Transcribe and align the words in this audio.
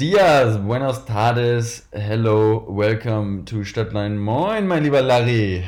Dias, 0.00 0.56
buenos 0.64 1.04
tardes, 1.04 1.86
hello, 1.92 2.64
welcome 2.70 3.44
to 3.44 3.62
Stadtlein 3.62 4.16
Moin, 4.16 4.66
mein 4.66 4.82
lieber 4.82 5.02
Larry. 5.02 5.62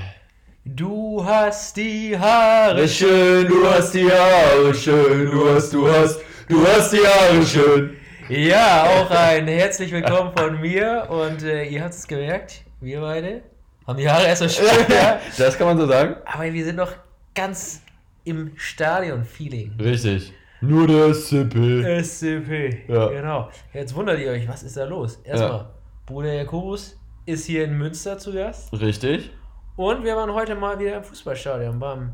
Du 0.65 1.23
hast 1.23 1.77
die 1.77 2.19
Haare 2.19 2.89
Schön, 2.89 3.47
du 3.47 3.69
hast 3.69 3.93
die 3.93 4.11
Haare 4.11 4.73
schön, 4.73 5.31
du 5.31 5.51
hast, 5.51 5.75
du 5.75 5.87
hast, 5.87 6.21
du 6.49 6.67
hast 6.67 6.95
die 6.95 7.07
Haare 7.07 7.45
schön. 7.45 7.97
Ja, 8.31 8.85
auch 8.85 9.11
ein 9.11 9.47
herzlich 9.49 9.93
willkommen 9.93 10.33
von 10.35 10.59
mir 10.63 11.09
und 11.11 11.43
äh, 11.43 11.65
ihr 11.65 11.85
habt 11.85 11.93
es 11.93 12.09
gemerkt, 12.09 12.63
wir 12.81 13.03
beide 13.03 13.43
haben 13.87 13.99
die 13.99 14.09
Haare 14.09 14.29
erst 14.29 14.41
so 14.41 14.49
schön, 14.49 14.87
ja. 14.89 15.21
Das 15.37 15.59
kann 15.59 15.67
man 15.67 15.77
so 15.77 15.87
sagen? 15.87 16.17
aber 16.25 16.51
wir 16.51 16.65
sind 16.65 16.77
noch 16.77 16.93
ganz 17.35 17.83
im 18.25 18.53
Stadion-Feeling. 18.57 19.75
Richtig. 19.79 20.33
Nur 20.63 20.87
der 20.87 21.13
Sippel. 21.13 21.85
SCP, 22.03 22.85
Ja. 22.89 23.09
genau. 23.09 23.49
Jetzt 23.75 23.95
wundert 23.95 24.19
ihr 24.21 24.31
euch, 24.31 24.49
was 24.49 24.63
ist 24.63 24.77
da 24.77 24.85
los? 24.85 25.17
Erstmal, 25.25 25.67
Bruder 26.07 26.33
Jakobus 26.33 26.97
ist 27.27 27.47
hier 27.47 27.65
in 27.65 27.77
Münster 27.77 28.17
zu 28.19 28.33
Gast 28.33 28.73
Richtig. 28.73 29.31
und 29.77 30.05
wir 30.05 30.17
waren 30.17 30.33
heute 30.33 30.55
mal 30.55 30.79
wieder 30.79 30.97
im 30.97 31.05
Fußballstadion 31.05 31.79
beim 31.79 32.13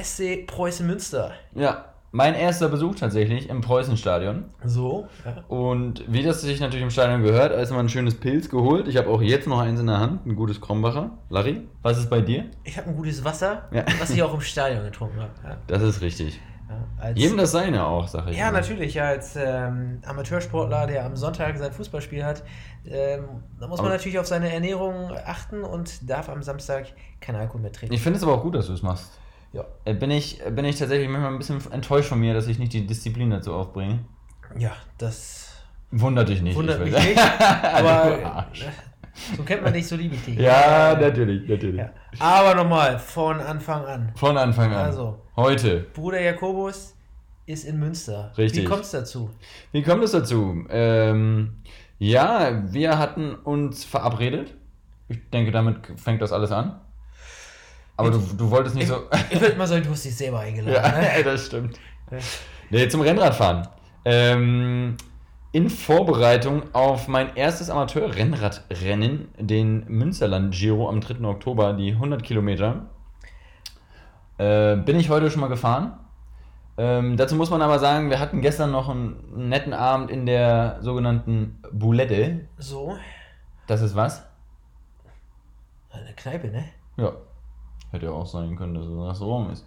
SC 0.00 0.46
Preußen 0.46 0.86
Münster. 0.86 1.32
Ja, 1.54 1.86
mein 2.12 2.34
erster 2.34 2.68
Besuch 2.68 2.94
tatsächlich 2.94 3.48
im 3.48 3.60
Preußenstadion. 3.62 4.44
So, 4.64 5.06
ja. 5.24 5.42
Und 5.48 6.04
wie 6.08 6.22
das 6.22 6.42
sich 6.42 6.60
natürlich 6.60 6.82
im 6.84 6.90
Stadion 6.90 7.22
gehört, 7.22 7.52
erstmal 7.52 7.80
ein 7.80 7.88
schönes 7.88 8.14
Pilz 8.14 8.48
geholt. 8.48 8.88
Ich 8.88 8.96
habe 8.96 9.08
auch 9.08 9.20
jetzt 9.22 9.46
noch 9.48 9.60
eins 9.60 9.80
in 9.80 9.86
der 9.86 9.98
Hand, 9.98 10.24
ein 10.26 10.36
gutes 10.36 10.60
Krombacher. 10.60 11.10
Larry, 11.30 11.62
was 11.82 11.98
ist 11.98 12.08
bei 12.10 12.20
dir? 12.20 12.44
Ich 12.64 12.76
habe 12.78 12.88
ein 12.90 12.96
gutes 12.96 13.24
Wasser, 13.24 13.68
Ja. 13.72 13.84
was 13.98 14.10
ich 14.10 14.22
auch 14.22 14.32
im 14.34 14.40
Stadion 14.40 14.84
getrunken 14.84 15.20
habe. 15.20 15.32
Ja. 15.44 15.56
Das 15.66 15.82
ist 15.82 16.00
richtig. 16.02 16.40
Ja, 16.68 17.10
Jedem 17.14 17.36
das 17.38 17.52
seine 17.52 17.86
auch, 17.86 18.08
sag 18.08 18.26
ich. 18.28 18.36
ja, 18.36 18.48
immer. 18.48 18.58
natürlich, 18.60 18.94
ja, 18.94 19.04
als 19.08 19.36
ähm, 19.36 20.00
Amateursportler, 20.04 20.86
der 20.88 21.04
am 21.04 21.14
Sonntag 21.16 21.56
sein 21.58 21.70
Fußballspiel 21.72 22.24
hat, 22.24 22.42
ähm, 22.84 23.24
da 23.60 23.68
muss 23.68 23.78
man 23.78 23.86
Aber- 23.86 23.94
natürlich 23.96 24.18
auf 24.18 24.26
seine 24.26 24.52
Ernährung 24.52 25.12
achten 25.24 25.62
und 25.62 26.08
darf 26.10 26.28
am 26.28 26.42
Samstag 26.42 26.86
kein 27.20 27.36
Alkohol 27.36 27.60
mehr 27.60 27.72
trinken. 27.72 27.94
Ich 27.94 28.02
finde 28.02 28.16
es 28.16 28.22
aber 28.24 28.32
auch 28.34 28.42
gut, 28.42 28.54
dass 28.56 28.66
du 28.66 28.72
es 28.72 28.82
machst. 28.82 29.10
Ja. 29.52 29.64
Äh, 29.84 29.94
Bin 29.94 30.10
ich, 30.10 30.42
bin 30.50 30.64
ich 30.64 30.76
tatsächlich 30.78 31.08
manchmal 31.08 31.32
ein 31.32 31.38
bisschen 31.38 31.60
enttäuscht 31.70 32.08
von 32.08 32.18
mir, 32.18 32.34
dass 32.34 32.48
ich 32.48 32.58
nicht 32.58 32.72
die 32.72 32.86
Disziplin 32.86 33.30
dazu 33.30 33.54
aufbringe. 33.54 34.00
ja, 34.58 34.72
das 34.98 35.52
Wundert 35.92 36.28
dich 36.28 36.42
nicht. 36.42 36.56
wundert 36.56 36.84
ich 36.84 36.92
mich 36.92 37.08
nicht, 37.10 37.20
aber 37.62 38.24
Arsch. 38.24 38.62
äh, 38.64 38.66
so 39.36 39.42
kennt 39.42 39.62
man 39.62 39.72
dich, 39.72 39.86
so 39.86 39.96
liebe 39.96 40.14
ich 40.14 40.24
dich. 40.24 40.38
Ja, 40.38 40.96
natürlich, 41.00 41.48
natürlich. 41.48 41.76
Ja. 41.76 41.90
Aber 42.18 42.54
nochmal, 42.54 42.98
von 42.98 43.40
Anfang 43.40 43.84
an. 43.84 44.12
Von 44.16 44.36
Anfang 44.36 44.72
an. 44.72 44.86
Also. 44.86 45.22
Heute. 45.36 45.86
Bruder 45.94 46.20
Jakobus 46.20 46.94
ist 47.46 47.64
in 47.64 47.78
Münster. 47.78 48.32
Richtig. 48.36 48.62
Wie 48.62 48.66
kommt 48.66 48.82
es 48.82 48.90
dazu? 48.90 49.30
Wie 49.72 49.82
kommt 49.82 50.02
es 50.02 50.12
dazu? 50.12 50.64
Ähm, 50.68 51.62
ja, 51.98 52.62
wir 52.72 52.98
hatten 52.98 53.34
uns 53.34 53.84
verabredet. 53.84 54.54
Ich 55.08 55.18
denke, 55.30 55.52
damit 55.52 55.76
fängt 55.96 56.20
das 56.20 56.32
alles 56.32 56.50
an. 56.50 56.80
Aber 57.96 58.10
du, 58.10 58.18
du 58.18 58.50
wolltest 58.50 58.74
nicht 58.74 58.88
so. 58.88 59.04
Ich 59.30 59.40
würde 59.40 59.56
mal 59.56 59.66
sagen, 59.66 59.84
du 59.84 59.90
hast 59.90 60.04
dich 60.04 60.14
selber 60.14 60.40
eingeladen. 60.40 60.74
Ja, 61.02 61.16
ne? 61.16 61.24
das 61.24 61.46
stimmt. 61.46 61.78
Ja. 62.10 62.18
Nee, 62.70 62.88
zum 62.88 63.00
Rennradfahren. 63.00 63.68
Ähm, 64.04 64.96
in 65.56 65.70
Vorbereitung 65.70 66.64
auf 66.74 67.08
mein 67.08 67.34
erstes 67.34 67.70
Amateur-Rennradrennen, 67.70 69.28
den 69.38 69.86
Münsterland 69.88 70.52
Giro 70.52 70.86
am 70.86 71.00
3. 71.00 71.24
Oktober, 71.26 71.72
die 71.72 71.92
100 71.92 72.22
Kilometer, 72.22 72.90
äh, 74.36 74.76
bin 74.76 75.00
ich 75.00 75.08
heute 75.08 75.30
schon 75.30 75.40
mal 75.40 75.48
gefahren. 75.48 75.98
Ähm, 76.76 77.16
dazu 77.16 77.36
muss 77.36 77.48
man 77.48 77.62
aber 77.62 77.78
sagen, 77.78 78.10
wir 78.10 78.20
hatten 78.20 78.42
gestern 78.42 78.70
noch 78.70 78.90
einen 78.90 79.48
netten 79.48 79.72
Abend 79.72 80.10
in 80.10 80.26
der 80.26 80.76
sogenannten 80.82 81.58
Boulette. 81.72 82.46
So, 82.58 82.94
Das 83.66 83.80
ist 83.80 83.96
was? 83.96 84.26
eine 85.90 86.12
Kneipe, 86.16 86.48
ne? 86.48 86.64
Ja. 86.98 87.12
Hätte 87.92 88.04
ja 88.04 88.12
auch 88.12 88.26
sein 88.26 88.56
können, 88.56 88.74
dass 88.74 88.84
es 88.84 88.90
ein 88.90 89.00
Restaurant 89.00 89.52
ist. 89.52 89.66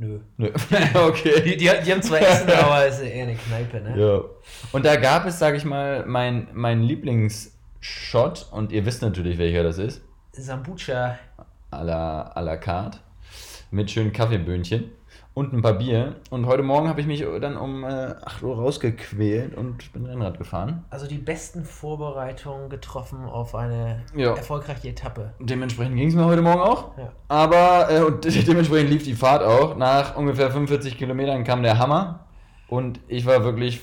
Nö. 0.00 0.18
Nö. 0.38 0.48
okay. 0.94 1.42
Die, 1.42 1.58
die, 1.58 1.70
die 1.84 1.92
haben 1.92 2.02
zwar 2.02 2.22
Essen, 2.22 2.50
aber 2.50 2.86
es 2.86 3.00
ist 3.00 3.10
eher 3.10 3.24
eine 3.24 3.34
Kneipe, 3.34 3.82
ne? 3.82 4.00
Ja. 4.00 4.22
Und 4.72 4.86
da 4.86 4.96
gab 4.96 5.26
es, 5.26 5.38
sage 5.38 5.58
ich 5.58 5.66
mal, 5.66 6.06
mein, 6.06 6.48
mein 6.54 6.80
Lieblingsshot, 6.80 8.48
und 8.50 8.72
ihr 8.72 8.86
wisst 8.86 9.02
natürlich, 9.02 9.36
welcher 9.36 9.62
das 9.62 9.76
ist, 9.76 10.00
Sambucha. 10.32 11.18
à 11.70 11.84
la, 11.84 12.32
à 12.34 12.40
la 12.40 12.56
carte, 12.56 12.98
mit 13.70 13.90
schönen 13.90 14.14
Kaffeeböhnchen 14.14 14.90
und 15.40 15.54
ein 15.54 15.62
paar 15.62 15.72
Bier. 15.72 16.16
Und 16.28 16.44
heute 16.44 16.62
Morgen 16.62 16.86
habe 16.86 17.00
ich 17.00 17.06
mich 17.06 17.24
dann 17.40 17.56
um 17.56 17.82
äh, 17.82 17.88
8 17.88 18.42
Uhr 18.42 18.56
rausgequält 18.56 19.56
und 19.56 19.90
bin 19.94 20.04
Rennrad 20.04 20.36
gefahren. 20.36 20.84
Also 20.90 21.06
die 21.06 21.16
besten 21.16 21.64
Vorbereitungen 21.64 22.68
getroffen 22.68 23.24
auf 23.24 23.54
eine 23.54 24.02
Ja. 24.14 24.34
erfolgreiche 24.34 24.90
Etappe. 24.90 25.32
Dementsprechend 25.40 25.96
ging 25.96 26.08
es 26.08 26.14
mir 26.14 26.26
heute 26.26 26.42
Morgen 26.42 26.60
auch. 26.60 26.98
Ja. 26.98 27.10
Aber 27.28 27.90
äh, 27.90 28.02
und 28.02 28.22
dementsprechend 28.48 28.90
lief 28.90 29.04
die 29.04 29.14
Fahrt 29.14 29.42
auch. 29.42 29.76
Nach 29.78 30.14
ungefähr 30.14 30.50
45 30.50 30.98
Kilometern 30.98 31.42
kam 31.44 31.62
der 31.62 31.78
Hammer 31.78 32.26
und 32.68 33.00
ich 33.08 33.24
war 33.24 33.42
wirklich 33.42 33.80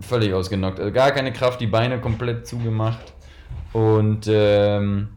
völlig 0.00 0.32
ausgenockt. 0.32 0.78
Also 0.78 0.92
gar 0.92 1.10
keine 1.10 1.32
Kraft, 1.32 1.60
die 1.60 1.66
Beine 1.66 2.00
komplett 2.00 2.46
zugemacht. 2.46 3.14
Und 3.72 4.28
ähm, 4.30 5.08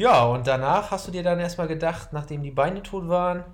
Ja, 0.00 0.24
und 0.24 0.46
danach 0.46 0.90
hast 0.90 1.06
du 1.06 1.10
dir 1.12 1.22
dann 1.22 1.38
erstmal 1.40 1.68
gedacht, 1.68 2.14
nachdem 2.14 2.42
die 2.42 2.50
Beine 2.50 2.82
tot 2.82 3.06
waren, 3.08 3.44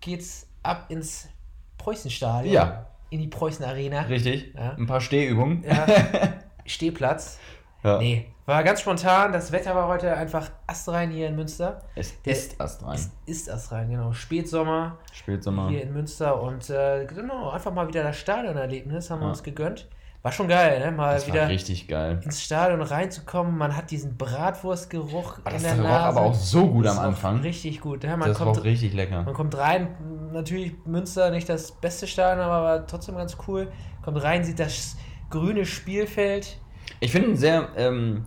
geht's 0.00 0.46
ab 0.62 0.86
ins 0.88 1.28
Preußenstadion. 1.76 2.50
Ja. 2.54 2.86
In 3.10 3.20
die 3.20 3.28
Preußen 3.28 3.62
Arena. 3.62 4.00
richtig, 4.02 4.54
Ja. 4.54 4.70
ein 4.78 4.86
paar 4.86 5.02
Stehübungen. 5.02 5.62
Ja. 5.64 5.84
Stehplatz. 6.64 7.38
Ja. 7.84 7.98
Nee, 7.98 8.26
war 8.46 8.62
ganz 8.64 8.80
spontan. 8.80 9.32
Das 9.32 9.52
Wetter 9.52 9.74
war 9.74 9.86
heute 9.88 10.16
einfach 10.16 10.50
astrein 10.66 11.10
hier 11.10 11.28
in 11.28 11.36
Münster. 11.36 11.82
Es 11.94 12.22
Der- 12.22 12.32
ist 12.32 12.58
astrein. 12.58 12.94
Ist, 12.94 13.12
ist 13.26 13.50
astrein, 13.50 13.90
genau. 13.90 14.12
Spätsommer 14.12 14.96
Spätsommer. 15.12 15.68
hier 15.68 15.82
in 15.82 15.92
Münster 15.92 16.40
und 16.40 16.70
äh, 16.70 17.04
genau, 17.04 17.50
einfach 17.50 17.72
mal 17.74 17.86
wieder 17.88 18.02
das 18.02 18.16
Stadionerlebnis 18.16 19.10
haben 19.10 19.18
wir 19.20 19.24
Ja. 19.26 19.30
uns 19.30 19.42
gegönnt. 19.42 19.88
War 20.22 20.30
schon 20.30 20.46
geil, 20.46 20.78
ne? 20.78 20.92
Mal 20.92 21.14
Das 21.14 21.26
war 21.26 21.34
wieder 21.34 21.48
richtig 21.48 21.88
geil. 21.88 22.20
ins 22.22 22.42
Stadion 22.42 22.80
reinzukommen. 22.80 23.58
Man 23.58 23.76
hat 23.76 23.90
diesen 23.90 24.16
Bratwurstgeruch 24.16 25.38
Aber 25.44 25.50
in 25.50 25.54
das 25.54 25.62
der 25.62 25.74
Nase. 25.76 26.04
aber 26.04 26.20
auch 26.20 26.34
so 26.34 26.68
gut 26.68 26.84
Das 26.84 26.96
am 26.96 27.06
Anfang. 27.06 27.40
Richtig 27.40 27.80
gut. 27.80 28.04
Ja, 28.04 28.16
man, 28.16 28.28
Das 28.28 28.38
kommt, 28.38 28.56
roch 28.58 28.64
richtig 28.64 28.94
lecker. 28.94 29.22
man 29.24 29.34
kommt 29.34 29.56
rein, 29.58 29.88
natürlich 30.32 30.74
Münster 30.86 31.30
nicht 31.30 31.48
das 31.48 31.72
beste 31.72 32.06
Stadion, 32.06 32.44
aber 32.44 32.62
war 32.64 32.86
trotzdem 32.86 33.16
ganz 33.16 33.36
cool. 33.48 33.72
Kommt 34.02 34.22
rein, 34.22 34.44
sieht 34.44 34.60
das 34.60 34.96
grüne 35.28 35.64
Spielfeld. 35.66 36.56
Ich 37.00 37.10
finde 37.10 37.30
ein 37.30 37.36
sehr, 37.36 37.68
ähm, 37.76 38.22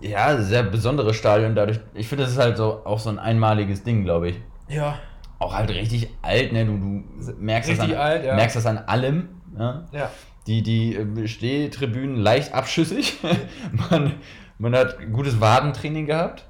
ja, 0.00 0.38
sehr 0.42 0.64
besonderes 0.64 1.14
Stadion 1.14 1.54
dadurch. 1.54 1.78
Ich 1.94 2.08
finde, 2.08 2.24
das 2.24 2.32
ist 2.32 2.38
halt 2.38 2.56
so 2.56 2.84
auch 2.84 2.98
so 2.98 3.10
ein 3.10 3.18
einmaliges 3.20 3.84
Ding, 3.84 4.02
glaube 4.02 4.30
ich. 4.30 4.40
Ja, 4.68 4.98
Auch 5.38 5.54
halt 5.54 5.70
richtig 5.70 6.08
alt, 6.22 6.52
ne? 6.52 6.64
Du, 6.66 6.76
du 6.78 7.32
merkst, 7.38 7.70
das 7.70 7.80
an, 7.80 7.94
alt, 7.94 8.24
ja. 8.24 8.34
merkst 8.34 8.56
das 8.56 8.66
an 8.66 8.78
allem. 8.78 9.28
Ja? 9.58 9.84
ja. 9.92 10.10
Die, 10.46 10.62
die 10.62 10.96
äh, 10.96 11.28
Stehtribünen 11.28 12.16
leicht 12.16 12.54
abschüssig. 12.54 13.18
man, 13.90 14.14
man 14.58 14.74
hat 14.74 14.96
gutes 15.12 15.40
Wadentraining 15.40 16.06
gehabt. 16.06 16.44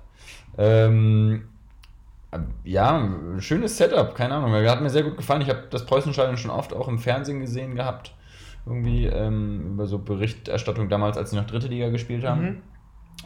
Ähm, 0.56 1.48
äh, 2.31 2.38
ja, 2.64 3.08
schönes 3.38 3.76
Setup, 3.76 4.14
keine 4.14 4.34
Ahnung. 4.34 4.52
Hat 4.52 4.81
mir 4.81 4.90
sehr 4.90 5.02
gut 5.02 5.16
gefallen. 5.16 5.42
Ich 5.42 5.48
habe 5.48 5.64
das 5.70 5.87
Preußenstadion 5.87 6.37
schon 6.37 6.50
oft 6.50 6.72
auch 6.72 6.88
im 6.88 6.98
Fernsehen 6.98 7.40
gesehen 7.40 7.75
gehabt. 7.75 8.14
Irgendwie 8.66 9.06
ähm, 9.06 9.72
über 9.72 9.87
so 9.87 9.98
Berichterstattung 9.98 10.88
damals, 10.88 11.16
als 11.16 11.31
sie 11.31 11.37
noch 11.37 11.46
dritte 11.46 11.69
Liga 11.69 11.88
gespielt 11.88 12.25
haben. 12.25 12.42
Mhm. 12.42 12.62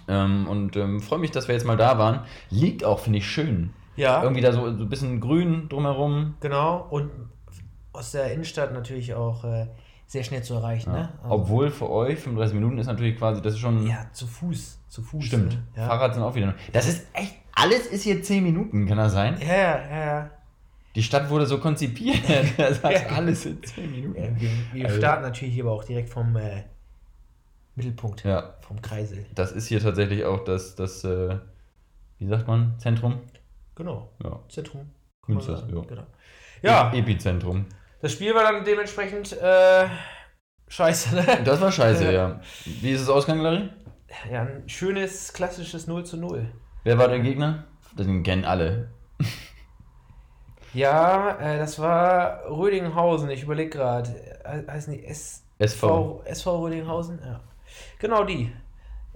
Ähm, 0.08 0.48
und 0.48 0.76
ähm, 0.76 1.00
freue 1.00 1.18
mich, 1.18 1.30
dass 1.30 1.48
wir 1.48 1.54
jetzt 1.54 1.66
mal 1.66 1.76
da 1.76 1.98
waren. 1.98 2.20
Liegt 2.50 2.84
auch, 2.84 3.00
finde 3.00 3.18
ich, 3.18 3.26
schön. 3.26 3.70
Ja, 3.96 4.22
Irgendwie 4.22 4.40
da 4.40 4.52
so, 4.52 4.62
so 4.62 4.84
ein 4.84 4.88
bisschen 4.88 5.20
grün 5.20 5.68
drumherum. 5.68 6.34
genau. 6.40 6.86
Und 6.90 7.10
aus 7.92 8.10
der 8.10 8.32
Innenstadt 8.32 8.72
natürlich 8.72 9.14
auch 9.14 9.44
äh, 9.44 9.68
sehr 10.14 10.24
schnell 10.24 10.42
zu 10.42 10.54
erreichen. 10.54 10.90
Ja. 10.92 10.96
Ne? 11.02 11.08
Also- 11.22 11.34
Obwohl 11.34 11.70
für 11.70 11.90
euch 11.90 12.18
35 12.20 12.54
Minuten 12.54 12.78
ist 12.78 12.86
natürlich 12.86 13.16
quasi, 13.18 13.42
das 13.42 13.52
ist 13.54 13.58
schon. 13.60 13.86
Ja, 13.86 14.06
zu 14.12 14.26
Fuß. 14.26 14.78
Zu 14.88 15.02
Fuß. 15.02 15.24
Stimmt. 15.24 15.52
Ne? 15.52 15.62
Ja. 15.76 15.88
Fahrrad 15.88 16.14
sind 16.14 16.22
auch 16.22 16.34
wieder. 16.34 16.54
Das 16.72 16.88
ist 16.88 17.06
echt, 17.12 17.34
alles 17.52 17.86
ist 17.88 18.02
hier 18.04 18.22
10 18.22 18.42
Minuten, 18.44 18.86
kann 18.86 18.96
das 18.96 19.12
sein? 19.12 19.36
Ja, 19.40 19.54
ja, 19.54 20.06
ja, 20.06 20.30
die 20.94 21.02
Stadt 21.02 21.28
wurde 21.28 21.46
so 21.46 21.58
konzipiert. 21.58 22.16
Das 22.56 22.82
hat 22.82 22.92
Ja. 22.92 23.06
alles 23.16 23.44
in 23.46 23.62
10 23.62 23.90
Minuten. 23.90 24.40
Wir 24.40 24.50
wir 24.72 24.84
Also- 24.86 24.98
starten 24.98 25.22
natürlich 25.22 25.52
hier 25.54 25.64
aber 25.64 25.72
auch 25.72 25.84
direkt 25.84 26.08
vom 26.08 26.36
äh, 26.36 26.62
Mittelpunkt, 27.74 28.22
Ja. 28.24 28.54
vom 28.60 28.80
Kreisel. 28.80 29.26
Das 29.34 29.50
ist 29.52 29.66
hier 29.66 29.80
tatsächlich 29.80 30.24
auch 30.24 30.44
das, 30.44 30.76
das 30.76 31.02
äh, 31.04 31.36
wie 32.18 32.26
sagt 32.28 32.46
man, 32.46 32.78
Zentrum? 32.78 33.18
Genau. 33.74 34.10
Zentrum. 34.48 34.90
Münster, 35.26 35.66
ja. 35.74 35.80
Genau. 35.82 36.06
Ja, 36.62 36.92
Epizentrum. 36.92 37.66
Das 38.04 38.12
Spiel 38.12 38.34
war 38.34 38.42
dann 38.42 38.62
dementsprechend 38.66 39.32
äh, 39.32 39.86
scheiße, 40.68 41.14
ne? 41.14 41.24
Das 41.44 41.58
war 41.62 41.72
scheiße, 41.72 42.12
ja. 42.12 42.38
Wie 42.66 42.90
ist 42.90 43.00
es 43.00 43.08
ausgegangen, 43.08 43.42
Larry? 43.42 43.70
Ja, 44.30 44.42
ein 44.42 44.68
schönes, 44.68 45.32
klassisches 45.32 45.86
0 45.86 46.04
zu 46.04 46.18
0. 46.18 46.46
Wer 46.82 46.98
war 46.98 47.08
der 47.08 47.20
Gegner? 47.20 47.64
Den 47.98 48.22
kennen 48.22 48.44
alle. 48.44 48.90
Ja, 50.74 51.38
äh, 51.38 51.56
das 51.56 51.78
war 51.78 52.42
Rödinghausen, 52.50 53.30
ich 53.30 53.44
überlege 53.44 53.70
gerade. 53.70 54.10
Äh, 54.44 54.70
heißen 54.70 54.92
die 54.92 55.06
S 55.06 55.42
SV. 55.58 56.24
SV 56.26 56.60
Rödinghausen? 56.60 57.20
Ja. 57.24 57.40
Genau 58.00 58.24
die. 58.24 58.52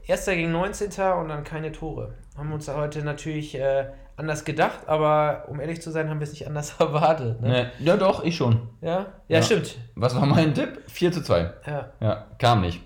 Erster 0.07 0.35
gegen 0.35 0.53
19. 0.53 0.89
und 1.13 1.29
dann 1.29 1.45
keine 1.45 1.73
Tore. 1.73 2.15
Haben 2.39 2.55
uns 2.55 2.67
heute 2.69 3.05
natürlich 3.05 3.55
äh, 3.55 3.91
anders 4.19 4.45
gedacht, 4.45 4.81
aber 4.87 5.45
um 5.49 5.61
ehrlich 5.61 5.81
zu 5.81 5.91
sein, 5.91 6.11
haben 6.11 6.21
wir 6.21 6.25
es 6.25 6.33
nicht 6.33 6.47
anders 6.47 6.75
erwartet. 6.81 7.41
Ne? 7.41 7.49
Ne, 7.49 7.73
ja, 7.79 7.97
doch, 7.97 8.25
ich 8.25 8.37
schon. 8.37 8.69
Ja? 8.81 8.91
ja? 8.91 9.07
Ja. 9.29 9.43
stimmt. 9.43 9.77
Was 9.95 10.15
war 10.15 10.27
mein 10.27 10.55
Tipp? 10.55 10.83
4 10.89 11.13
zu 11.13 11.23
2. 11.23 11.53
Ja. 11.67 11.91
Ja, 12.01 12.27
kam 12.39 12.61
nicht. 12.61 12.81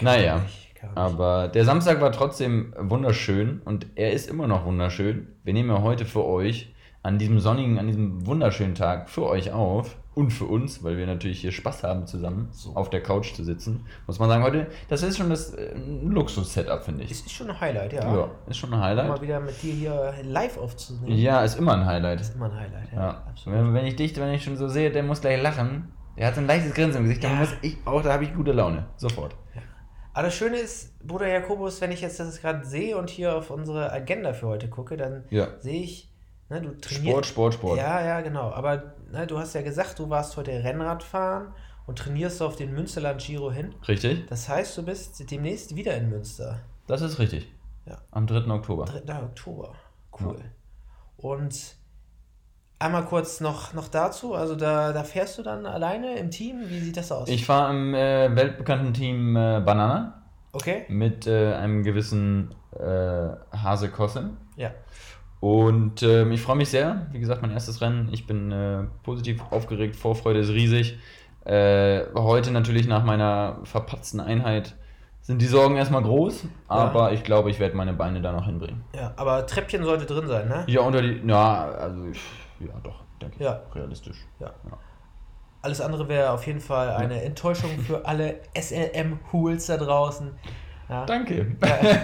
Naja, 0.00 0.38
nicht, 0.38 0.74
kann 0.76 0.90
nicht. 0.90 0.98
aber 0.98 1.48
der 1.48 1.64
Samstag 1.64 2.00
war 2.00 2.12
trotzdem 2.12 2.74
wunderschön 2.78 3.62
und 3.64 3.86
er 3.96 4.12
ist 4.12 4.30
immer 4.30 4.46
noch 4.46 4.64
wunderschön. 4.64 5.28
Wir 5.42 5.52
nehmen 5.52 5.70
ja 5.70 5.82
heute 5.82 6.04
für 6.04 6.24
euch 6.24 6.74
an 7.02 7.18
diesem 7.18 7.40
sonnigen, 7.40 7.78
an 7.78 7.86
diesem 7.86 8.26
wunderschönen 8.26 8.74
Tag 8.74 9.08
für 9.08 9.26
euch 9.26 9.52
auf 9.52 9.96
und 10.18 10.30
für 10.32 10.46
uns, 10.46 10.82
weil 10.82 10.96
wir 10.96 11.06
natürlich 11.06 11.40
hier 11.40 11.52
Spaß 11.52 11.84
haben, 11.84 12.06
zusammen 12.06 12.48
So. 12.52 12.74
auf 12.74 12.90
der 12.90 13.02
Couch 13.02 13.34
zu 13.34 13.44
sitzen. 13.44 13.86
Muss 14.06 14.18
man 14.18 14.28
sagen, 14.28 14.42
heute, 14.42 14.66
das 14.88 15.02
ist 15.02 15.16
schon 15.16 15.30
das 15.30 15.54
äh, 15.54 15.74
Luxus-Setup, 16.02 16.82
finde 16.82 17.04
ich. 17.04 17.10
Es 17.12 17.20
ist 17.20 17.30
schon 17.32 17.48
ein 17.50 17.60
Highlight, 17.60 17.92
ja. 17.92 18.02
Ja, 18.16 18.30
ist 18.46 18.56
schon 18.56 18.72
ein 18.72 18.80
Mal 18.80 18.86
Highlight. 18.96 19.22
wieder 19.22 19.40
mit 19.40 19.62
dir 19.62 19.72
hier 19.72 20.14
live 20.24 20.58
aufzunehmen. 20.58 21.16
Ja, 21.16 21.42
ist 21.42 21.58
immer 21.58 21.74
ein 21.74 21.86
Highlight. 21.86 22.20
ist 22.20 22.34
immer 22.34 22.46
ein 22.46 22.58
Highlight, 22.58 22.92
ja. 22.92 22.98
Ja. 23.00 23.22
Absolut. 23.28 23.58
Wenn, 23.58 23.74
wenn 23.74 23.86
ich 23.86 23.96
dich, 23.96 24.16
wenn 24.16 24.32
ich 24.34 24.42
schon 24.44 24.56
so 24.56 24.68
sehe, 24.68 24.90
der 24.90 25.02
muss 25.02 25.20
gleich 25.20 25.40
lachen. 25.40 25.92
Der 26.16 26.26
hat 26.26 26.34
so 26.34 26.40
ein 26.40 26.46
leichtes 26.48 26.74
Grinsen 26.74 26.98
im 26.98 27.04
Gesicht, 27.04 27.22
dann 27.22 27.32
Ja. 27.34 27.38
muss 27.38 27.50
ich 27.62 27.76
auch, 27.84 28.02
da 28.02 28.12
habe 28.14 28.24
ich 28.24 28.34
gute 28.34 28.50
Laune. 28.52 28.86
Sofort. 28.96 29.36
Aber 30.14 30.24
das 30.26 30.34
Schöne 30.34 30.56
ist, 30.56 30.98
Bruder 31.06 31.28
Jakobus, 31.28 31.80
wenn 31.80 31.92
ich 31.92 32.00
jetzt 32.00 32.18
das 32.18 32.40
gerade 32.40 32.64
sehe 32.66 32.98
und 32.98 33.08
hier 33.08 33.36
auf 33.36 33.50
unsere 33.50 33.92
Agenda 33.92 34.32
für 34.32 34.48
heute 34.48 34.68
gucke, 34.68 34.96
dann 34.96 35.22
Ja. 35.30 35.46
sehe 35.60 35.80
ich, 35.80 36.12
ne, 36.48 36.60
du 36.60 36.70
trainierst. 36.76 37.06
Sport, 37.06 37.26
Sport, 37.26 37.54
Sport. 37.54 37.78
Ja, 37.78 38.04
ja, 38.04 38.20
genau. 38.22 38.50
Aber 38.50 38.94
ne, 39.10 39.26
du 39.26 39.38
hast 39.38 39.54
ja 39.54 39.62
gesagt, 39.62 39.98
du 39.98 40.10
warst 40.10 40.36
heute 40.36 40.52
Rennrad 40.52 41.02
fahren 41.02 41.54
und 41.86 41.98
trainierst 41.98 42.42
auf 42.42 42.56
den 42.56 42.72
Münsterland 42.74 43.20
Giro 43.20 43.50
hin. 43.50 43.74
Richtig? 43.86 44.26
Das 44.26 44.48
heißt, 44.48 44.76
du 44.76 44.84
bist 44.84 45.30
demnächst 45.30 45.74
wieder 45.74 45.96
in 45.96 46.10
Münster. 46.10 46.60
Das 46.86 47.00
ist 47.00 47.18
richtig. 47.18 47.52
Ja. 47.86 47.98
Am 48.10 48.26
3. 48.26 48.50
Oktober. 48.50 48.84
3. 48.84 49.22
Oktober. 49.22 49.74
Cool. 50.20 50.36
Und 51.16 51.76
einmal 52.78 53.04
kurz 53.04 53.40
noch, 53.40 53.72
noch 53.74 53.88
dazu, 53.88 54.34
also 54.34 54.54
da, 54.54 54.92
da 54.92 55.04
fährst 55.04 55.38
du 55.38 55.42
dann 55.42 55.66
alleine 55.66 56.18
im 56.18 56.30
Team? 56.30 56.68
Wie 56.68 56.80
sieht 56.80 56.96
das 56.96 57.10
aus? 57.10 57.28
Ich 57.28 57.46
fahre 57.46 57.70
im 57.70 57.94
äh, 57.94 58.34
weltbekannten 58.34 58.94
Team 58.94 59.36
äh, 59.36 59.60
Banana 59.64 60.22
okay? 60.52 60.84
mit 60.88 61.26
äh, 61.26 61.54
einem 61.54 61.82
gewissen 61.82 62.54
äh, 62.78 63.28
Hase 63.56 63.90
Kosse. 63.90 64.30
Ja. 64.56 64.72
Und 65.40 66.02
ähm, 66.02 66.32
ich 66.32 66.42
freue 66.42 66.56
mich 66.56 66.68
sehr. 66.68 67.06
Wie 67.12 67.20
gesagt, 67.20 67.42
mein 67.42 67.52
erstes 67.52 67.80
Rennen. 67.80 68.08
Ich 68.12 68.26
bin 68.26 68.50
äh, 68.50 68.84
positiv 69.04 69.40
aufgeregt. 69.50 69.94
Vorfreude 69.96 70.40
ist 70.40 70.50
riesig. 70.50 70.98
Äh, 71.44 72.02
heute 72.14 72.50
natürlich 72.50 72.88
nach 72.88 73.04
meiner 73.04 73.58
verpatzten 73.64 74.20
Einheit 74.20 74.74
sind 75.20 75.40
die 75.40 75.46
Sorgen 75.46 75.76
erstmal 75.76 76.02
groß. 76.02 76.44
Aber 76.66 77.12
ich 77.12 77.22
glaube, 77.22 77.50
ich 77.50 77.60
werde 77.60 77.76
meine 77.76 77.92
Beine 77.92 78.20
da 78.20 78.32
noch 78.32 78.46
hinbringen. 78.46 78.82
Ja, 78.94 79.12
aber 79.16 79.46
Treppchen 79.46 79.84
sollte 79.84 80.06
drin 80.06 80.26
sein, 80.26 80.48
ne? 80.48 80.64
Ja, 80.66 80.80
unter 80.80 81.02
die. 81.02 81.22
Ja, 81.26 81.64
also. 81.68 82.06
ich- 82.06 82.20
Ja, 82.60 82.72
doch, 82.82 83.04
denke 83.22 83.36
ich. 83.36 83.42
Ja. 83.42 83.60
Realistisch. 83.74 84.26
Ja. 84.40 84.50
Alles 85.62 85.80
andere 85.80 86.08
wäre 86.08 86.30
auf 86.32 86.46
jeden 86.46 86.60
Fall 86.60 86.90
eine 86.90 87.22
Enttäuschung 87.22 87.70
für 87.80 88.04
alle 88.06 88.40
SLM-Hools 88.56 89.66
da 89.66 89.76
draußen. 89.76 90.30
Ja, 90.88 91.04
Danke. 91.06 91.56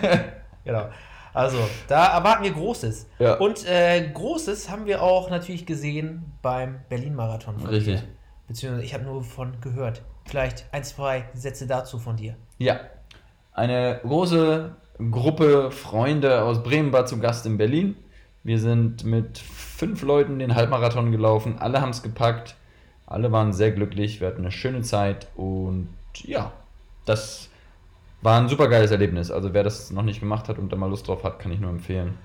genau. 0.65 0.87
Also, 1.35 1.59
da 1.89 2.17
erwarten 2.17 2.45
wir 2.45 2.53
Großes. 2.53 3.09
Ja. 3.19 3.35
Und 3.35 3.67
äh, 3.67 4.09
Großes 4.15 4.71
haben 4.71 4.87
wir 4.87 5.03
auch 5.03 5.31
natürlich 5.31 5.67
gesehen 5.67 6.33
beim 6.43 6.81
Berlin-Marathon. 6.89 7.57
Richtig. 7.67 8.01
dir. 8.01 8.09
Beziehungsweise 8.47 8.85
ich 8.85 8.95
habe 8.95 9.05
nur 9.05 9.23
von 9.25 9.61
gehört. 9.61 10.03
Vielleicht 10.27 10.65
ein, 10.73 10.85
zwei 10.85 11.25
Sätze 11.35 11.67
dazu 11.67 11.99
von 11.99 12.17
dir. 12.17 12.37
Ja, 12.59 12.81
eine 13.53 14.01
große 14.03 14.75
Gruppe 15.11 15.71
Freunde 15.71 16.43
aus 16.43 16.63
Bremen 16.63 16.93
war 16.93 17.05
zu 17.07 17.19
Gast 17.19 17.47
in 17.47 17.59
Berlin. 17.59 17.97
Wir 18.43 18.59
sind 18.59 19.05
mit 19.05 19.39
fünf 19.39 20.03
Leuten 20.03 20.39
den 20.39 20.55
Halbmarathon 20.55 21.11
gelaufen. 21.11 21.59
Alle 21.59 21.81
haben 21.81 21.91
es 21.91 22.03
gepackt. 22.03 22.57
Alle 23.07 23.33
waren 23.33 23.53
sehr 23.53 23.73
glücklich. 23.73 24.21
Wir 24.21 24.29
hatten 24.29 24.43
eine 24.43 24.53
schöne 24.53 24.83
Zeit. 24.83 25.29
Und 25.35 25.89
ja, 26.23 26.53
das 27.07 27.49
war 28.25 28.41
ein 28.41 28.49
super 28.49 28.69
geiles 28.69 28.91
Erlebnis. 28.91 29.31
Also 29.31 29.53
wer 29.55 29.63
das 29.63 29.91
noch 29.91 30.03
nicht 30.03 30.19
gemacht 30.21 30.49
hat 30.49 30.59
und 30.59 30.73
da 30.73 30.77
mal 30.77 30.89
Lust 30.89 31.07
drauf 31.07 31.23
hat, 31.25 31.39
kann 31.39 31.53
ich 31.53 31.61
nur 31.61 31.71
empfehlen. 31.71 32.19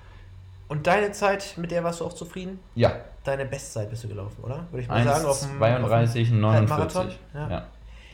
Und 0.66 0.86
deine 0.86 1.12
Zeit, 1.12 1.54
mit 1.58 1.70
der 1.70 1.84
warst 1.84 2.00
du 2.00 2.04
auch 2.06 2.12
zufrieden? 2.12 2.58
Ja, 2.74 2.92
Deine 3.22 3.44
Bestzeit 3.44 3.90
bist 3.90 4.02
du 4.04 4.08
gelaufen, 4.08 4.42
oder? 4.42 4.66
Würde 4.70 4.82
ich 4.82 4.88
mal 4.88 5.04
sagen. 5.04 5.26
auf 5.26 5.40
dem- 5.40 5.60
1,32, 5.62 6.22
auf 6.22 6.28
dem 6.30 6.46
Halbmarathon? 6.46 7.06
49. 7.08 7.18
Ja. 7.34 7.50
Ja. 7.50 7.66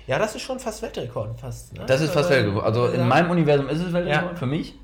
Ja, 0.09 0.19
das 0.19 0.35
ist 0.35 0.43
schon 0.43 0.59
fast 0.59 0.83
Weltrekord. 0.83 1.39
Fast, 1.41 1.75
ne? 1.75 1.85
Das 1.87 2.01
ist 2.01 2.13
fast 2.13 2.29
Weltrekord. 2.29 2.65
Also 2.65 2.87
in 2.89 3.01
ja. 3.01 3.07
meinem 3.07 3.31
Universum 3.31 3.69
ist 3.69 3.81
es 3.81 3.93
Weltrekord 3.93 4.33
Ja. 4.33 4.37
für 4.37 4.47
mich. 4.47 4.75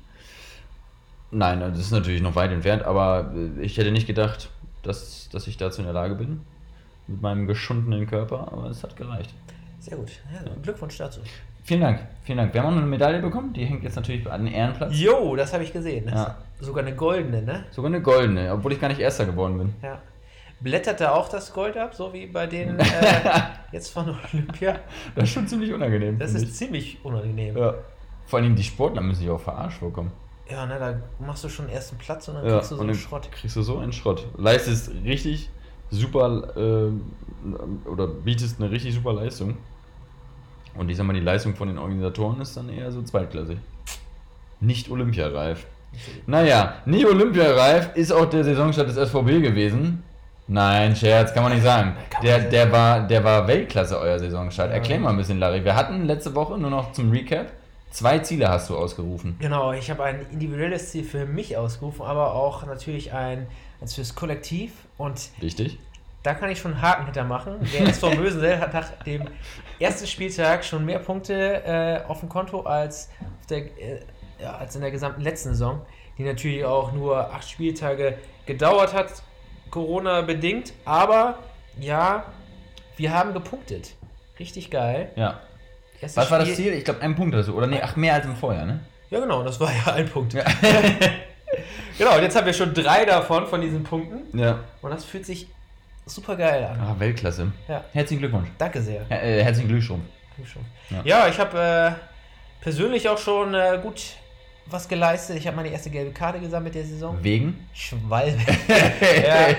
Nein, 1.31 1.59
das 1.59 1.77
ist 1.79 1.91
natürlich 1.91 2.21
noch 2.21 2.35
weit 2.35 2.51
entfernt, 2.51 2.83
aber 2.83 3.33
ich 3.59 3.77
hätte 3.77 3.91
nicht 3.91 4.07
gedacht, 4.07 4.49
dass, 4.83 5.27
dass 5.29 5.47
ich 5.47 5.57
dazu 5.57 5.79
in 5.81 5.85
der 5.85 5.93
Lage 5.93 6.15
bin. 6.15 6.41
Mit 7.07 7.21
meinem 7.21 7.47
geschundenen 7.47 8.07
Körper, 8.07 8.49
aber 8.51 8.69
es 8.69 8.81
hat 8.83 8.95
gereicht. 8.95 9.33
Sehr 9.79 9.97
gut. 9.97 10.11
Ja, 10.33 10.49
Glückwunsch 10.61 10.95
dazu. 10.97 11.19
Vielen 11.63 11.81
Dank, 11.81 11.99
vielen 12.23 12.37
Dank. 12.37 12.53
Wir 12.53 12.61
haben 12.61 12.67
auch 12.67 12.71
noch 12.71 12.81
eine 12.81 12.87
Medaille 12.89 13.21
bekommen, 13.21 13.53
die 13.53 13.63
hängt 13.65 13.83
jetzt 13.83 13.95
natürlich 13.95 14.29
an 14.29 14.43
den 14.45 14.53
Ehrenplatz. 14.53 14.91
Jo, 14.99 15.35
das 15.35 15.53
habe 15.53 15.63
ich 15.63 15.71
gesehen. 15.71 16.07
Ja. 16.09 16.35
sogar 16.59 16.83
eine 16.85 16.95
goldene, 16.95 17.41
ne? 17.41 17.63
Sogar 17.71 17.89
eine 17.89 18.01
goldene, 18.01 18.51
obwohl 18.51 18.73
ich 18.73 18.81
gar 18.81 18.89
nicht 18.89 18.99
Erster 18.99 19.25
geworden 19.25 19.57
bin. 19.57 19.73
Ja. 19.81 20.01
Blättert 20.59 21.01
da 21.01 21.11
auch 21.13 21.27
das 21.29 21.53
Gold 21.53 21.77
ab, 21.77 21.93
so 21.93 22.13
wie 22.13 22.27
bei 22.27 22.47
denen 22.47 22.79
äh, 22.79 22.85
jetzt 23.71 23.89
von 23.93 24.09
Olympia? 24.33 24.77
Das 25.15 25.25
ist 25.25 25.31
schon 25.31 25.47
ziemlich 25.47 25.73
unangenehm. 25.73 26.17
Das 26.19 26.33
ist 26.33 26.55
ziemlich 26.57 27.03
unangenehm. 27.03 27.55
ich. 27.55 27.61
ja. 27.61 27.73
Vor 28.25 28.39
allem 28.39 28.55
die 28.55 28.63
Sportler 28.63 29.01
müssen 29.01 29.19
sich 29.21 29.29
auch 29.29 29.39
verarscht 29.39 29.79
vorkommen. 29.79 30.11
Ja, 30.49 30.65
ne, 30.65 30.77
da 30.79 31.25
machst 31.25 31.43
du 31.43 31.49
schon 31.49 31.69
ersten 31.69 31.97
Platz 31.97 32.27
und 32.27 32.35
dann 32.35 32.45
Ja, 32.45 32.55
kriegst 32.57 32.71
du 32.71 32.75
so 32.75 32.81
einen 32.83 32.95
Schrott. 32.95 33.29
kriegst 33.31 33.55
du 33.55 33.61
so 33.61 33.77
einen 33.79 33.93
Schrott. 33.93 34.27
Leistest 34.37 34.91
richtig 35.05 35.49
super 35.89 36.53
ähm, 36.57 37.11
oder 37.85 38.07
bietest 38.07 38.61
eine 38.61 38.71
richtig 38.71 38.93
super 38.95 39.13
Leistung. 39.13 39.57
Und 40.75 40.89
ich 40.89 40.97
sag 40.97 41.05
mal, 41.05 41.13
die 41.13 41.19
Leistung 41.19 41.55
von 41.55 41.67
den 41.67 41.77
Organisatoren 41.77 42.41
ist 42.41 42.57
dann 42.57 42.69
eher 42.69 42.91
so 42.91 43.01
zweitklassig. 43.01 43.57
Nicht 44.59 44.89
olympiareif. 44.89 45.65
Naja, 46.25 46.75
nicht 46.85 47.05
olympiareif 47.05 47.95
ist 47.95 48.11
auch 48.11 48.25
der 48.25 48.43
Saisonstart 48.43 48.87
des 48.89 49.09
SVB 49.09 49.41
gewesen. 49.41 50.03
Nein, 50.47 50.95
Scherz, 50.95 51.33
kann 51.33 51.43
man 51.43 51.53
nicht 51.53 51.63
sagen. 51.63 51.95
Der, 52.21 52.39
der, 52.39 52.71
war, 52.71 53.07
der 53.07 53.23
war 53.23 53.47
Weltklasse, 53.47 53.99
euer 53.99 54.19
Saisonstart. 54.19 54.71
Erklär 54.71 54.99
mal 54.99 55.11
ein 55.11 55.17
bisschen, 55.17 55.39
Larry. 55.39 55.63
Wir 55.63 55.75
hatten 55.75 56.05
letzte 56.05 56.35
Woche 56.35 56.57
nur 56.57 56.69
noch 56.69 56.91
zum 56.91 57.11
Recap. 57.11 57.47
Zwei 57.91 58.19
Ziele 58.19 58.49
hast 58.49 58.69
du 58.69 58.75
ausgerufen. 58.75 59.35
Genau, 59.39 59.71
ich 59.71 59.91
habe 59.91 60.03
ein 60.03 60.25
individuelles 60.31 60.89
Ziel 60.89 61.03
für 61.03 61.25
mich 61.25 61.55
ausgerufen, 61.55 62.01
aber 62.01 62.33
auch 62.33 62.65
natürlich 62.65 63.13
ein 63.13 63.45
eins 63.79 63.93
fürs 63.93 64.15
Kollektiv. 64.15 64.71
Und 64.97 65.29
Richtig? 65.41 65.77
Da 66.23 66.33
kann 66.33 66.49
ich 66.49 66.59
schon 66.59 66.73
einen 66.73 66.81
Haken 66.81 67.05
hintermachen. 67.05 67.55
Der 67.73 67.87
SV 67.87 68.15
Mösendell 68.15 68.59
hat 68.61 68.73
nach 68.73 68.89
dem 69.03 69.27
ersten 69.79 70.07
Spieltag 70.07 70.63
schon 70.63 70.85
mehr 70.85 70.99
Punkte 70.99 71.63
äh, 71.65 72.09
auf 72.09 72.21
dem 72.21 72.29
Konto 72.29 72.61
als, 72.61 73.09
der, 73.49 73.59
äh, 73.59 73.99
ja, 74.41 74.55
als 74.55 74.75
in 74.75 74.81
der 74.81 74.91
gesamten 74.91 75.21
letzten 75.21 75.49
Saison, 75.49 75.81
die 76.17 76.23
natürlich 76.23 76.63
auch 76.63 76.93
nur 76.93 77.33
acht 77.33 77.49
Spieltage 77.49 78.17
gedauert 78.45 78.93
hat, 78.93 79.21
Corona 79.69 80.21
bedingt. 80.21 80.73
Aber 80.85 81.39
ja, 81.79 82.25
wir 82.95 83.13
haben 83.13 83.33
gepunktet. 83.33 83.95
Richtig 84.39 84.71
geil. 84.71 85.11
Ja. 85.15 85.41
Erstes 85.99 86.17
Was 86.17 86.31
war 86.31 86.39
das 86.39 86.55
Ziel? 86.55 86.73
Ich 86.73 86.85
glaube, 86.85 87.01
ein 87.01 87.15
Punkt 87.15 87.33
oder 87.33 87.43
so. 87.43 87.53
Oder 87.53 87.67
nee, 87.67 87.79
ach, 87.81 87.95
mehr 87.95 88.13
als 88.13 88.25
im 88.25 88.35
Vorjahr, 88.35 88.65
ne? 88.65 88.79
Ja, 89.09 89.19
genau, 89.19 89.43
das 89.43 89.59
war 89.59 89.71
ja 89.71 89.93
ein 89.93 90.07
Punkt. 90.09 90.33
genau, 91.97 92.15
und 92.15 92.21
jetzt 92.23 92.35
haben 92.35 92.45
wir 92.45 92.53
schon 92.53 92.73
drei 92.73 93.05
davon, 93.05 93.45
von 93.47 93.61
diesen 93.61 93.83
Punkten. 93.83 94.37
Ja. 94.37 94.59
Und 94.81 94.91
das 94.91 95.05
fühlt 95.05 95.25
sich 95.25 95.47
super 96.05 96.35
geil 96.35 96.63
an. 96.63 96.79
Ah, 96.79 96.95
Weltklasse. 96.97 97.51
Ja. 97.67 97.83
Herzlichen 97.93 98.21
Glückwunsch. 98.21 98.49
Danke 98.57 98.81
sehr. 98.81 99.05
Her 99.07 99.23
äh, 99.23 99.43
herzlichen 99.43 99.69
Glückwunsch. 99.69 100.01
Ja. 100.89 101.01
Ja, 101.03 101.27
ich 101.27 101.39
habe 101.39 101.97
äh, 101.99 102.63
persönlich 102.63 103.07
auch 103.07 103.17
schon 103.17 103.53
äh, 103.53 103.79
gut 103.81 104.01
was 104.65 104.87
geleistet. 104.87 105.37
Ich 105.37 105.47
habe 105.47 105.57
meine 105.57 105.69
erste 105.69 105.89
gelbe 105.89 106.11
Karte 106.11 106.39
gesammelt 106.39 106.75
der 106.75 106.85
Saison. 106.85 107.17
Wegen? 107.21 107.67
Schwalbe. 107.73 108.37
ja, 109.27 109.55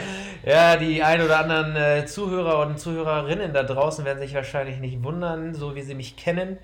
Ja, 0.46 0.76
die 0.76 1.02
ein 1.02 1.22
oder 1.22 1.38
anderen 1.38 1.74
äh, 1.74 2.04
Zuhörer 2.04 2.66
und 2.66 2.78
Zuhörerinnen 2.78 3.54
da 3.54 3.62
draußen 3.62 4.04
werden 4.04 4.18
sich 4.18 4.34
wahrscheinlich 4.34 4.78
nicht 4.78 5.02
wundern, 5.02 5.54
so 5.54 5.74
wie 5.74 5.80
sie 5.80 5.94
mich 5.94 6.16
kennen, 6.16 6.58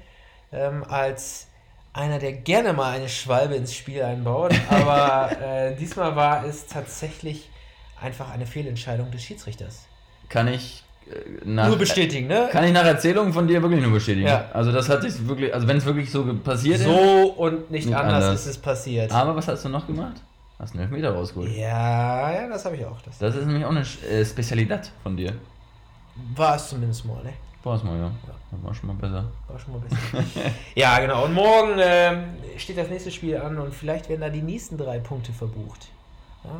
ähm, 0.52 0.84
als 0.84 1.48
einer, 1.94 2.18
der 2.18 2.32
gerne 2.32 2.74
mal 2.74 2.92
eine 2.92 3.08
Schwalbe 3.08 3.54
ins 3.54 3.74
Spiel 3.74 4.02
einbaut. 4.02 4.52
Aber 4.68 5.30
äh, 5.40 5.74
diesmal 5.76 6.14
war 6.14 6.44
es 6.44 6.66
tatsächlich 6.66 7.48
einfach 8.00 8.30
eine 8.30 8.46
Fehlentscheidung 8.46 9.10
des 9.10 9.22
Schiedsrichters. 9.22 9.86
Kann 10.28 10.48
ich 10.48 10.84
äh, 11.06 11.44
nach, 11.44 11.68
Nur 11.68 11.78
bestätigen, 11.78 12.26
ne? 12.28 12.48
Kann 12.52 12.64
ich 12.64 12.72
nach 12.72 12.84
Erzählung 12.84 13.32
von 13.32 13.46
dir 13.46 13.62
wirklich 13.62 13.82
nur 13.82 13.92
bestätigen. 13.92 14.26
Ja. 14.26 14.46
Also 14.52 14.72
das 14.72 14.88
hat 14.88 15.02
sich 15.02 15.26
wirklich, 15.26 15.52
also 15.52 15.66
wenn 15.66 15.76
es 15.78 15.84
wirklich 15.84 16.10
so 16.10 16.24
passiert 16.36 16.78
ist. 16.78 16.84
So 16.84 17.34
und 17.36 17.70
nicht, 17.70 17.86
Nicht 17.86 17.94
anders, 17.96 18.24
anders. 18.24 18.40
ist 18.40 18.46
es 18.46 18.58
passiert. 18.58 19.10
Aber 19.12 19.34
was 19.36 19.48
hast 19.48 19.64
du 19.64 19.68
noch 19.68 19.86
gemacht? 19.86 20.22
Hast 20.58 20.74
einen 20.74 20.82
Elfmeter 20.82 21.12
rausgeholt. 21.12 21.50
Ja, 21.56 22.32
ja, 22.32 22.48
das 22.48 22.64
habe 22.66 22.76
ich 22.76 22.84
auch. 22.84 23.00
Das 23.02 23.18
Das 23.18 23.34
ist 23.34 23.46
nämlich 23.46 23.64
auch 23.64 23.70
eine 23.70 23.80
äh, 23.80 24.24
Spezialität 24.24 24.92
von 25.02 25.16
dir. 25.16 25.32
war 26.36 26.56
es 26.56 26.68
zumindest 26.68 27.06
mal, 27.06 27.22
ne? 27.22 27.32
War 27.62 27.76
es 27.76 27.82
mal, 27.82 27.98
ja. 27.98 28.10
Das 28.50 28.62
war 28.62 28.74
schon 28.74 28.86
mal 28.88 28.96
besser. 28.96 29.24
War 29.48 29.58
schon 29.58 29.72
mal 29.72 29.80
besser. 29.80 30.24
ja, 30.74 30.98
genau. 30.98 31.24
Und 31.24 31.34
morgen 31.34 31.76
ähm, 31.78 32.24
steht 32.56 32.76
das 32.78 32.88
nächste 32.88 33.10
Spiel 33.10 33.36
an 33.38 33.58
und 33.58 33.74
vielleicht 33.74 34.08
werden 34.08 34.20
da 34.20 34.28
die 34.28 34.42
nächsten 34.42 34.76
drei 34.76 34.98
Punkte 34.98 35.32
verbucht. 35.32 35.88
Ja? 36.44 36.50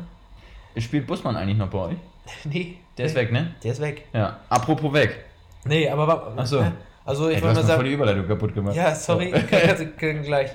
Spielt 0.77 1.07
Busmann 1.07 1.35
eigentlich 1.35 1.57
noch 1.57 1.69
bei 1.69 1.77
euch? 1.79 1.97
Nee. 2.45 2.75
Der 2.97 3.05
ist 3.07 3.15
weg, 3.15 3.31
ne? 3.31 3.55
Der 3.63 3.71
ist 3.71 3.81
weg. 3.81 4.05
Ja. 4.13 4.39
Apropos 4.49 4.93
weg. 4.93 5.25
Nee, 5.65 5.89
aber. 5.89 6.07
wa- 6.07 6.33
Ach 6.37 6.45
so. 6.45 6.59
äh, 6.59 6.71
Also, 7.05 7.29
ich 7.29 7.37
Ey, 7.37 7.41
wollte 7.43 7.55
mal 7.61 7.63
voll 7.63 7.83
die 7.83 7.89
sagen. 7.91 7.93
Überleitung 7.93 8.27
kaputt 8.27 8.53
gemacht. 8.53 8.75
Ja, 8.75 8.93
sorry. 8.93 9.31
können, 9.97 10.23
gleich. 10.23 10.51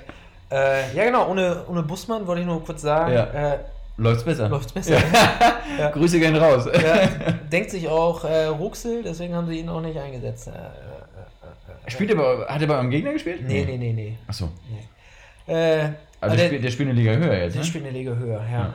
Äh, 0.49 0.95
ja, 0.95 1.03
genau. 1.05 1.29
Ohne, 1.29 1.65
ohne 1.67 1.83
Busmann 1.83 2.25
wollte 2.25 2.41
ich 2.41 2.47
nur 2.47 2.63
kurz 2.63 2.81
sagen. 2.83 3.13
Ja. 3.13 3.23
Äh, 3.53 3.59
Läuft's 3.97 4.23
besser? 4.23 4.47
läuft's 4.47 4.71
besser. 4.71 4.97
Ja. 5.79 5.89
Grüße 5.93 6.19
gehen 6.19 6.35
raus. 6.35 6.67
Ja, 6.71 7.07
denkt 7.51 7.71
sich 7.71 7.87
auch 7.89 8.23
äh, 8.23 8.45
Ruxel, 8.45 9.01
deswegen 9.03 9.33
haben 9.35 9.47
sie 9.47 9.59
ihn 9.59 9.69
auch 9.69 9.81
nicht 9.81 9.97
eingesetzt. 9.97 10.47
Äh, 10.47 10.51
äh, 10.51 11.89
Spielt 11.91 12.11
er 12.11 12.15
bei, 12.15 12.45
hat 12.45 12.61
er 12.61 12.67
bei 12.67 12.75
eurem 12.75 12.91
Gegner 12.91 13.13
gespielt? 13.13 13.41
nee, 13.47 13.65
nee, 13.65 13.77
nee, 13.77 13.93
nee. 13.93 14.17
Achso. 14.27 14.49
Äh, 15.47 15.89
Also 16.21 16.35
der, 16.35 16.45
spielt, 16.45 16.63
der 16.63 16.69
spielt 16.71 16.89
eine 16.89 16.99
Liga 16.99 17.11
höher 17.13 17.37
jetzt, 17.39 17.53
der 17.55 17.61
ne? 17.61 17.67
spielt 17.67 17.85
eine 17.85 17.93
Liga 17.97 18.11
höher, 18.11 18.41
ja. 18.51 18.73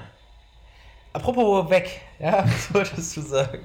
Ja. 1.14 1.20
Apropos 1.20 1.70
weg, 1.70 2.00
ja, 2.18 2.44
was 2.44 2.74
wolltest 2.74 3.16
du 3.16 3.20
sagen? 3.22 3.58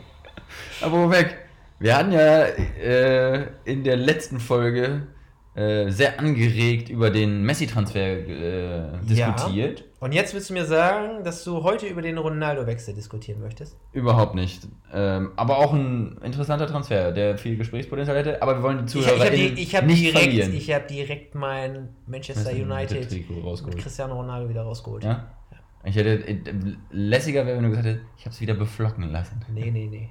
Wo 0.81 1.09
weg? 1.09 1.37
Wir 1.79 1.95
hatten 1.95 2.11
ja 2.11 2.43
äh, 2.45 3.47
in 3.65 3.83
der 3.83 3.97
letzten 3.97 4.39
Folge 4.39 5.07
äh, 5.55 5.89
sehr 5.91 6.19
angeregt 6.19 6.89
über 6.89 7.09
den 7.09 7.43
Messi-Transfer 7.43 7.99
äh, 7.99 8.99
diskutiert. 9.03 9.83
Und 9.99 10.11
jetzt 10.13 10.33
willst 10.33 10.49
du 10.49 10.53
mir 10.53 10.65
sagen, 10.65 11.23
dass 11.23 11.43
du 11.43 11.63
heute 11.63 11.87
über 11.87 12.01
den 12.03 12.17
Ronaldo-Wechsel 12.17 12.93
diskutieren 12.93 13.41
möchtest? 13.41 13.75
Überhaupt 13.91 14.35
nicht. 14.35 14.67
Ähm, 14.93 15.31
aber 15.35 15.57
auch 15.57 15.73
ein 15.73 16.19
interessanter 16.23 16.67
Transfer, 16.67 17.11
der 17.11 17.37
viel 17.37 17.57
Gesprächspotenzial 17.57 18.17
hätte. 18.17 18.41
Aber 18.41 18.57
wir 18.57 18.63
wollen 18.63 18.77
die 18.79 18.85
Ich, 18.85 18.91
Zuhörer 18.91 19.31
ich 19.33 19.45
habe 19.45 19.59
ich 19.59 19.75
hab 19.75 19.85
nicht 19.85 20.01
direkt, 20.01 20.23
verlieren. 20.23 20.53
ich 20.55 20.71
hab 20.73 20.87
direkt 20.87 21.35
mein 21.35 21.89
Manchester 22.05 22.51
United 22.51 23.11
mit. 23.11 23.77
Cristiano 23.79 24.15
Ronaldo 24.15 24.49
wieder 24.49 24.61
rausgeholt. 24.61 25.03
Ja? 25.03 25.25
Ich 25.83 25.95
hätte 25.95 26.27
äh, 26.27 26.37
lässiger 26.91 27.45
wäre, 27.45 27.57
wenn 27.57 27.63
du 27.63 27.69
gesagt 27.69 27.87
hättest, 27.87 28.05
ich 28.17 28.25
habe 28.25 28.33
es 28.33 28.41
wieder 28.41 28.53
beflocken 28.53 29.11
lassen. 29.11 29.41
Nee, 29.53 29.71
nee, 29.71 29.87
nee. 29.89 30.09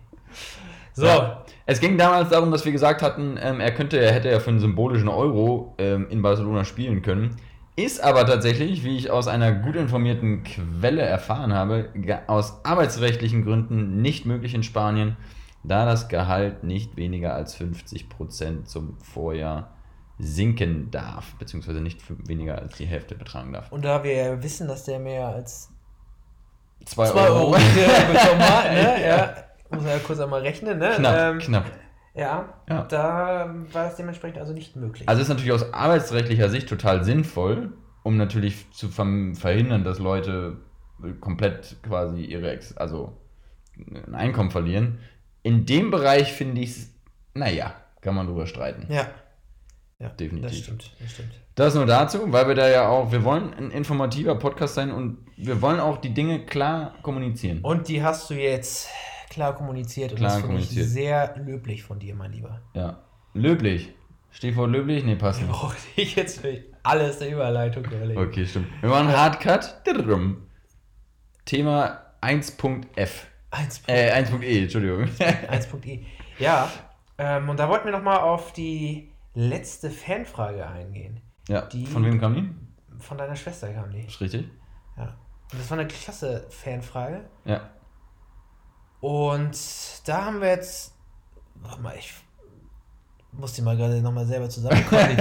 So, 0.92 1.06
Ja. 1.06 1.44
Es 1.66 1.80
ging 1.80 1.98
damals 1.98 2.30
darum, 2.30 2.50
dass 2.50 2.64
wir 2.64 2.72
gesagt 2.72 3.02
hatten, 3.02 3.38
ähm, 3.40 3.60
er 3.60 3.72
könnte, 3.72 3.98
er 3.98 4.12
hätte 4.12 4.30
ja 4.30 4.40
für 4.40 4.50
einen 4.50 4.60
symbolischen 4.60 5.08
Euro 5.08 5.74
ähm, 5.78 6.06
in 6.10 6.22
Barcelona 6.22 6.64
spielen 6.64 7.02
können. 7.02 7.36
Ist 7.74 8.02
aber 8.02 8.24
tatsächlich, 8.24 8.84
wie 8.84 8.96
ich 8.96 9.10
aus 9.10 9.28
einer 9.28 9.52
gut 9.52 9.76
informierten 9.76 10.44
Quelle 10.44 11.02
erfahren 11.02 11.52
habe, 11.52 11.90
aus 12.26 12.64
arbeitsrechtlichen 12.64 13.44
Gründen 13.44 14.00
nicht 14.00 14.24
möglich 14.24 14.54
in 14.54 14.62
Spanien, 14.62 15.18
da 15.62 15.84
das 15.84 16.08
Gehalt 16.08 16.64
nicht 16.64 16.96
weniger 16.96 17.34
als 17.34 17.60
50% 17.60 18.64
zum 18.64 18.96
Vorjahr 19.00 19.75
sinken 20.18 20.90
darf, 20.90 21.34
beziehungsweise 21.34 21.80
nicht 21.80 22.00
für 22.02 22.16
weniger 22.28 22.58
als 22.58 22.76
die 22.76 22.86
Hälfte 22.86 23.14
betragen 23.14 23.52
darf. 23.52 23.70
und 23.72 23.84
da 23.84 24.02
wir 24.02 24.42
wissen, 24.42 24.66
dass 24.68 24.84
der 24.84 24.98
mehr 24.98 25.28
als 25.28 25.70
2 26.84 27.06
2 27.10 27.20
Euro 27.30 27.50
bekommen 27.50 28.40
hat, 28.40 28.72
ne? 28.72 29.06
ja, 29.06 29.34
muss 29.70 29.82
man 29.82 29.90
ja 29.92 29.98
kurz 29.98 30.20
einmal 30.20 30.40
rechnen, 30.40 30.78
ne? 30.78 30.92
Knapp, 30.96 31.18
Ähm, 31.18 31.38
knapp. 31.38 31.64
Ja, 32.14 32.54
Ja. 32.68 32.82
da 32.84 33.54
war 33.72 33.88
es 33.88 33.96
dementsprechend 33.96 34.38
also 34.38 34.54
nicht 34.54 34.74
möglich. 34.76 35.06
Also 35.08 35.20
ist 35.20 35.28
natürlich 35.28 35.52
aus 35.52 35.74
arbeitsrechtlicher 35.74 36.48
Sicht 36.48 36.66
total 36.68 37.04
sinnvoll, 37.04 37.72
um 38.02 38.16
natürlich 38.16 38.70
zu 38.72 38.88
verhindern, 38.88 39.84
dass 39.84 39.98
Leute 39.98 40.58
komplett 41.20 41.76
quasi 41.82 42.22
ihre 42.24 42.50
Ex 42.52 42.74
also 42.76 43.18
ein 43.76 44.14
Einkommen 44.14 44.50
verlieren. 44.50 44.98
In 45.42 45.66
dem 45.66 45.90
Bereich 45.90 46.32
finde 46.32 46.62
ich 46.62 46.70
es, 46.70 46.94
naja, 47.34 47.74
kann 48.00 48.14
man 48.14 48.26
drüber 48.26 48.46
streiten. 48.46 48.86
ja. 48.90 49.06
Ja, 49.98 50.10
Definitiv. 50.10 50.50
Das 50.50 50.58
stimmt, 50.58 50.92
das 51.00 51.10
stimmt. 51.12 51.32
Das 51.54 51.74
nur 51.74 51.86
dazu, 51.86 52.30
weil 52.30 52.48
wir 52.48 52.54
da 52.54 52.68
ja 52.68 52.88
auch, 52.88 53.12
wir 53.12 53.24
wollen 53.24 53.54
ein 53.54 53.70
informativer 53.70 54.34
Podcast 54.34 54.74
sein 54.74 54.90
und 54.92 55.18
wir 55.38 55.62
wollen 55.62 55.80
auch 55.80 55.96
die 55.96 56.12
Dinge 56.12 56.44
klar 56.44 56.94
kommunizieren. 57.02 57.60
Und 57.62 57.88
die 57.88 58.02
hast 58.02 58.28
du 58.28 58.34
jetzt 58.34 58.90
klar 59.30 59.54
kommuniziert 59.54 60.12
und 60.12 60.18
Klar 60.18 60.32
das 60.32 60.40
finde 60.42 60.58
ich 60.58 60.68
sehr 60.68 61.34
löblich 61.38 61.82
von 61.82 61.98
dir, 61.98 62.14
mein 62.14 62.32
Lieber. 62.32 62.60
Ja. 62.74 63.04
Löblich. 63.32 63.94
Stichwort 64.30 64.70
löblich? 64.70 65.02
Nee, 65.02 65.16
passt 65.16 65.40
nicht. 65.40 65.50
Brauche 65.52 65.76
ich 65.96 66.14
jetzt 66.14 66.40
für 66.40 66.62
alles 66.82 67.18
der 67.18 67.30
Überleitung 67.30 67.84
überlegen. 67.86 68.20
Okay, 68.20 68.44
stimmt. 68.44 68.68
Wir 68.82 68.90
machen 68.90 69.08
Hardcut. 69.08 69.82
Thema 71.46 72.02
1.f. 72.20 73.26
1. 73.50 73.82
Äh, 73.86 74.12
1.e, 74.12 74.62
Entschuldigung. 74.64 75.04
1.i. 75.04 76.06
Ja, 76.38 76.70
ähm, 77.16 77.48
und 77.48 77.58
da 77.58 77.68
wollten 77.70 77.86
wir 77.86 77.92
nochmal 77.92 78.18
auf 78.18 78.52
die 78.52 79.15
letzte 79.36 79.90
Fanfrage 79.90 80.66
eingehen. 80.66 81.20
Ja, 81.48 81.62
Die- 81.66 81.86
von 81.86 82.04
wem 82.04 82.18
kam 82.18 82.34
die? 82.34 82.50
Von 82.98 83.18
deiner 83.18 83.36
Schwester 83.36 83.72
kam 83.72 83.90
die. 83.92 84.00
Ist 84.06 84.20
richtig? 84.20 84.48
Ja. 84.96 85.14
Und 85.52 85.60
das 85.60 85.70
war 85.70 85.78
eine 85.78 85.86
klasse 85.86 86.46
Fanfrage. 86.50 87.24
Ja. 87.44 87.70
Und 89.00 89.56
da 90.08 90.24
haben 90.24 90.40
wir 90.40 90.48
jetzt. 90.48 90.94
Warte 91.56 91.80
mal, 91.82 91.94
ich 91.96 92.14
muss 93.32 93.52
die 93.52 93.62
mal 93.62 93.76
gerade 93.76 94.00
nochmal 94.00 94.24
selber 94.24 94.48
zusammenkommen. 94.48 95.16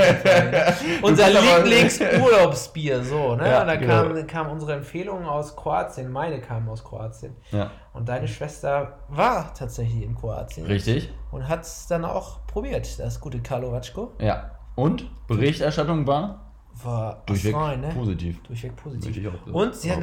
Unser 1.02 1.30
Lieblingsurlaubsbier, 1.30 3.04
so, 3.04 3.36
ne? 3.36 3.50
Ja, 3.50 3.62
und 3.62 3.68
da 3.68 3.76
genau. 3.76 4.04
kam, 4.04 4.28
kam 4.28 4.50
unsere 4.52 4.74
Empfehlung 4.74 5.26
aus 5.26 5.56
Kroatien, 5.56 6.12
meine 6.12 6.40
kamen 6.40 6.70
aus 6.70 6.84
Kroatien. 6.84 7.36
Ja. 7.52 7.72
Und 7.94 8.08
deine 8.08 8.28
Schwester 8.28 9.00
war 9.10 9.54
tatsächlich 9.54 10.04
in 10.04 10.16
Kroatien. 10.16 10.66
Richtig? 10.66 11.12
Und 11.32 11.48
hat 11.48 11.64
es 11.64 11.88
dann 11.88 12.06
auch 12.06 12.46
probiert, 12.48 13.00
das 13.00 13.20
gute 13.20 13.40
Karlovatschko. 13.40 14.14
Ja. 14.20 14.52
Und? 14.76 15.10
Berichterstattung 15.28 16.06
war? 16.08 16.42
War 16.84 17.24
Durchweg 17.26 17.56
astrein, 17.56 17.82
ne? 17.82 17.90
positiv. 17.90 18.44
Durchweg 18.44 18.76
positiv. 18.76 19.30
auch 19.30 19.54
Und 19.54 19.76
sie 19.76 19.92
hat 19.92 20.00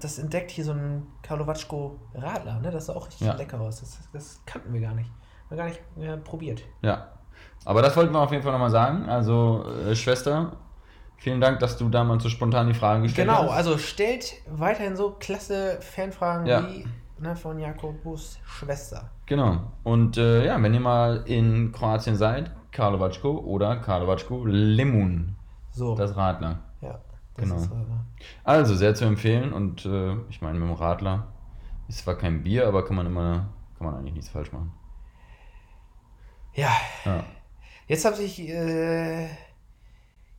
das, 0.00 0.18
entdeckt, 0.18 0.50
hier 0.50 0.64
so 0.64 0.72
ein 0.72 1.06
Karlovatschko 1.22 2.00
Radler, 2.14 2.58
ne? 2.58 2.70
Das 2.72 2.86
sah 2.86 2.94
auch 2.94 3.06
richtig 3.06 3.28
Ja. 3.28 3.34
lecker 3.34 3.60
aus. 3.60 3.80
Das, 3.80 3.98
das 4.12 4.40
kannten 4.44 4.72
wir 4.72 4.80
gar 4.80 4.94
nicht. 4.94 5.08
Haben 5.08 5.50
wir 5.50 5.56
gar 5.56 5.66
nicht 5.66 5.80
äh, 6.00 6.16
probiert. 6.16 6.62
Ja. 6.82 7.15
Aber 7.64 7.82
das 7.82 7.96
wollten 7.96 8.12
wir 8.12 8.20
auf 8.20 8.30
jeden 8.30 8.42
Fall 8.42 8.52
nochmal 8.52 8.70
sagen. 8.70 9.08
Also, 9.08 9.64
äh, 9.88 9.94
Schwester, 9.96 10.52
vielen 11.16 11.40
Dank, 11.40 11.58
dass 11.60 11.76
du 11.76 11.88
damals 11.88 12.22
so 12.22 12.28
spontan 12.28 12.68
die 12.68 12.74
Fragen 12.74 13.02
gestellt 13.02 13.28
Genau, 13.28 13.44
hast. 13.44 13.56
also 13.56 13.78
stellt 13.78 14.34
weiterhin 14.48 14.96
so 14.96 15.16
klasse 15.18 15.78
Fanfragen 15.80 16.46
Ja. 16.46 16.62
wie 16.68 16.86
ne, 17.18 17.34
von 17.34 17.58
Jakobus 17.58 18.38
Schwester. 18.44 19.10
Genau. 19.26 19.58
Und 19.82 20.16
äh, 20.18 20.46
ja, 20.46 20.62
wenn 20.62 20.74
ihr 20.74 20.80
mal 20.80 21.22
in 21.26 21.72
Kroatien 21.72 22.14
seid, 22.14 22.52
Karlovačko 22.70 23.30
oder 23.38 23.76
Karlovačko 23.76 24.44
Limun, 24.46 25.34
So, 25.72 25.94
das 25.96 26.16
Radler. 26.16 26.58
ja. 26.80 26.98
Das 27.34 27.44
genau. 27.50 27.56
ist, 27.60 27.70
äh, 27.70 27.74
Also 28.44 28.74
sehr 28.74 28.94
zu 28.94 29.04
empfehlen 29.04 29.52
und 29.52 29.84
äh, 29.84 30.14
ich 30.30 30.40
meine, 30.40 30.58
mit 30.58 30.68
dem 30.68 30.74
Radler 30.74 31.26
ist 31.88 31.98
zwar 31.98 32.14
kein 32.16 32.42
Bier, 32.42 32.66
aber 32.66 32.84
kann 32.84 32.96
man 32.96 33.06
immer, 33.06 33.46
kann 33.76 33.86
man 33.88 33.94
eigentlich 33.96 34.14
nichts 34.14 34.30
falsch 34.30 34.52
machen. 34.52 34.72
Ja, 36.56 36.76
Ja. 37.04 37.24
jetzt 37.86 38.04
habe 38.04 38.20
ich 38.22 38.40
äh, 38.48 39.26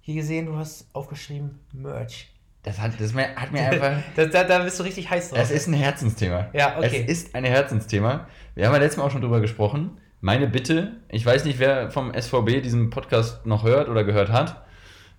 hier 0.02 0.16
gesehen, 0.16 0.46
du 0.48 0.58
hast 0.58 0.88
aufgeschrieben 0.94 1.60
Merch. 1.74 2.30
Das 2.64 2.80
hat, 2.82 3.00
das 3.00 3.14
mir, 3.14 3.34
hat 3.36 3.52
mir 3.54 3.62
einfach. 3.70 4.04
Da, 4.16 4.26
da, 4.26 4.44
da 4.44 4.60
bist 4.60 4.78
du 4.80 4.84
richtig 4.84 5.10
heiß 5.10 5.30
drauf. 5.30 5.40
Es 5.40 5.52
ist 5.52 5.68
ein 5.68 5.74
Herzensthema. 5.74 6.48
Ja, 6.54 6.78
okay. 6.78 7.06
Es 7.08 7.24
ist 7.24 7.36
ein 7.36 7.46
Herzensthema. 7.46 8.28
Wir 8.56 8.66
haben 8.68 8.74
ja 8.74 8.80
letztes 8.80 8.98
Mal 8.98 9.06
auch 9.06 9.12
schon 9.12 9.22
drüber 9.22 9.40
gesprochen. 9.40 9.98
Meine 10.20 10.48
Bitte, 10.48 10.98
ich 11.10 11.26
weiß 11.26 11.46
nicht, 11.46 11.60
wer 11.60 11.92
vom 11.92 12.12
SVB 12.14 12.62
diesen 12.64 12.90
Podcast 12.90 13.46
noch 13.46 13.64
hört 13.64 13.88
oder 13.88 14.04
gehört 14.04 14.30
hat, 14.32 14.66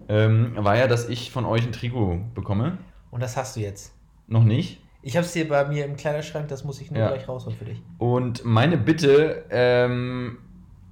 ähm, 0.09 0.53
war 0.57 0.77
ja, 0.77 0.89
dass 0.89 1.09
ich 1.09 1.31
von 1.31 1.45
euch 1.47 1.63
ein 1.65 1.73
Trikot 1.73 2.19
bekomme. 2.35 2.79
Und 3.11 3.23
das 3.23 3.37
hast 3.37 3.57
du 3.57 3.61
jetzt. 3.61 3.93
Noch 4.27 4.45
nicht. 4.45 4.83
Ich 5.01 5.17
habe 5.17 5.25
es 5.25 5.33
hier 5.33 5.49
bei 5.49 5.65
mir 5.67 5.85
im 5.85 5.97
Kleiderschrank, 5.97 6.49
das 6.49 6.65
muss 6.65 6.81
ich 6.81 6.91
nur 6.91 7.01
Ja. 7.01 7.09
gleich 7.09 7.29
rausholen 7.29 7.57
für 7.57 7.65
dich. 7.65 7.81
Und 7.99 8.45
meine 8.45 8.77
Bitte, 8.77 9.45
ähm, 9.51 10.39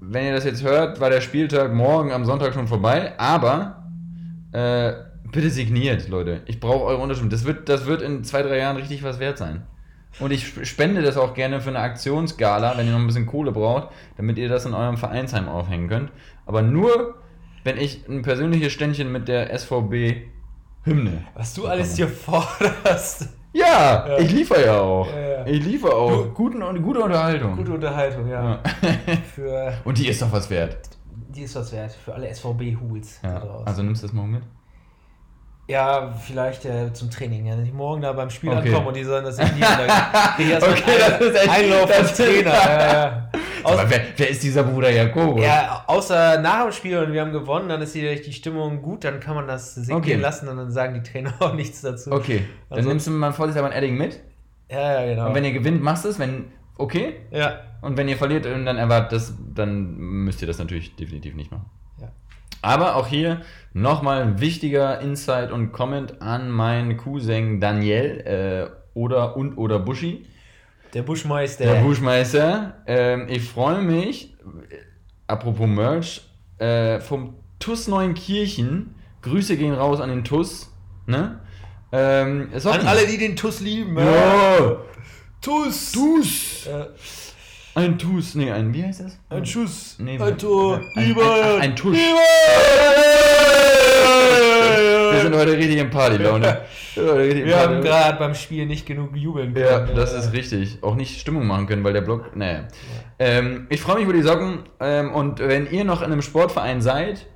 wenn 0.00 0.24
ihr 0.26 0.32
das 0.34 0.44
jetzt 0.44 0.62
hört, 0.62 1.00
war 1.00 1.10
der 1.10 1.20
Spieltag 1.20 1.72
morgen 1.72 2.12
am 2.12 2.24
Sonntag 2.24 2.54
schon 2.54 2.68
vorbei, 2.68 3.18
aber 3.18 3.84
äh, 4.52 4.92
bitte 5.32 5.50
signiert, 5.50 6.08
Leute. 6.08 6.42
Ich 6.46 6.60
brauche 6.60 6.84
eure 6.84 7.02
Unterschrift. 7.02 7.32
Das 7.32 7.44
wird, 7.44 7.68
das 7.68 7.86
wird 7.86 8.02
in 8.02 8.24
zwei, 8.24 8.42
drei 8.42 8.58
Jahren 8.58 8.76
richtig 8.76 9.02
was 9.02 9.18
wert 9.18 9.38
sein. 9.38 9.62
Und 10.18 10.30
ich 10.30 10.44
sp- 10.48 10.64
spende 10.64 11.02
das 11.02 11.16
auch 11.16 11.34
gerne 11.34 11.60
für 11.60 11.68
eine 11.70 11.80
Aktionsgala, 11.80 12.76
wenn 12.78 12.86
ihr 12.86 12.92
noch 12.92 13.00
ein 13.00 13.06
bisschen 13.06 13.26
Kohle 13.26 13.52
braucht, 13.52 13.88
damit 14.16 14.38
ihr 14.38 14.48
das 14.48 14.64
in 14.64 14.72
eurem 14.72 14.96
Vereinsheim 14.96 15.48
aufhängen 15.48 15.88
könnt. 15.88 16.10
Aber 16.46 16.62
nur, 16.62 17.16
wenn 17.64 17.76
ich 17.76 18.08
ein 18.08 18.22
persönliches 18.22 18.72
Ständchen 18.72 19.12
mit 19.12 19.28
der 19.28 19.56
SVB 19.58 20.22
Hymne. 20.84 21.24
Was 21.34 21.52
du 21.54 21.66
alles 21.66 21.96
hier 21.96 22.08
forderst. 22.08 23.28
Ja, 23.58 24.06
Ja. 24.08 24.18
ich 24.18 24.32
liefere 24.32 24.64
ja 24.66 24.80
auch. 24.80 25.08
Ja, 25.10 25.20
ja. 25.20 25.46
Ich 25.46 25.64
liefere 25.64 25.94
auch. 25.94 26.10
Du- 26.10 26.30
Guten, 26.32 26.62
und 26.62 26.82
gute 26.82 27.00
Unterhaltung. 27.00 27.56
Gute 27.56 27.72
Unterhaltung, 27.72 28.28
ja. 28.28 28.42
Ja. 28.52 28.58
Für, 29.34 29.72
Und 29.84 29.96
die 29.98 30.08
ist 30.08 30.20
doch 30.20 30.30
was 30.32 30.50
wert. 30.50 30.76
die 31.34 31.42
ist 31.42 31.54
was 31.56 31.72
wert. 31.72 31.92
Für 31.92 32.14
alle 32.14 32.28
SVB-Hools 32.34 33.20
da 33.22 33.38
draußen. 33.40 33.66
Also 33.66 33.82
nimmst 33.82 34.02
du 34.02 34.06
das 34.08 34.14
morgen 34.14 34.32
mit? 34.32 34.42
Ja, 35.68 36.12
vielleicht 36.24 36.64
äh, 36.64 36.92
zum 36.92 37.10
Training. 37.10 37.46
Ja. 37.46 37.56
Wenn 37.56 37.66
ich 37.66 37.72
morgen 37.72 38.02
da 38.02 38.12
beim 38.12 38.30
Spiel 38.30 38.50
Okay. 38.50 38.68
ankomme 38.68 38.88
und 38.88 38.96
die 38.96 39.04
sollen 39.04 39.24
das 39.24 39.36
ich 39.38 39.42
erstmal 39.60 40.72
Okay, 40.72 40.94
das 40.98 41.20
ist 41.20 41.34
echt- 41.34 41.50
Einlauf 41.50 41.86
das 41.86 41.96
vom 41.96 42.06
ist- 42.06 42.16
Trainer. 42.16 43.30
Aus, 43.66 43.78
Aber 43.78 43.90
wer, 43.90 44.00
wer 44.16 44.28
ist 44.30 44.42
dieser 44.42 44.62
Bruder 44.62 44.90
Jakob? 44.90 45.38
ja, 45.40 45.84
außer 45.86 46.40
nach 46.40 46.62
dem 46.64 46.72
Spiel 46.72 46.98
und 46.98 47.12
wir 47.12 47.20
haben 47.20 47.32
gewonnen, 47.32 47.68
dann 47.68 47.82
ist 47.82 47.92
hier 47.92 48.14
die 48.20 48.32
Stimmung 48.32 48.80
gut, 48.82 49.04
dann 49.04 49.20
kann 49.20 49.34
man 49.34 49.46
das 49.46 49.74
signieren 49.74 49.98
Okay. 50.02 50.14
lassen 50.14 50.48
und 50.48 50.56
dann 50.56 50.70
sagen 50.70 50.94
die 50.94 51.02
Trainer 51.10 51.34
auch 51.40 51.54
nichts 51.54 51.82
dazu. 51.82 52.10
Okay, 52.12 52.42
dann 52.70 52.78
Also- 52.78 52.88
nimmst 52.88 53.06
du 53.06 53.10
mal 53.10 53.32
vorsichtshalber 53.32 53.70
ein 53.74 53.76
Edding 53.82 53.96
mit. 53.96 54.20
Ja, 54.70 55.00
ja, 55.00 55.06
genau. 55.14 55.28
Und 55.28 55.34
wenn 55.34 55.44
ihr 55.44 55.52
gewinnt, 55.52 55.82
machst 55.82 56.04
du 56.04 56.08
es. 56.08 56.18
Wenn, 56.18 56.46
okay. 56.78 57.14
ja. 57.30 57.60
Und 57.82 57.96
wenn 57.96 58.08
ihr 58.08 58.16
verliert 58.16 58.46
und 58.46 58.64
dann 58.66 58.78
erwartet 58.78 59.12
das, 59.12 59.34
dann 59.54 59.96
müsst 59.96 60.40
ihr 60.42 60.48
das 60.48 60.58
natürlich 60.58 60.96
definitiv 60.96 61.34
nicht 61.36 61.50
machen. 61.52 61.66
Ja. 62.00 62.08
Aber 62.62 62.96
auch 62.96 63.06
hier 63.06 63.42
nochmal 63.74 64.22
ein 64.22 64.40
wichtiger 64.40 65.00
Insight 65.00 65.52
und 65.52 65.70
Comment 65.72 66.20
an 66.20 66.50
meinen 66.50 66.96
Cousin 66.96 67.60
Daniel 67.60 68.20
äh, 68.72 68.98
oder 68.98 69.36
und 69.36 69.56
oder 69.56 69.78
Buschi, 69.78 70.26
Der 70.96 71.02
Buschmeister. 71.02 71.64
der 71.66 71.82
Buschmeister. 71.82 72.72
Ähm, 72.86 73.26
ich 73.28 73.42
freue 73.46 73.82
mich, 73.82 74.32
äh, 74.70 74.76
apropos 75.26 75.66
Merch, 75.68 76.22
äh, 76.56 77.00
vom 77.00 77.34
TUS 77.58 77.86
Neunkirchen. 77.86 78.94
Grüße 79.20 79.58
gehen 79.58 79.74
raus 79.74 80.00
an 80.00 80.08
den 80.08 80.24
TUS. 80.24 80.72
Ne? 81.04 81.38
Ähm. 81.92 82.48
An 82.64 82.86
alle, 82.86 83.06
die 83.06 83.18
den 83.18 83.36
TUS 83.36 83.60
lieben. 83.60 83.98
Ja. 83.98 84.76
TUS. 85.42 85.92
TUS. 85.92 86.66
Äh, 86.66 86.86
Ein 87.78 87.98
TUS. 87.98 88.34
Nee, 88.34 88.50
ein, 88.50 88.72
wie 88.72 88.82
heißt 88.82 89.00
das? 89.02 89.18
ein 89.28 89.44
Schuss. 89.44 89.96
Nee, 89.98 90.18
ein 90.18 90.38
Tor. 90.38 90.80
ein- 90.96 91.14
ein- 91.14 91.60
ein 91.60 91.76
Tusch. 91.76 91.98
Wir 95.12 95.20
sind 95.20 95.34
heute 95.34 95.58
richtig 95.58 95.76
in 95.76 95.90
Partylaune. 95.90 96.46
Wir 96.46 96.64
Wir 96.96 97.58
haben 97.58 97.82
gerade 97.82 98.18
beim 98.18 98.34
Spiel 98.34 98.66
nicht 98.66 98.86
genug 98.86 99.14
jubeln 99.16 99.54
können. 99.54 99.66
Ja, 99.66 99.94
das 99.94 100.12
ist 100.12 100.32
richtig. 100.32 100.82
Auch 100.82 100.94
nicht 100.94 101.20
Stimmung 101.20 101.46
machen 101.46 101.66
können, 101.66 101.84
weil 101.84 101.92
der 101.92 102.00
Block. 102.00 102.34
Naja. 102.36 102.68
Ähm, 103.18 103.66
ich 103.70 103.80
freue 103.80 103.96
mich 103.96 104.04
über 104.04 104.12
die 104.12 104.22
Socken. 104.22 104.60
Ähm, 104.80 105.12
und 105.12 105.38
wenn 105.38 105.70
ihr 105.70 105.84
noch 105.84 106.00
in 106.00 106.12
einem 106.12 106.22
Sportverein 106.22 106.80
seid 106.80 107.26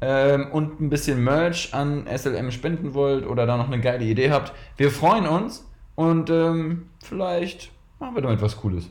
ähm, 0.00 0.50
und 0.52 0.80
ein 0.80 0.90
bisschen 0.90 1.22
Merch 1.22 1.72
an 1.72 2.06
SLM 2.06 2.50
spenden 2.50 2.94
wollt 2.94 3.26
oder 3.26 3.46
da 3.46 3.56
noch 3.56 3.68
eine 3.68 3.80
geile 3.80 4.04
Idee 4.04 4.30
habt, 4.30 4.52
wir 4.76 4.90
freuen 4.90 5.26
uns 5.26 5.66
und 5.94 6.30
ähm, 6.30 6.90
vielleicht 7.02 7.70
machen 7.98 8.14
wir 8.14 8.22
damit 8.22 8.42
was 8.42 8.56
Cooles. 8.58 8.90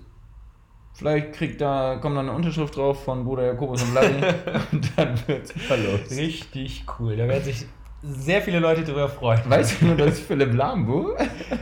Vielleicht 0.94 1.34
kriegt 1.34 1.60
da, 1.60 1.98
kommt 2.01 2.15
da 2.15 2.22
eine 2.22 2.32
Unterschrift 2.32 2.77
drauf 2.77 3.03
von 3.03 3.25
Bruder 3.25 3.48
Jakobus 3.48 3.84
und 3.84 3.94
Larry 3.94 4.15
und 4.72 4.91
dann 4.96 5.20
wird's 5.27 5.51
verlost. 5.51 6.12
Richtig 6.12 6.86
cool. 6.98 7.17
Da 7.17 7.27
werden 7.27 7.44
sich 7.44 7.65
sehr 8.08 8.42
viele 8.42 8.60
Leute 8.60 8.84
drüber 8.84 9.10
freuen. 9.10 9.40
Weißt 9.46 9.82
du 9.82 9.86
nur, 9.88 9.96
dass 9.98 10.20
Philipp 10.20 10.54
Lambo, 10.54 11.16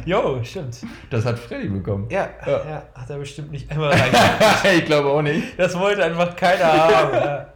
Jo, 0.05 0.39
stimmt. 0.43 0.77
das 1.09 1.25
hat 1.25 1.39
Freddy 1.39 1.67
bekommen. 1.69 2.07
Ja, 2.09 2.29
Ja. 2.45 2.51
ja. 2.51 2.83
hat 2.93 3.09
er 3.09 3.17
bestimmt 3.17 3.51
nicht 3.51 3.71
einmal 3.71 3.89
reingemacht. 3.93 4.65
ich 4.77 4.85
glaube 4.85 5.09
auch 5.09 5.21
nicht. 5.21 5.57
Das 5.57 5.77
wollte 5.79 6.03
einfach 6.03 6.35
keiner 6.35 6.63
haben. 6.73 7.13
Ja. 7.13 7.47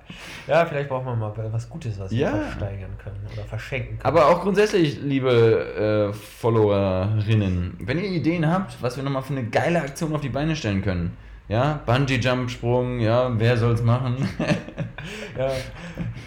ja, 0.47 0.65
vielleicht 0.65 0.87
braucht 0.89 1.05
man 1.05 1.19
mal 1.19 1.33
was 1.51 1.69
Gutes, 1.69 1.99
was 1.99 2.11
wir 2.11 2.17
Ja. 2.19 2.31
versteigern 2.31 2.91
können 3.03 3.17
oder 3.33 3.43
verschenken 3.43 3.99
können. 3.99 4.05
Aber 4.15 4.27
auch 4.27 4.41
grundsätzlich, 4.41 4.99
liebe 5.01 6.11
äh, 6.11 6.13
Followerinnen, 6.13 7.77
wenn 7.81 7.97
ihr 7.99 8.09
Ideen 8.09 8.49
habt, 8.51 8.81
was 8.81 8.95
wir 8.97 9.03
nochmal 9.03 9.21
für 9.23 9.33
eine 9.33 9.43
geile 9.45 9.81
Aktion 9.81 10.13
auf 10.15 10.21
die 10.21 10.29
Beine 10.29 10.55
stellen 10.55 10.81
können, 10.81 11.17
ja, 11.49 11.81
Bungee-Jump-Sprung, 11.85 12.99
ja, 12.99 13.31
wer 13.37 13.57
soll's 13.57 13.81
machen? 13.81 14.15
ja, 15.37 15.51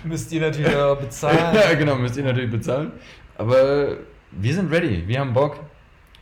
müsst 0.04 0.33
ihr 0.33 0.40
natürlich 0.40 0.74
auch 0.74 0.96
bezahlen. 0.96 1.54
ja, 1.54 1.74
genau, 1.74 1.96
müsst 1.96 2.16
ihr 2.16 2.24
natürlich 2.24 2.50
bezahlen. 2.50 2.92
Aber 3.37 3.96
wir 4.33 4.54
sind 4.54 4.72
ready, 4.72 5.06
wir 5.06 5.20
haben 5.20 5.33
Bock. 5.33 5.56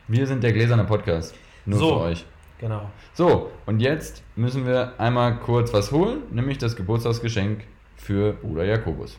Wir 0.08 0.26
sind 0.26 0.42
der 0.42 0.52
gläserne 0.52 0.84
Podcast. 0.84 1.34
Nur 1.66 1.78
So. 1.78 1.88
für 1.98 2.00
euch. 2.04 2.24
Genau. 2.60 2.90
So, 3.12 3.52
und 3.66 3.80
jetzt 3.80 4.22
müssen 4.34 4.66
wir 4.66 4.94
einmal 4.98 5.36
kurz 5.38 5.72
was 5.72 5.92
holen, 5.92 6.22
nämlich 6.30 6.58
das 6.58 6.74
Geburtstagsgeschenk 6.74 7.60
für 7.96 8.32
Bruder 8.32 8.64
Jakobus. 8.64 9.18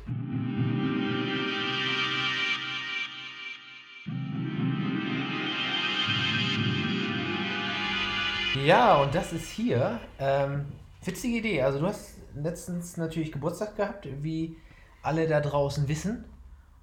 Ja, 8.66 9.02
und 9.02 9.14
das 9.14 9.34
ist 9.34 9.50
hier. 9.50 10.00
Ähm, 10.20 10.66
witzige 11.04 11.38
Idee. 11.38 11.62
Also 11.62 11.80
du 11.80 11.88
hast 11.88 12.16
letztens 12.36 12.98
natürlich 12.98 13.32
Geburtstag 13.32 13.76
gehabt, 13.76 14.08
wie 14.22 14.58
alle 15.02 15.28
da 15.28 15.40
draußen 15.40 15.88
wissen. 15.88 16.26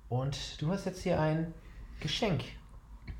Und 0.08 0.60
du 0.60 0.70
hast 0.70 0.86
jetzt 0.86 1.02
hier 1.02 1.20
ein 1.20 1.52
Geschenk, 2.00 2.44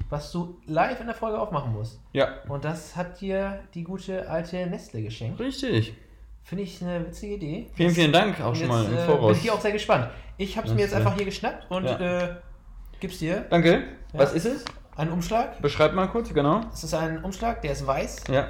was 0.09 0.31
du 0.33 0.61
live 0.67 1.01
in 1.01 1.07
der 1.07 1.15
Folge 1.15 1.39
aufmachen 1.39 1.73
musst. 1.73 2.01
Ja. 2.13 2.43
Und 2.49 2.65
das 2.65 2.95
hat 2.97 3.21
dir 3.21 3.61
die 3.75 3.83
gute 3.83 4.29
alte 4.29 4.67
Nestle 4.67 5.03
geschenkt. 5.03 5.41
Richtig. 5.41 5.95
Finde 6.43 6.63
ich 6.63 6.81
eine 6.81 7.05
witzige 7.05 7.35
Idee. 7.35 7.71
Vielen, 7.75 7.91
vielen 7.91 8.13
Dank 8.13 8.41
auch 8.41 8.51
Und 8.51 8.57
schon 8.57 8.63
jetzt, 8.63 8.69
mal 8.69 8.85
im 8.85 8.97
äh, 8.97 9.05
Voraus. 9.05 9.37
Bin 9.37 9.45
ich 9.45 9.51
auch 9.51 9.61
sehr 9.61 9.73
gespannt. 9.73 10.09
Ich 10.37 10.57
habe 10.57 10.69
es 10.69 10.75
mir 10.75 10.83
jetzt 10.83 10.93
äh, 10.93 10.97
einfach 10.97 11.17
hier 11.17 11.25
geschnappt 11.25 11.69
und 11.71 11.85
ja. 11.85 11.99
äh, 11.99 12.37
gib's 13.01 13.19
dir. 13.19 13.47
Danke. 13.51 13.83
Ja. 14.13 14.21
Was 14.21 14.33
ist 14.33 14.45
es? 14.47 14.65
Einen 14.97 15.13
Umschlag. 15.13 15.61
Beschreib 15.61 15.93
mal 15.95 16.07
kurz, 16.09 16.33
genau. 16.33 16.63
Es 16.73 16.83
ist 16.85 16.95
ein 16.95 17.23
Umschlag, 17.23 17.61
der 17.63 17.73
ist 17.73 17.87
weiß. 17.87 18.25
Ja. 18.29 18.49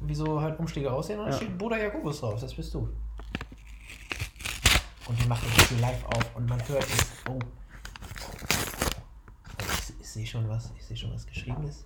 wie 0.00 0.14
so 0.14 0.40
halt 0.40 0.56
Umschläge 0.60 0.92
aussehen 0.92 1.18
und 1.18 1.26
da 1.26 1.30
Ja. 1.32 1.36
steht 1.36 1.58
Bruder 1.58 1.76
Jakobus 1.76 2.20
drauf, 2.20 2.40
das 2.40 2.54
bist 2.54 2.72
du. 2.72 2.88
Und 5.08 5.20
wir 5.20 5.26
machen 5.26 5.48
das 5.56 5.68
hier 5.68 5.78
live 5.80 6.04
auf 6.04 6.36
und 6.36 6.48
man 6.48 6.60
hört 6.68 6.84
es. 6.84 7.06
Oh. 7.28 7.38
Ich, 9.60 10.00
ich 10.00 10.08
sehe 10.08 10.24
schon 10.26 10.48
was, 10.48 10.72
ich 10.78 10.84
sehe 10.84 10.96
schon 10.96 11.12
was 11.12 11.26
geschrieben 11.26 11.66
ist. 11.66 11.84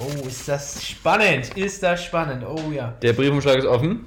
Oh, 0.00 0.26
ist 0.26 0.48
das 0.48 0.84
spannend, 0.84 1.56
ist 1.56 1.82
das 1.84 2.02
spannend, 2.04 2.44
oh 2.44 2.72
ja. 2.72 2.92
Der 3.02 3.12
Briefumschlag 3.12 3.58
ist 3.58 3.66
offen. 3.66 4.06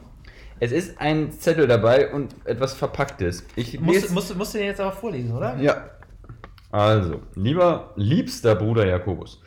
Es 0.59 0.71
ist 0.73 0.99
ein 0.99 1.31
Zettel 1.31 1.65
dabei 1.67 2.11
und 2.13 2.35
etwas 2.45 2.73
Verpacktes. 2.73 3.45
Ich 3.55 3.79
Musst, 3.79 4.11
musst, 4.11 4.35
musst 4.35 4.53
du 4.53 4.57
den 4.59 4.67
jetzt 4.67 4.81
aber 4.81 4.91
vorlesen, 4.91 5.35
oder? 5.35 5.55
Ja. 5.57 5.89
Also, 6.71 7.21
lieber, 7.35 7.91
liebster 7.95 8.55
Bruder 8.55 8.85
Jakobus, 8.85 9.41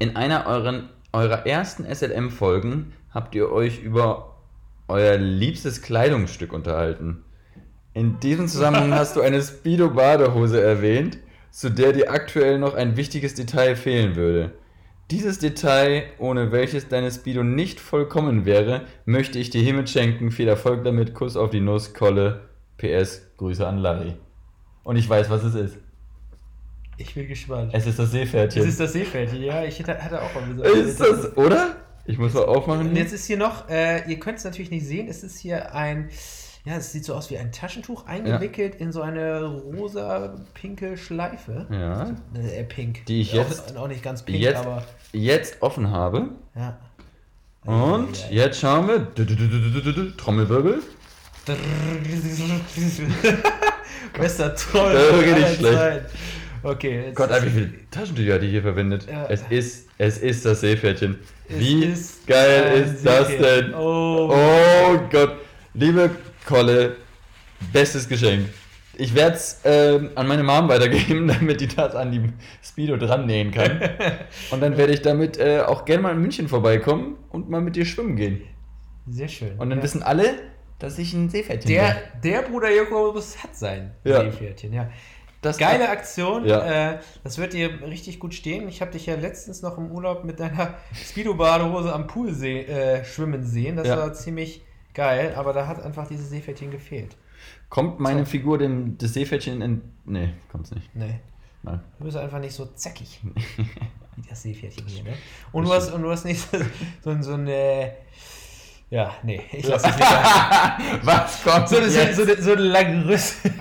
in 0.00 0.16
einer 0.16 0.46
euren, 0.46 0.88
eurer 1.12 1.46
ersten 1.46 1.84
SLM-Folgen 1.84 2.92
habt 3.10 3.34
ihr 3.34 3.50
euch 3.50 3.82
über 3.82 4.36
euer 4.88 5.16
liebstes 5.16 5.82
Kleidungsstück 5.82 6.52
unterhalten. 6.52 7.24
In 7.94 8.20
diesem 8.20 8.46
Zusammenhang 8.48 8.94
hast 8.94 9.16
du 9.16 9.20
eine 9.20 9.42
Speedo-Badehose 9.42 10.60
erwähnt, 10.60 11.18
zu 11.50 11.70
der 11.70 11.92
dir 11.92 12.12
aktuell 12.12 12.58
noch 12.58 12.74
ein 12.74 12.96
wichtiges 12.96 13.34
Detail 13.34 13.74
fehlen 13.74 14.14
würde. 14.14 14.52
Dieses 15.10 15.38
Detail, 15.38 16.04
ohne 16.18 16.52
welches 16.52 16.88
deine 16.88 17.10
Speedo 17.10 17.42
nicht 17.42 17.80
vollkommen 17.80 18.44
wäre, 18.44 18.82
möchte 19.04 19.38
ich 19.38 19.50
dir 19.50 19.62
hiermit 19.62 19.88
schenken. 19.88 20.30
Viel 20.30 20.48
Erfolg 20.48 20.84
damit. 20.84 21.14
Kuss 21.14 21.36
auf 21.36 21.50
die 21.50 21.60
Nuss, 21.60 21.94
Kolle. 21.94 22.48
PS, 22.76 23.22
Grüße 23.38 23.66
an 23.66 23.78
Larry. 23.78 24.14
Und 24.84 24.96
ich 24.96 25.08
weiß, 25.08 25.30
was 25.30 25.42
es 25.42 25.54
ist. 25.54 25.78
Ich 26.98 27.14
bin 27.14 27.26
gespannt. 27.28 27.70
Es 27.72 27.86
ist 27.86 27.98
das 27.98 28.10
Seepferdchen. 28.10 28.60
Das 28.62 28.68
ist 28.70 28.80
das 28.80 28.92
Seepferdchen, 28.92 29.42
ja, 29.42 29.64
ich 29.64 29.78
hätte, 29.78 29.96
hatte 30.02 30.20
auch 30.20 30.34
mal 30.34 30.54
so. 30.56 30.62
Ist 30.64 31.00
das, 31.00 31.36
oder? 31.36 31.76
Ich 32.04 32.18
muss 32.18 32.34
mal 32.34 32.44
aufmachen. 32.44 32.88
Und 32.90 32.96
jetzt 32.96 33.12
ist 33.12 33.26
hier 33.26 33.36
noch, 33.36 33.68
äh, 33.68 34.02
ihr 34.10 34.18
könnt 34.18 34.38
es 34.38 34.44
natürlich 34.44 34.70
nicht 34.70 34.86
sehen, 34.86 35.08
es 35.08 35.22
ist 35.22 35.38
hier 35.38 35.74
ein, 35.74 36.08
ja, 36.64 36.76
es 36.76 36.90
sieht 36.92 37.04
so 37.04 37.14
aus 37.14 37.30
wie 37.30 37.38
ein 37.38 37.52
Taschentuch 37.52 38.06
eingewickelt 38.06 38.74
in 38.76 38.90
so 38.92 39.02
eine 39.02 39.44
rosa-pinke 39.44 40.96
Schleife. 40.96 41.66
ja, 41.70 42.16
Äh, 42.34 42.64
pink. 42.64 43.06
Die 43.06 43.20
ich 43.20 43.32
jetzt- 43.32 43.76
Auch, 43.76 43.82
auch 43.84 43.88
nicht 43.88 44.02
ganz 44.02 44.22
pink, 44.24 44.38
jetzt, 44.38 44.56
aber 44.58 44.82
jetzt 45.12 45.62
offen 45.62 45.90
habe. 45.90 46.30
ja. 46.56 46.78
Und 47.64 48.16
Ja, 48.22 48.30
ja. 48.30 48.44
jetzt 48.46 48.60
schauen 48.60 48.88
wir. 48.88 50.16
Trommelwirbel. 50.16 50.80
Bester 54.18 54.54
Troll. 54.56 54.92
Das 54.94 55.02
ist 55.04 55.12
wirklich 55.12 55.34
nicht 55.36 55.56
schlecht. 55.56 55.78
Zeiten. 55.78 56.06
Okay, 56.62 57.06
jetzt 57.06 57.16
Gott, 57.16 57.30
wie 57.44 57.50
viele 57.50 57.90
Taschentücher 57.90 58.34
hat 58.34 58.42
die 58.42 58.48
hier 58.48 58.62
verwendet? 58.62 59.06
Ja. 59.10 59.26
Es 59.28 59.42
ist, 59.50 59.88
es 59.98 60.18
ist 60.18 60.44
das 60.44 60.60
Seepferdchen. 60.60 61.18
es 61.48 61.58
Wie 61.58 61.84
ist 61.84 62.26
geil 62.26 62.82
ist 62.82 63.04
das 63.04 63.28
denn? 63.28 63.74
Oh. 63.74 64.32
Oh 64.32 64.98
Gott, 65.10 65.36
liebe 65.74 66.10
Kolle, 66.46 66.96
bestes 67.72 68.08
Geschenk. 68.08 68.48
Ich 69.00 69.14
werde 69.14 69.36
es 69.36 69.60
ähm, 69.64 70.10
an 70.16 70.26
meine 70.26 70.42
Mom 70.42 70.68
weitergeben, 70.68 71.28
damit 71.28 71.60
die 71.60 71.68
das 71.68 71.94
an 71.94 72.10
die 72.10 72.22
Speedo 72.62 72.96
dran 72.96 73.26
nähen 73.26 73.52
kann. 73.52 73.80
Und 74.50 74.60
dann 74.60 74.76
werde 74.76 74.92
ich 74.92 75.02
damit 75.02 75.38
äh, 75.38 75.60
auch 75.60 75.84
gerne 75.84 76.02
mal 76.02 76.12
in 76.12 76.20
München 76.20 76.48
vorbeikommen 76.48 77.16
und 77.30 77.48
mal 77.48 77.60
mit 77.60 77.76
dir 77.76 77.84
schwimmen 77.84 78.16
gehen. 78.16 78.42
Sehr 79.06 79.28
schön. 79.28 79.52
Und 79.58 79.70
dann 79.70 79.78
ja. 79.78 79.84
wissen 79.84 80.02
alle, 80.02 80.34
dass 80.78 80.98
ich 80.98 81.12
ein 81.14 81.28
Seepferdchen 81.28 81.70
der, 81.70 81.96
bin. 82.20 82.30
der 82.30 82.42
Bruder 82.42 82.70
Jakobus 82.70 83.42
hat 83.42 83.56
sein 83.56 83.92
Ja. 84.04 84.22
Seepferdchen, 84.22 84.72
ja. 84.72 84.90
Das 85.40 85.56
Geile 85.58 85.88
Aktion, 85.88 86.46
Ja. 86.46 86.92
äh, 86.94 86.98
das 87.22 87.38
wird 87.38 87.52
dir 87.52 87.82
richtig 87.82 88.18
gut 88.18 88.34
stehen. 88.34 88.68
Ich 88.68 88.80
habe 88.80 88.90
dich 88.90 89.06
ja 89.06 89.14
letztens 89.14 89.62
noch 89.62 89.78
im 89.78 89.90
Urlaub 89.92 90.24
mit 90.24 90.40
deiner 90.40 90.74
Speedo-Badehose 90.92 91.92
am 91.92 92.06
Pool 92.08 92.32
see, 92.34 92.62
äh, 92.62 93.04
schwimmen 93.04 93.44
sehen. 93.44 93.76
Das 93.76 93.86
Ja. 93.86 93.96
war 93.98 94.12
ziemlich 94.14 94.62
geil, 94.94 95.34
aber 95.36 95.52
da 95.52 95.68
hat 95.68 95.80
einfach 95.80 96.08
dieses 96.08 96.30
Seepferdchen 96.30 96.72
gefehlt. 96.72 97.16
Kommt 97.68 98.00
meine 98.00 98.24
So. 98.24 98.30
Figur 98.32 98.58
dem 98.58 98.98
das 98.98 99.12
Seepferdchen 99.14 99.62
in. 99.62 99.82
Nee, 100.06 100.30
kommt's 100.50 100.72
nicht. 100.72 100.94
Nee. 100.96 101.20
Nein. 101.62 101.80
Du 101.98 102.04
bist 102.06 102.16
einfach 102.16 102.40
nicht 102.40 102.54
so 102.54 102.66
zackig 102.66 103.20
wie 104.16 104.28
das 104.28 104.42
Seepferdchen 104.42 104.86
hier, 104.88 105.04
ne? 105.04 105.12
Und 105.52 105.66
du 105.66 105.72
hast, 105.72 105.92
und 105.92 106.02
du 106.02 106.10
hast 106.10 106.24
nicht 106.24 106.40
so, 106.40 106.58
so, 107.04 107.10
ein- 107.10 107.22
so 107.22 107.34
eine. 107.34 107.92
Ja, 108.90 109.14
nee, 109.22 109.40
ich 109.52 109.66
lass 109.68 109.84
es 109.84 109.96
wieder. 109.96 110.78
Was 111.02 111.44
kommt 111.44 111.68
So, 111.68 111.76
eine- 111.76 111.90
so, 111.90 112.00
jetzt? 112.00 112.16
so, 112.16 112.22
eine- 112.22 112.42
so 112.42 112.52
eine 112.52 112.62
lange 112.62 113.06
Rüssel. 113.06 113.52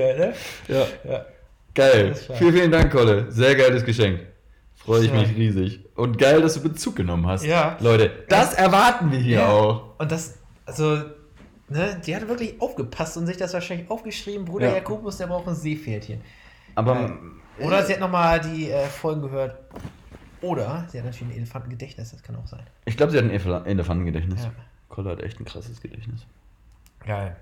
Ja, 0.00 0.16
ne? 0.16 0.34
ja. 0.68 0.86
Ja. 1.04 1.26
Geil. 1.74 2.14
Vielen, 2.14 2.52
vielen 2.52 2.70
Dank, 2.72 2.92
Kolle. 2.92 3.30
Sehr 3.32 3.54
geiles 3.54 3.84
Geschenk. 3.84 4.20
Freue 4.76 5.04
ich 5.04 5.10
Ja. 5.12 5.20
mich 5.20 5.34
riesig. 5.36 5.80
Und 5.94 6.18
geil, 6.18 6.42
dass 6.42 6.54
du 6.54 6.62
Bezug 6.62 6.96
genommen 6.96 7.26
hast. 7.26 7.44
Ja. 7.44 7.76
Leute, 7.80 8.10
das 8.28 8.54
erwarten 8.54 9.10
wir 9.12 9.18
hier 9.18 9.38
Ja. 9.38 9.48
auch. 9.48 9.98
Und 9.98 10.10
das, 10.12 10.34
also, 10.66 10.96
ne, 11.68 12.00
die 12.04 12.14
hat 12.16 12.28
wirklich 12.28 12.60
aufgepasst 12.60 13.16
und 13.16 13.26
sich 13.26 13.36
das 13.36 13.54
wahrscheinlich 13.54 13.88
aufgeschrieben. 13.90 14.44
Bruder 14.44 14.68
Ja. 14.68 14.74
Jakobus, 14.76 15.16
der 15.18 15.28
braucht 15.28 15.46
ein 15.48 15.54
Seepferdchen. 15.54 16.20
Aber 16.74 17.16
Oder 17.60 17.84
sie 17.84 17.92
hat 17.94 18.00
nochmal 18.00 18.40
die 18.40 18.70
äh, 18.70 18.84
Folgen 18.86 19.22
gehört. 19.22 19.56
Oder 20.40 20.86
sie 20.90 20.98
hat 20.98 21.04
natürlich 21.04 21.32
ein 21.32 21.36
Elefantengedächtnis, 21.36 22.10
das 22.10 22.22
kann 22.22 22.34
auch 22.36 22.46
sein. 22.46 22.62
ich 22.84 22.96
glaube, 22.96 23.12
sie 23.12 23.18
hat 23.18 23.24
ein 23.24 23.30
Elef- 23.30 23.64
Elefantengedächtnis. 23.64 24.42
Ja. 24.44 24.50
Kolle 24.88 25.10
hat 25.10 25.22
echt 25.22 25.38
ein 25.38 25.44
krasses 25.44 25.80
Gedächtnis. 25.80 26.26
Geil. 27.06 27.36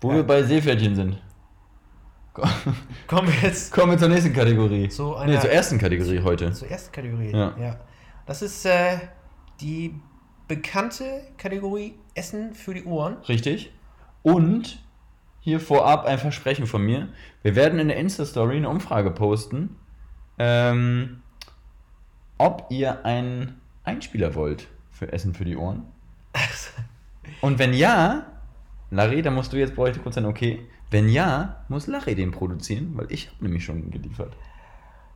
Wo 0.00 0.10
Ja. 0.10 0.16
wir 0.16 0.22
bei 0.22 0.42
Seepferdchen 0.44 0.94
sind. 0.94 1.18
Ko- 2.32 2.42
Kommen 3.06 3.28
wir 3.28 3.48
jetzt 3.48 3.72
Kommen 3.72 3.92
wir 3.92 3.98
zur 3.98 4.08
nächsten 4.08 4.32
Kategorie. 4.32 4.88
Zu 4.88 5.10
nee, 5.10 5.16
einer- 5.16 5.40
zur 5.40 5.50
ersten 5.50 5.78
Kategorie 5.78 6.20
heute. 6.20 6.52
zur 6.52 6.68
ersten 6.70 6.92
Kategorie. 6.92 7.30
Ja. 7.30 7.76
Das 8.26 8.42
ist 8.42 8.64
äh, 8.64 8.98
die 9.60 9.94
bekannte 10.48 11.22
Kategorie 11.38 11.94
Essen 12.14 12.54
für 12.54 12.74
die 12.74 12.84
Ohren. 12.84 13.16
Richtig. 13.28 13.72
Und 14.22 14.82
hier 15.40 15.58
vorab 15.60 16.04
ein 16.06 16.18
Versprechen 16.18 16.66
von 16.66 16.82
mir. 16.82 17.08
Wir 17.42 17.56
werden 17.56 17.78
in 17.80 17.88
der 17.88 17.96
Insta-Story 17.96 18.56
eine 18.58 18.68
Umfrage 18.68 19.10
posten, 19.10 19.76
ähm, 20.38 21.22
ob 22.38 22.66
ihr 22.70 23.04
einen 23.04 23.60
Einspieler 23.84 24.34
wollt 24.34 24.68
für 24.90 25.12
Essen 25.12 25.34
für 25.34 25.44
die 25.44 25.56
Ohren. 25.56 25.82
Und 27.40 27.58
wenn 27.58 27.72
ja, 27.72 28.26
Larry, 28.90 29.22
da 29.22 29.30
musst 29.30 29.52
du 29.52 29.56
jetzt 29.56 29.74
bräuchte 29.74 30.00
kurz 30.00 30.16
ein 30.18 30.26
Okay. 30.26 30.60
Wenn 30.92 31.08
ja, 31.08 31.64
muss 31.68 31.86
Larry 31.86 32.14
den 32.14 32.30
produzieren, 32.32 32.92
weil 32.94 33.10
ich 33.10 33.28
habe 33.28 33.44
nämlich 33.44 33.64
schon 33.64 33.90
geliefert. 33.90 34.36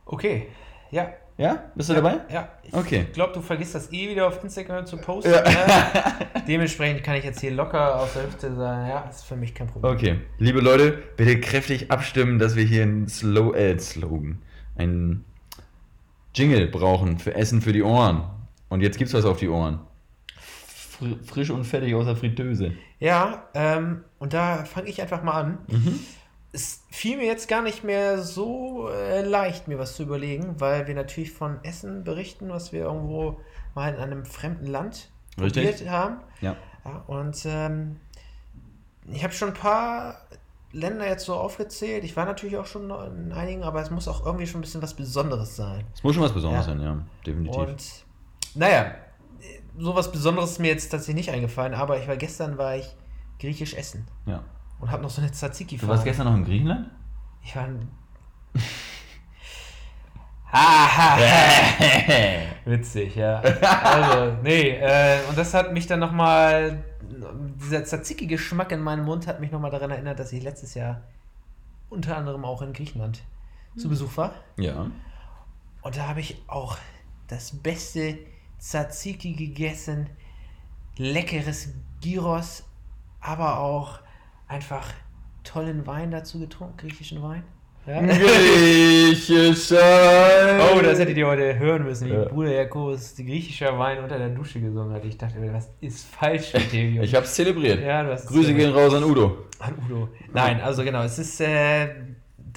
Okay. 0.05 0.47
Ja. 0.89 1.09
Ja? 1.37 1.65
Bist 1.75 1.89
du 1.89 1.93
dabei? 1.93 2.21
Ja. 2.31 2.49
Ich 2.63 2.73
Okay. 2.73 3.05
glaube, 3.13 3.33
du 3.33 3.41
vergisst 3.41 3.75
das 3.75 3.93
eh 3.93 4.09
wieder 4.09 4.27
auf 4.27 4.43
Instagram 4.43 4.87
zu 4.87 4.97
posten. 4.97 5.31
Ja. 5.31 5.43
Ne? 5.43 6.41
Dementsprechend 6.47 7.03
kann 7.03 7.15
ich 7.15 7.23
jetzt 7.23 7.41
hier 7.41 7.51
locker 7.51 7.99
aus 7.99 8.13
der 8.13 8.23
Hüfte 8.23 8.55
sagen, 8.55 8.89
ja, 8.89 9.01
ist 9.01 9.23
für 9.23 9.35
mich 9.35 9.53
kein 9.53 9.67
Problem. 9.67 9.93
Okay, 9.93 10.19
liebe 10.39 10.61
Leute, 10.61 10.97
bitte 11.15 11.39
kräftig 11.39 11.91
abstimmen, 11.91 12.39
dass 12.39 12.55
wir 12.55 12.63
hier 12.63 12.81
einen 12.81 13.07
Slow 13.07 13.55
äh, 13.55 13.77
Slogan, 13.77 14.41
einen 14.75 15.25
Jingle 16.33 16.67
brauchen 16.67 17.19
für 17.19 17.35
Essen 17.35 17.61
für 17.61 17.71
die 17.73 17.83
Ohren. 17.83 18.23
Und 18.69 18.81
jetzt 18.81 18.97
gibt's 18.97 19.13
was 19.13 19.25
auf 19.25 19.37
die 19.37 19.49
Ohren. 19.49 19.79
Fr 20.97 21.05
frisch 21.23 21.49
und 21.49 21.63
fertig 21.63 21.93
aus 21.95 22.05
der 22.05 22.15
Fritteuse. 22.15 22.73
Ja, 22.99 23.43
ähm, 23.53 24.03
und 24.19 24.33
da 24.33 24.65
fange 24.65 24.89
ich 24.89 25.01
einfach 25.01 25.23
mal 25.23 25.33
an. 25.33 25.57
Mhm. 25.67 25.99
Es 26.53 26.83
fiel 26.89 27.17
mir 27.17 27.25
jetzt 27.25 27.47
gar 27.47 27.61
nicht 27.61 27.83
mehr 27.83 28.19
so 28.23 28.89
äh, 28.89 29.21
leicht, 29.21 29.67
mir 29.67 29.77
was 29.77 29.95
zu 29.95 30.03
überlegen, 30.03 30.59
weil 30.59 30.87
wir 30.87 30.95
natürlich 30.95 31.31
von 31.31 31.63
Essen 31.63 32.03
berichten, 32.03 32.49
was 32.49 32.71
wir 32.71 32.81
irgendwo 32.81 33.39
mal 33.75 33.93
in 33.93 33.99
einem 33.99 34.25
fremden 34.25 34.65
Land 34.65 35.09
Richtig. 35.39 35.63
probiert 35.65 35.89
haben. 35.89 36.17
Ja. 36.41 36.55
Ja, 36.85 37.03
und 37.07 37.37
ähm, 37.45 37.97
ich 39.11 39.23
habe 39.23 39.33
schon 39.33 39.49
ein 39.49 39.53
paar 39.53 40.21
Länder 40.71 41.07
jetzt 41.07 41.25
so 41.25 41.35
aufgezählt. 41.35 42.03
Ich 42.03 42.15
war 42.15 42.25
natürlich 42.25 42.57
auch 42.57 42.65
schon 42.65 42.89
in 42.89 43.31
einigen, 43.33 43.63
aber 43.63 43.81
es 43.81 43.91
muss 43.91 44.07
auch 44.07 44.25
irgendwie 44.25 44.47
schon 44.47 44.59
ein 44.59 44.61
bisschen 44.61 44.81
was 44.81 44.93
Besonderes 44.93 45.55
sein. 45.55 45.83
Es 45.93 46.03
muss 46.03 46.15
schon 46.15 46.23
was 46.23 46.33
Besonderes 46.33 46.65
Ja. 46.65 46.73
sein, 46.73 46.81
ja, 46.81 46.97
definitiv. 47.25 47.57
Und 47.57 47.83
naja, 48.55 48.95
so 49.77 49.95
was 49.95 50.11
Besonderes 50.11 50.51
ist 50.51 50.59
mir 50.59 50.69
jetzt 50.69 50.89
tatsächlich 50.89 51.27
nicht 51.27 51.35
eingefallen, 51.35 51.73
aber 51.73 51.99
ich 51.99 52.07
war 52.07 52.17
gestern 52.17 52.57
war 52.57 52.75
ich 52.75 52.95
griechisch 53.39 53.73
essen 53.73 54.07
ja. 54.25 54.43
und 54.79 54.91
habe 54.91 55.03
noch 55.03 55.09
so 55.09 55.21
eine 55.21 55.31
Tzatziki 55.31 55.77
Du 55.77 55.87
warst 55.87 56.03
gestern 56.03 56.25
noch 56.25 56.35
in 56.35 56.45
Griechenland? 56.45 56.89
Ich 57.43 57.55
war 57.55 57.63
ein 57.63 57.87
Haha. 60.51 61.17
Witzig, 62.65 63.15
ja. 63.15 63.39
Also, 63.39 64.37
nee, 64.43 64.69
äh, 64.69 65.19
und 65.29 65.37
das 65.37 65.53
hat 65.53 65.73
mich 65.73 65.87
dann 65.87 65.99
nochmal, 65.99 66.83
dieser 67.59 67.83
Tzatziki-Geschmack 67.83 68.71
in 68.71 68.81
meinem 68.81 69.05
Mund 69.05 69.27
hat 69.27 69.41
mich 69.41 69.51
nochmal 69.51 69.71
daran 69.71 69.91
erinnert, 69.91 70.19
dass 70.19 70.31
ich 70.31 70.43
letztes 70.43 70.73
Jahr 70.73 71.01
unter 71.89 72.17
anderem 72.17 72.45
auch 72.45 72.61
in 72.61 72.73
Griechenland 72.73 73.23
zu 73.75 73.89
Besuch 73.89 74.15
war. 74.17 74.33
Ja. 74.57 74.89
Und 75.81 75.97
da 75.97 76.07
habe 76.07 76.21
ich 76.21 76.41
auch 76.47 76.77
das 77.27 77.51
beste 77.51 78.17
Tzatziki 78.59 79.33
gegessen, 79.33 80.09
leckeres 80.97 81.69
Gyros, 82.01 82.63
aber 83.21 83.59
auch 83.59 83.99
einfach 84.47 84.93
tollen 85.43 85.85
Wein 85.87 86.11
dazu 86.11 86.39
getrunken, 86.39 86.77
griechischen 86.77 87.21
Wein. 87.21 87.43
Ja. 87.85 88.01
Griechischer. 89.27 90.59
Oh, 90.75 90.81
das 90.81 90.99
hättet 90.99 91.15
ihr 91.17 91.25
heute 91.27 91.57
hören 91.57 91.83
müssen, 91.83 92.07
wie 92.07 92.13
Ja. 92.13 92.25
Bruder 92.25 92.51
Jakobus 92.53 93.15
griechischer 93.15 93.77
Wein 93.79 94.03
unter 94.03 94.17
der 94.17 94.29
Dusche 94.29 94.59
gesungen 94.59 94.93
hat. 94.93 95.05
Ich 95.05 95.17
dachte 95.17 95.39
mir, 95.39 95.53
was 95.53 95.69
ist 95.79 96.05
falsch 96.05 96.53
mit 96.53 96.73
dem 96.73 96.89
Jungen? 96.95 97.03
Ich 97.03 97.15
hab's 97.15 97.33
zelebriert. 97.35 97.81
ja, 97.81 98.03
du 98.03 98.11
hast 98.11 98.27
Grüße 98.27 98.53
gehen 98.53 98.73
raus 98.73 98.93
an 98.93 99.03
Udo. 99.05 99.45
An 99.59 99.73
Udo. 99.85 100.09
Nein, 100.33 100.59
also 100.61 100.83
genau, 100.83 101.03
es 101.03 101.17
ist 101.17 101.39
äh, 101.39 101.95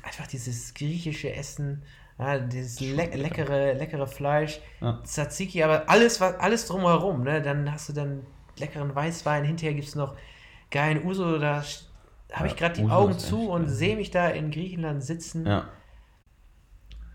einfach 0.02 0.26
dieses 0.28 0.74
griechische 0.74 1.32
Essen, 1.32 1.82
ja, 2.20 2.38
dieses 2.38 2.80
le 2.80 3.06
leckere, 3.06 3.72
leckere 3.74 4.06
Fleisch, 4.06 4.60
Ja. 4.80 5.00
Tzatziki, 5.04 5.62
aber 5.62 5.88
alles, 5.88 6.20
was, 6.20 6.34
alles 6.38 6.66
drumherum, 6.66 7.22
ne? 7.22 7.40
Dann 7.42 7.72
hast 7.72 7.88
du 7.88 7.92
dann 7.92 8.26
leckeren 8.58 8.94
Weißwein, 8.94 9.44
hinterher 9.44 9.74
gibt 9.74 9.88
es 9.88 9.94
noch 9.94 10.14
geilen 10.70 11.04
Uso, 11.04 11.38
da 11.38 11.62
habe 12.32 12.46
ich 12.46 12.52
Ja, 12.52 12.58
gerade 12.58 12.74
die 12.74 12.84
Uso 12.84 12.94
Augen 12.94 13.18
zu 13.18 13.40
echt 13.40 13.50
und 13.50 13.68
sehe 13.68 13.96
mich 13.96 14.10
da 14.10 14.28
in 14.28 14.50
Griechenland 14.50 15.02
sitzen, 15.02 15.46
Ja. 15.46 15.68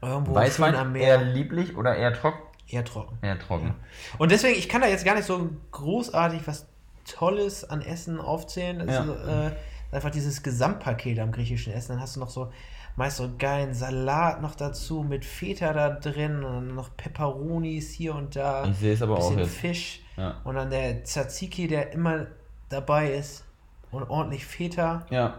irgendwo 0.02 0.36
Weißwein 0.36 0.76
am 0.76 0.96
eher 0.96 1.20
Meer, 1.20 1.34
lieblich 1.34 1.78
oder 1.78 1.96
eher 1.96 2.13
trocken? 2.13 2.39
eher 2.68 2.84
trocken. 2.84 3.18
Eher 3.22 3.38
trocken. 3.39 3.76
Und 4.18 4.32
deswegen, 4.32 4.58
ich 4.58 4.68
kann 4.68 4.82
da 4.82 4.88
jetzt 4.88 5.06
gar 5.06 5.13
nicht 5.15 5.26
so 5.26 5.50
großartig 5.72 6.41
was 6.48 6.68
Tolles 7.06 7.63
an 7.70 7.82
Essen 7.82 8.20
aufzählen. 8.20 8.82
Es 8.82 8.96
Ja. 8.96 9.04
ist, 9.04 9.28
äh, 9.28 9.52
einfach 9.96 10.10
dieses 10.10 10.41
Gesamtpaket 10.41 11.20
am 11.20 11.32
griechischen 11.32 11.72
Essen. 11.74 11.94
Dann 11.94 12.02
hast 12.02 12.15
du 12.15 12.20
noch 12.20 12.30
so 12.30 12.52
meist 12.95 13.17
so 13.17 13.29
geilen 13.38 13.73
Salat 13.73 14.41
noch 14.41 14.55
dazu 14.55 15.03
mit 15.03 15.25
Feta 15.25 15.73
da 15.73 15.89
drin 15.89 16.43
und 16.43 16.75
noch 16.75 16.95
Peperonis 16.95 17.91
hier 17.91 18.15
und 18.15 18.36
da. 18.36 18.65
Ich 18.65 18.77
sehe 18.77 18.93
es 18.93 19.01
aber 19.01 19.17
auch 19.17 19.31
bisschen. 19.36 19.49
Fisch 19.49 20.01
Ja. 20.17 20.36
und 20.43 20.55
dann 20.55 20.69
der 20.69 21.03
Tzatziki, 21.03 21.67
der 21.67 21.91
immer 21.93 22.27
dabei 22.69 23.12
ist 23.13 23.43
und 23.91 24.10
ordentlich 24.10 24.45
Feta. 24.45 25.05
ja. 25.10 25.36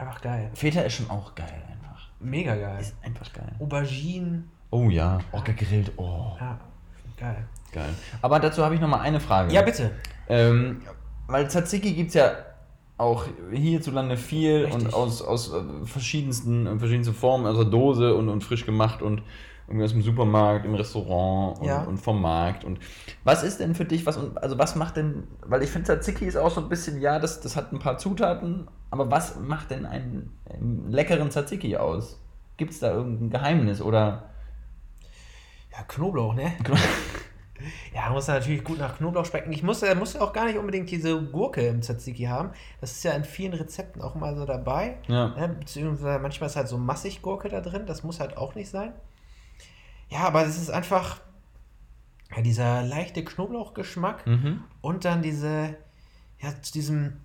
Einfach 0.00 0.20
geil. 0.20 0.48
Feta 0.54 0.82
ist 0.82 0.94
schon 0.94 1.10
auch 1.10 1.34
geil 1.34 1.60
einfach. 1.68 2.08
Mega 2.20 2.54
geil. 2.54 2.80
Ist 2.80 2.94
einfach 3.02 3.32
geil. 3.32 3.50
Auberginen. 3.58 4.48
Oh 4.70 4.88
ja, 4.90 5.18
auch 5.32 5.42
gegrillt. 5.42 5.90
Oh, 5.96 6.36
Ja, 6.38 6.56
geil. 7.16 7.44
geil. 7.72 7.88
Aber 8.22 8.38
dazu 8.38 8.64
habe 8.64 8.76
ich 8.76 8.80
noch 8.80 8.86
mal 8.86 9.00
eine 9.00 9.18
Frage. 9.18 9.52
Ja, 9.52 9.62
bitte. 9.62 9.90
Ähm, 10.28 10.82
weil 11.26 11.48
Tzatziki 11.50 11.94
gibt 11.94 12.08
es 12.10 12.14
ja 12.14 12.30
auch 12.98 13.24
hierzulande 13.52 14.16
viel 14.16 14.64
Richtig. 14.64 14.84
und 14.86 14.92
aus, 14.94 15.22
aus 15.22 15.52
äh, 15.52 15.62
verschiedensten, 15.84 16.66
äh, 16.66 16.78
verschiedensten 16.78 17.14
Formen, 17.14 17.46
also 17.46 17.64
Dose 17.64 18.14
und, 18.14 18.28
und 18.28 18.42
frisch 18.44 18.66
gemacht 18.66 19.00
und 19.02 19.22
irgendwie 19.68 19.84
aus 19.84 19.92
dem 19.92 20.02
Supermarkt, 20.02 20.64
im 20.64 20.74
Restaurant 20.74 21.60
und, 21.60 21.66
Ja. 21.66 21.84
und 21.84 21.98
vom 21.98 22.20
Markt. 22.20 22.64
Und 22.64 22.78
was 23.22 23.42
ist 23.42 23.60
denn 23.60 23.74
für 23.74 23.84
dich, 23.84 24.04
was, 24.06 24.18
also 24.36 24.58
was 24.58 24.74
macht 24.76 24.96
denn, 24.96 25.24
weil 25.46 25.62
ich 25.62 25.70
finde 25.70 25.86
Tzatziki 25.86 26.24
ist 26.24 26.36
auch 26.36 26.50
so 26.50 26.60
ein 26.60 26.68
bisschen, 26.68 27.00
ja, 27.00 27.18
das, 27.18 27.40
das 27.40 27.54
hat 27.54 27.72
ein 27.72 27.78
paar 27.78 27.98
Zutaten, 27.98 28.66
aber 28.90 29.10
was 29.10 29.38
macht 29.38 29.70
denn 29.70 29.86
einen, 29.86 30.32
einen 30.50 30.90
leckeren 30.90 31.30
Tzatziki 31.30 31.76
aus? 31.76 32.18
Gibt 32.56 32.72
es 32.72 32.80
da 32.80 32.92
irgendein 32.92 33.30
Geheimnis 33.30 33.80
oder? 33.80 34.30
Ja, 35.70 35.84
Knoblauch, 35.86 36.34
ne? 36.34 36.52
Ja, 37.94 38.10
muss 38.10 38.26
natürlich 38.28 38.64
gut 38.64 38.78
nach 38.78 38.96
Knoblauch 38.98 39.24
schmecken. 39.26 39.52
Ich 39.52 39.62
muss, 39.62 39.82
äh, 39.82 39.94
muss 39.94 40.16
auch 40.16 40.32
gar 40.32 40.44
nicht 40.46 40.58
unbedingt 40.58 40.90
diese 40.90 41.20
Gurke 41.22 41.66
im 41.66 41.82
Tzatziki 41.82 42.24
haben. 42.24 42.50
Das 42.80 42.92
ist 42.92 43.02
ja 43.04 43.12
in 43.12 43.24
vielen 43.24 43.54
Rezepten 43.54 44.00
auch 44.02 44.14
mal 44.14 44.36
so 44.36 44.44
dabei. 44.44 44.98
Ja. 45.08 45.28
Ne? 45.28 45.48
Beziehungsweise 45.60 46.18
manchmal 46.18 46.48
ist 46.50 46.56
halt 46.56 46.68
so 46.68 46.78
massig 46.78 47.22
Gurke 47.22 47.48
da 47.48 47.60
drin. 47.60 47.86
Das 47.86 48.02
muss 48.02 48.20
halt 48.20 48.36
auch 48.36 48.54
nicht 48.54 48.70
sein. 48.70 48.92
Ja, 50.08 50.20
aber 50.20 50.44
es 50.46 50.56
ist 50.56 50.70
einfach 50.70 51.20
ja, 52.34 52.42
dieser 52.42 52.82
leichte 52.82 53.24
Knoblauchgeschmack 53.24 54.26
Mhm. 54.26 54.62
und 54.80 55.04
dann 55.04 55.22
diese, 55.22 55.76
ja, 56.40 56.62
zu 56.62 56.72
diesem 56.72 57.20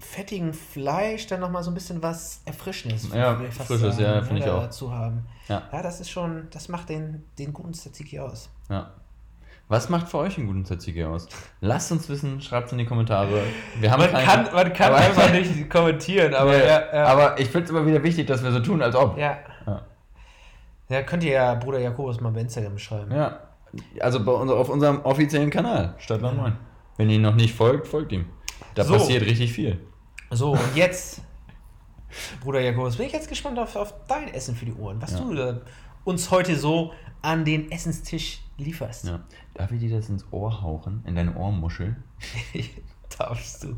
fettigen 0.00 0.54
Fleisch 0.54 1.26
dann 1.26 1.40
nochmal 1.40 1.64
so 1.64 1.70
ein 1.72 1.74
bisschen 1.74 2.02
was 2.02 2.40
Erfrischendes. 2.44 3.12
Ja, 3.12 3.34
Frisches, 3.50 3.96
sagen, 3.96 4.00
ja, 4.00 4.14
ne, 4.20 4.22
finde 4.24 4.42
ich 4.42 4.48
auch. 4.48 4.62
Dazu 4.62 4.92
haben. 4.92 5.26
Ja. 5.48 5.68
ja, 5.72 5.82
das 5.82 5.98
ist 6.00 6.10
schon, 6.10 6.46
das 6.50 6.68
macht 6.68 6.88
den, 6.88 7.24
den 7.38 7.52
guten 7.52 7.74
Tzatziki 7.74 8.20
aus. 8.20 8.48
Ja. 8.68 8.92
Was 9.68 9.90
macht 9.90 10.08
für 10.08 10.18
euch 10.18 10.38
einen 10.38 10.46
guten 10.46 10.64
Tzatziki 10.64 11.04
aus? 11.04 11.28
Lasst 11.60 11.92
uns 11.92 12.08
wissen, 12.08 12.40
schreibt 12.40 12.66
es 12.68 12.72
in 12.72 12.78
die 12.78 12.86
Kommentare. 12.86 13.42
Wir 13.78 13.90
haben 13.90 14.00
Man 14.00 14.10
keine- 14.10 14.24
kann, 14.44 14.54
man 14.54 14.72
kann 14.72 14.94
einfach 14.94 15.30
nicht 15.32 15.68
kommentieren, 15.68 16.34
aber 16.34 16.52
Nee, 16.52 16.66
ja, 16.66 16.94
ja, 16.94 17.04
aber 17.06 17.38
ich 17.38 17.48
finde 17.48 17.64
es 17.64 17.70
immer 17.70 17.84
wieder 17.86 18.02
wichtig, 18.02 18.26
dass 18.26 18.42
wir 18.42 18.50
so 18.50 18.60
tun, 18.60 18.80
als 18.82 18.96
ob. 18.96 19.18
ja. 19.18 19.36
Ja. 19.66 19.82
Ja, 20.88 21.02
könnt 21.02 21.22
ihr 21.22 21.32
ja 21.32 21.54
Bruder 21.54 21.80
Jakobus 21.80 22.18
mal 22.22 22.30
bei 22.32 22.40
Instagram 22.40 22.78
schreiben. 22.78 23.12
Ja. 23.14 23.40
Also 24.00 24.24
bei 24.24 24.32
uns, 24.32 24.50
auf 24.50 24.70
unserem 24.70 25.02
offiziellen 25.02 25.50
Kanal, 25.50 25.94
Stadtland 25.98 26.38
9. 26.38 26.56
Wenn 26.96 27.10
ihr 27.10 27.16
ihn 27.16 27.22
noch 27.22 27.34
nicht 27.34 27.54
folgt, 27.54 27.86
folgt 27.86 28.10
ihm. 28.12 28.24
Da 28.74 28.84
So. 28.84 28.94
passiert 28.94 29.22
richtig 29.26 29.52
viel. 29.52 29.78
So, 30.30 30.52
und 30.52 30.60
jetzt, 30.76 31.20
Bruder 32.40 32.60
Jakobus, 32.60 32.96
bin 32.96 33.04
ich 33.04 33.12
jetzt 33.12 33.28
gespannt 33.28 33.58
auf, 33.58 33.76
auf 33.76 33.92
dein 34.08 34.32
Essen 34.32 34.56
für 34.56 34.64
die 34.64 34.72
Ohren, 34.72 35.02
was 35.02 35.14
du 35.14 35.34
äh, 35.34 35.60
uns 36.04 36.30
heute 36.30 36.56
so 36.56 36.92
an 37.20 37.44
den 37.44 37.70
Essenstisch 37.70 38.40
lieferst. 38.58 39.06
Ja. 39.06 39.20
Darf 39.54 39.72
ich 39.72 39.80
dir 39.80 39.90
das 39.96 40.08
ins 40.08 40.24
Ohr 40.30 40.62
hauchen? 40.62 41.02
In 41.06 41.14
deine 41.16 41.34
Ohrmuschel? 41.36 41.96
Darfst 43.18 43.64
du. 43.64 43.74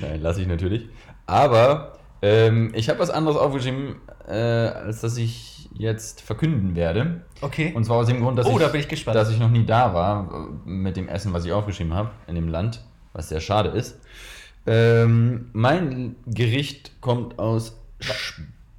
Nein, 0.00 0.20
lasse 0.20 0.40
ich 0.42 0.46
natürlich. 0.46 0.88
Aber 1.26 1.98
ähm, 2.22 2.72
ich 2.74 2.88
habe 2.88 2.98
was 3.00 3.10
anderes 3.10 3.36
aufgeschrieben, 3.36 3.96
äh, 4.28 4.32
als 4.32 5.00
dass 5.00 5.16
ich 5.16 5.68
jetzt 5.74 6.20
verkünden 6.20 6.76
werde. 6.76 7.22
Okay. 7.40 7.72
Und 7.74 7.84
zwar 7.84 7.96
aus 7.98 8.06
dem 8.06 8.20
Grund, 8.20 8.38
dass, 8.38 8.46
Oh, 8.46 8.52
ich, 8.52 8.58
da 8.58 8.68
bin 8.68 8.80
ich 8.80 8.88
gespannt. 8.88 9.16
dass 9.16 9.30
ich 9.30 9.38
noch 9.38 9.48
nie 9.50 9.64
da 9.66 9.92
war 9.94 10.48
mit 10.64 10.96
dem 10.96 11.08
Essen, 11.08 11.32
was 11.32 11.44
ich 11.44 11.52
aufgeschrieben 11.52 11.92
habe, 11.94 12.10
in 12.26 12.34
dem 12.34 12.48
Land, 12.48 12.84
was 13.12 13.28
sehr 13.28 13.40
schade 13.40 13.70
ist. 13.70 13.98
Ähm, 14.66 15.50
mein 15.52 16.16
Gericht 16.26 16.92
kommt 17.00 17.38
aus 17.38 17.76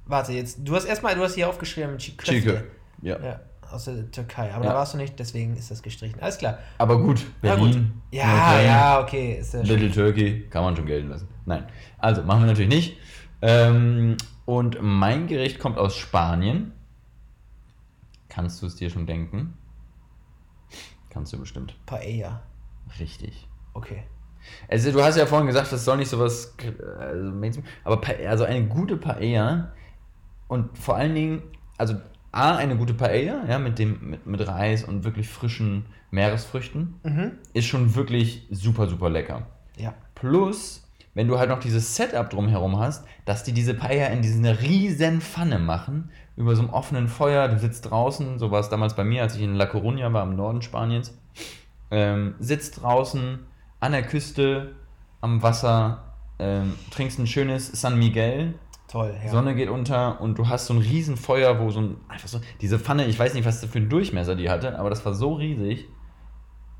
Warte, 0.06 0.32
jetzt, 0.32 0.58
du 0.62 0.74
hast 0.74 0.84
erstmal, 0.84 1.14
du 1.14 1.22
hast 1.22 1.34
hier 1.34 1.48
aufgeschrieben, 1.48 1.96
Çiğ 1.98 2.16
Chike. 2.22 2.42
Köfte. 2.52 2.64
Ja. 3.02 3.18
Ja, 3.20 3.40
aus 3.70 3.84
der 3.86 4.10
Türkei. 4.10 4.52
Aber 4.54 4.64
Ja. 4.64 4.70
da 4.72 4.76
warst 4.78 4.94
du 4.94 4.98
nicht, 4.98 5.18
deswegen 5.18 5.56
ist 5.56 5.70
das 5.70 5.82
gestrichen. 5.82 6.20
Alles 6.20 6.38
klar. 6.38 6.58
Aber 6.78 6.98
gut, 7.00 7.24
Berlin. 7.40 7.72
gut. 7.72 8.02
Ja, 8.12 8.60
ja, 8.60 9.00
okay. 9.00 9.34
Ist 9.40 9.54
ja. 9.54 9.62
Little 9.62 9.90
Turkey, 9.90 10.46
kann 10.50 10.64
man 10.64 10.76
schon 10.76 10.86
gelten 10.86 11.08
lassen. 11.08 11.28
Nein, 11.46 11.66
also 11.98 12.22
machen 12.22 12.40
wir 12.40 12.46
natürlich 12.46 12.68
nicht. 12.70 12.96
Ähm, 13.42 14.16
und 14.46 14.78
mein 14.80 15.26
Gericht 15.26 15.58
kommt 15.58 15.78
aus 15.78 15.96
Spanien. 15.96 16.72
Kannst 18.28 18.62
du 18.62 18.66
es 18.66 18.76
dir 18.76 18.90
schon 18.90 19.06
denken? 19.06 19.54
Kannst 21.10 21.32
du 21.32 21.38
bestimmt. 21.38 21.76
Paella. 21.86 22.42
Richtig. 22.98 23.48
Okay. 23.74 24.02
Also 24.68 24.92
du 24.92 25.02
hast 25.02 25.16
ja 25.16 25.26
vorhin 25.26 25.46
gesagt, 25.46 25.72
das 25.72 25.84
soll 25.84 25.96
nicht 25.96 26.08
sowas, 26.08 26.54
also, 26.98 27.30
Mainstream- 27.30 27.64
aber 27.84 28.00
Pa- 28.00 28.12
also 28.28 28.44
eine 28.44 28.66
gute 28.66 28.96
Paella 28.96 29.72
und 30.48 30.76
vor 30.76 30.96
allen 30.96 31.14
Dingen, 31.14 31.42
also 31.78 31.94
A, 32.34 32.56
eine 32.56 32.76
gute 32.76 32.94
Paella, 32.94 33.44
ja, 33.48 33.58
mit 33.58 33.78
dem, 33.78 33.98
mit, 34.10 34.26
mit 34.26 34.46
Reis 34.46 34.84
und 34.84 35.04
wirklich 35.04 35.28
frischen 35.28 35.86
Meeresfrüchten, 36.10 36.94
Mhm. 37.02 37.32
ist 37.52 37.66
schon 37.66 37.94
wirklich 37.94 38.46
super, 38.50 38.86
super 38.88 39.10
lecker. 39.10 39.46
Ja. 39.76 39.94
Plus, 40.14 40.88
wenn 41.14 41.28
du 41.28 41.38
halt 41.38 41.48
noch 41.50 41.60
dieses 41.60 41.94
Setup 41.96 42.28
drumherum 42.30 42.78
hast, 42.78 43.04
dass 43.24 43.44
die 43.44 43.52
diese 43.52 43.74
Paella 43.74 44.06
in 44.08 44.22
diese 44.22 44.60
riesen 44.62 45.20
Pfanne 45.20 45.58
machen, 45.58 46.10
über 46.36 46.56
so 46.56 46.62
einem 46.62 46.70
offenen 46.72 47.06
Feuer, 47.08 47.46
du 47.48 47.58
sitzt 47.58 47.90
draußen, 47.90 48.38
so 48.40 48.50
war 48.50 48.60
es 48.60 48.68
damals 48.68 48.94
bei 48.96 49.04
mir, 49.04 49.22
als 49.22 49.36
ich 49.36 49.42
in 49.42 49.54
La 49.54 49.66
Coruña 49.66 50.12
war, 50.12 50.24
im 50.24 50.34
Norden 50.34 50.62
Spaniens, 50.62 51.16
ähm, 51.90 52.34
sitzt 52.40 52.82
draußen 52.82 53.38
an 53.80 53.92
der 53.92 54.02
Küste, 54.02 54.74
am 55.20 55.42
Wasser, 55.42 56.02
ähm, 56.40 56.74
trinkst 56.90 57.18
ein 57.20 57.26
schönes 57.28 57.68
San 57.80 57.96
Miguel, 57.98 58.54
Toll, 58.88 59.14
ja. 59.24 59.30
Sonne 59.30 59.54
geht 59.54 59.68
unter 59.68 60.20
und 60.20 60.38
du 60.38 60.48
hast 60.48 60.66
so 60.66 60.74
ein 60.74 60.80
riesen 60.80 61.16
Feuer, 61.16 61.58
wo 61.58 61.70
so 61.70 61.80
ein, 61.80 61.96
einfach 62.08 62.28
so, 62.28 62.40
diese 62.60 62.78
Pfanne, 62.78 63.06
ich 63.06 63.18
weiß 63.18 63.34
nicht, 63.34 63.46
was 63.46 63.64
für 63.64 63.78
einen 63.78 63.88
Durchmesser 63.88 64.36
die 64.36 64.50
hatte, 64.50 64.78
aber 64.78 64.90
das 64.90 65.04
war 65.04 65.14
so 65.14 65.34
riesig. 65.34 65.88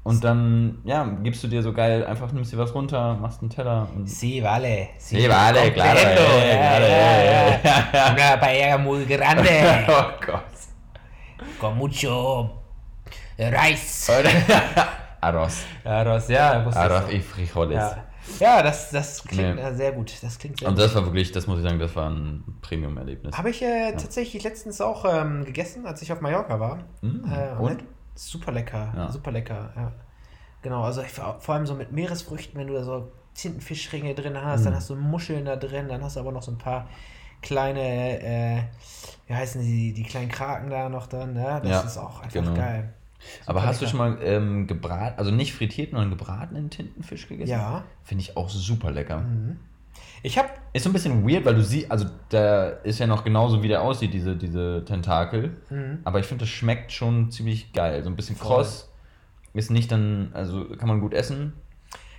Und 0.04 0.22
dann, 0.22 0.82
ja, 0.84 1.04
gibst 1.22 1.42
du 1.42 1.48
dir 1.48 1.62
so 1.62 1.72
geil, 1.72 2.04
einfach 2.04 2.30
nimmst 2.30 2.52
dir 2.52 2.58
was 2.58 2.74
runter, 2.74 3.14
machst 3.14 3.40
einen 3.40 3.48
Teller 3.48 3.88
und. 3.96 4.06
Sí, 4.06 4.42
vale. 4.42 4.88
Sí, 4.98 5.22
Sí, 5.22 5.28
vale, 5.30 5.72
claro, 5.72 5.98
eh, 5.98 6.02
Ja, 6.02 6.14
claro, 6.14 6.86
ja, 6.86 7.16
eh, 7.16 7.60
ja. 7.64 7.90
ja. 7.92 8.12
Una 8.12 8.36
paella 8.36 8.76
muy 8.76 9.06
grande. 9.06 9.50
oh 9.88 10.26
Gott. 10.26 10.42
con 11.58 11.78
mucho 11.78 12.62
Reis. 13.38 14.10
Arroz. 15.20 15.64
Ja, 15.82 16.04
das, 16.04 16.28
ja, 16.28 16.64
wusste 16.64 16.80
Arroz 16.80 17.10
y 17.10 17.20
frijoles. 17.20 17.78
Ja, 17.78 18.04
ja 18.40 18.62
das, 18.62 18.90
das 18.90 19.24
klingt 19.24 19.56
Nee. 19.56 19.60
äh, 19.62 19.74
sehr 19.74 19.92
gut. 19.92 20.12
Das 20.22 20.38
klingt 20.38 20.58
sehr 20.58 20.68
Und 20.68 20.74
gut. 20.74 20.84
das 20.84 20.94
war 20.94 21.04
wirklich, 21.04 21.32
das 21.32 21.46
muss 21.46 21.58
ich 21.58 21.64
sagen, 21.64 21.78
das 21.78 21.94
war 21.96 22.10
ein 22.10 22.44
Premium-Erlebnis. 22.62 23.36
Habe 23.36 23.50
ich 23.50 23.62
äh, 23.62 23.92
tatsächlich 23.92 24.42
letztens 24.42 24.80
auch 24.80 25.04
ähm, 25.06 25.44
gegessen, 25.44 25.86
als 25.86 26.02
ich 26.02 26.12
auf 26.12 26.20
Mallorca 26.20 26.58
war. 26.60 26.78
Mm, 27.02 27.24
Äh, 27.30 27.60
und? 27.60 27.84
Super 28.16 28.52
lecker, 28.52 28.92
Ja. 28.96 29.10
super 29.10 29.30
lecker, 29.32 29.72
ja. 29.76 29.92
Genau, 30.62 30.82
also 30.84 31.02
ich, 31.02 31.10
vor 31.10 31.48
allem 31.54 31.66
so 31.66 31.74
mit 31.74 31.92
Meeresfrüchten, 31.92 32.58
wenn 32.58 32.68
du 32.68 32.74
da 32.74 32.84
so 32.84 33.12
Tintenfischringe 33.34 34.14
drin 34.14 34.40
hast, 34.40 34.62
Mm. 34.62 34.64
dann 34.66 34.74
hast 34.76 34.88
du 34.90 34.94
Muscheln 34.96 35.44
da 35.44 35.56
drin, 35.56 35.88
dann 35.88 36.02
hast 36.02 36.16
du 36.16 36.20
aber 36.20 36.32
noch 36.32 36.42
so 36.42 36.52
ein 36.52 36.58
paar 36.58 36.88
kleine, 37.42 38.22
äh, 38.22 38.62
wie 39.26 39.34
heißen 39.34 39.60
die, 39.60 39.92
die 39.92 40.04
kleinen 40.04 40.30
Kraken 40.30 40.70
da 40.70 40.88
noch 40.88 41.06
dann, 41.08 41.34
ne? 41.34 41.60
Das 41.62 41.70
Ja, 41.70 41.80
ist 41.80 41.98
auch 41.98 42.20
einfach 42.20 42.32
genau. 42.32 42.54
geil. 42.54 42.94
Aber 43.46 43.62
hast 43.64 43.80
du 43.80 43.84
lecker. 43.86 43.96
schon 43.98 44.10
mal 44.16 44.18
ähm, 44.22 44.66
gebraten, 44.66 45.14
also 45.18 45.30
nicht 45.30 45.54
frittiert, 45.54 45.90
sondern 45.90 46.10
gebratenen 46.10 46.70
Tintenfisch 46.70 47.28
gegessen? 47.28 47.50
Ja. 47.50 47.84
Finde 48.02 48.22
ich 48.22 48.36
auch 48.36 48.48
super 48.48 48.90
lecker. 48.90 49.24
Ich 50.22 50.38
habe 50.38 50.48
Ist 50.72 50.84
so 50.84 50.90
ein 50.90 50.92
bisschen 50.92 51.28
weird, 51.28 51.44
weil 51.44 51.54
du 51.54 51.62
siehst, 51.62 51.90
also 51.90 52.06
da 52.30 52.66
ist 52.68 52.98
ja 52.98 53.06
noch 53.06 53.24
genauso, 53.24 53.62
wie 53.62 53.68
der 53.68 53.82
aussieht, 53.82 54.12
diese, 54.14 54.34
diese 54.36 54.84
Tentakel. 54.84 55.56
Aber 56.04 56.18
ich 56.20 56.26
finde, 56.26 56.42
das 56.44 56.48
schmeckt 56.48 56.92
schon 56.92 57.30
ziemlich 57.30 57.72
geil. 57.72 58.02
So 58.02 58.08
ein 58.10 58.16
bisschen 58.16 58.34
Mhm. 58.36 58.40
Voll. 58.40 58.56
kross. 58.56 58.90
Ist 59.52 59.70
nicht 59.70 59.92
dann, 59.92 60.30
also 60.32 60.64
kann 60.76 60.88
man 60.88 61.00
gut 61.00 61.14
essen. 61.14 61.52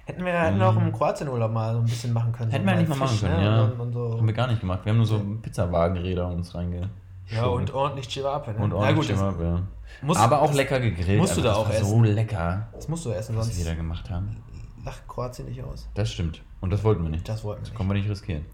Hätten 0.05 0.23
wir 0.23 0.31
hätten 0.33 0.59
wir 0.59 0.69
auch 0.69 0.77
im 0.77 0.93
Kroatienurlaub 0.93 1.51
mal 1.51 1.73
so 1.73 1.79
ein 1.79 1.85
bisschen 1.85 2.13
machen 2.13 2.31
können. 2.31 2.51
Hätten 2.51 2.63
so 2.63 2.69
wir 2.71 2.77
eigentlich 2.77 2.89
mal 2.89 2.95
machen 2.99 3.09
Fisch, 3.17 3.21
können, 3.27 3.37
ne? 3.39 3.43
ja. 3.45 3.63
Und, 3.63 3.79
und 3.79 3.91
so. 3.93 4.17
Haben 4.17 4.27
wir 4.27 4.33
gar 4.35 4.47
nicht 4.47 4.61
gemacht. 4.61 4.81
Wir 4.85 4.91
haben 4.91 4.97
nur 4.97 5.05
so 5.07 5.19
Pizzawagenräder 5.41 6.27
uns 6.27 6.53
reinge. 6.55 6.89
Ja, 7.29 7.45
und 7.45 7.73
ordentlich 7.73 8.07
Chivape. 8.07 8.51
Ne? 8.53 8.59
und 8.59 8.69
Na 8.69 8.75
ordentlich 8.75 9.07
gut, 9.09 9.17
Kebab, 9.17 9.39
ja. 9.41 9.61
muss- 10.01 10.17
Aber 10.17 10.41
auch 10.41 10.53
lecker 10.53 10.79
gegrillt. 10.79 11.19
musst 11.19 11.37
du 11.37 11.41
da 11.41 11.53
auch 11.55 11.69
essen. 11.69 11.85
so 11.85 12.01
lecker, 12.03 12.67
das 12.73 12.87
musst 12.87 13.05
du 13.05 13.11
essen, 13.11 13.35
was 13.37 13.45
sonst 13.47 13.57
wir 13.59 13.65
da 13.65 13.75
gemacht 13.75 14.09
haben. 14.09 14.37
lacht 14.83 15.07
Kroatien 15.07 15.47
nicht 15.47 15.63
aus. 15.63 15.87
Das 15.95 16.11
stimmt. 16.11 16.41
Und 16.61 16.69
das 16.71 16.83
wollten 16.83 17.03
wir 17.03 17.09
nicht. 17.09 17.27
Das 17.27 17.43
wollten 17.43 17.59
wir 17.59 17.63
Das 17.63 17.69
nicht. 17.71 17.77
können 17.77 17.89
wir 17.89 17.93
nicht 17.95 18.09
riskieren. 18.09 18.45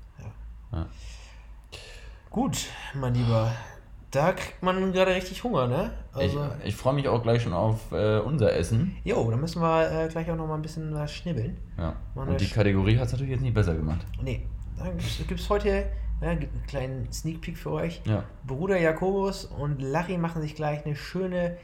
Gut, 2.30 2.68
mein 2.94 3.14
Lieber. 3.14 3.52
Da 4.10 4.34
kriegt 4.34 4.62
man 4.62 4.92
gerade 4.92 5.14
richtig 5.16 5.42
Hunger, 5.44 5.68
ne? 5.68 5.92
Also, 6.14 6.46
ich 6.64 6.70
ich 6.70 6.76
freue 6.76 6.94
mich 6.94 7.08
auch 7.08 7.22
gleich 7.24 7.42
schon 7.44 7.54
auf 7.54 7.92
äh, 7.94 8.20
unser 8.20 8.54
Essen. 8.54 8.98
jo, 9.06 9.30
da 9.32 9.38
müssen 9.38 9.62
wir 9.62 9.90
äh, 9.90 10.08
gleich 10.10 10.30
auch 10.30 10.36
noch 10.36 10.48
mal 10.48 10.56
ein 10.56 10.62
bisschen 10.62 10.94
was 10.94 11.14
schnibbeln. 11.14 11.58
Ja. 11.78 11.96
Mal 12.16 12.28
Und 12.28 12.42
die 12.42 12.48
Kategorie 12.50 12.98
hat 12.98 13.06
es 13.08 13.12
natürlich 13.14 13.32
jetzt 13.32 13.42
nicht 13.42 13.54
besser 13.54 13.74
gemacht. 13.74 14.06
Nee, 14.22 14.48
da 14.78 14.86
gibt 14.90 15.40
es 15.40 15.50
heute 15.50 15.86
ja, 16.22 16.36
gibt 16.36 16.54
einen 16.54 16.66
kleinen 16.68 17.12
Sneak 17.12 17.42
Peek 17.42 17.58
für 17.58 17.72
euch. 17.72 18.02
Ja. 18.06 18.24
Bruder 18.46 18.80
Jakobus 18.80 19.46
und 19.46 19.82
Larry 19.82 20.18
machen 20.18 20.42
sich 20.42 20.56
gleich 20.56 20.86
eine 20.86 20.96
schöne 20.96 21.58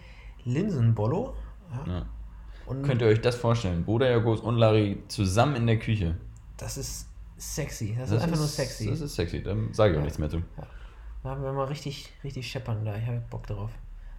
Linsenbollo. 0.45 1.35
Ja. 1.71 1.93
ja. 1.93 2.05
Und 2.65 2.83
Könnt 2.83 3.01
ihr 3.01 3.07
euch 3.07 3.21
das 3.21 3.35
vorstellen? 3.35 3.85
Bruder 3.85 4.09
Jakobs 4.09 4.41
und 4.41 4.55
Larry 4.57 5.01
zusammen 5.07 5.55
in 5.55 5.67
der 5.67 5.79
Küche. 5.79 6.15
das 6.57 6.77
ist 6.77 7.07
sexy. 7.37 7.95
Das, 7.97 8.11
ist 8.11 8.21
einfach 8.21 8.37
nur 8.37 8.47
sexy. 8.47 8.89
Das 8.89 8.99
ist 8.99 9.15
sexy, 9.15 9.43
da 9.43 9.55
sage 9.71 9.91
ich 9.91 9.97
auch 9.97 9.99
Ja. 9.99 10.03
nichts 10.05 10.17
mehr 10.17 10.29
zu. 10.29 10.41
Da 11.23 11.29
haben 11.29 11.43
wir 11.43 11.53
mal 11.53 11.65
richtig, 11.65 12.11
richtig 12.23 12.49
scheppern 12.49 12.83
da. 12.83 12.95
Ich 12.97 13.05
habe 13.05 13.21
Bock 13.29 13.45
drauf. 13.47 13.71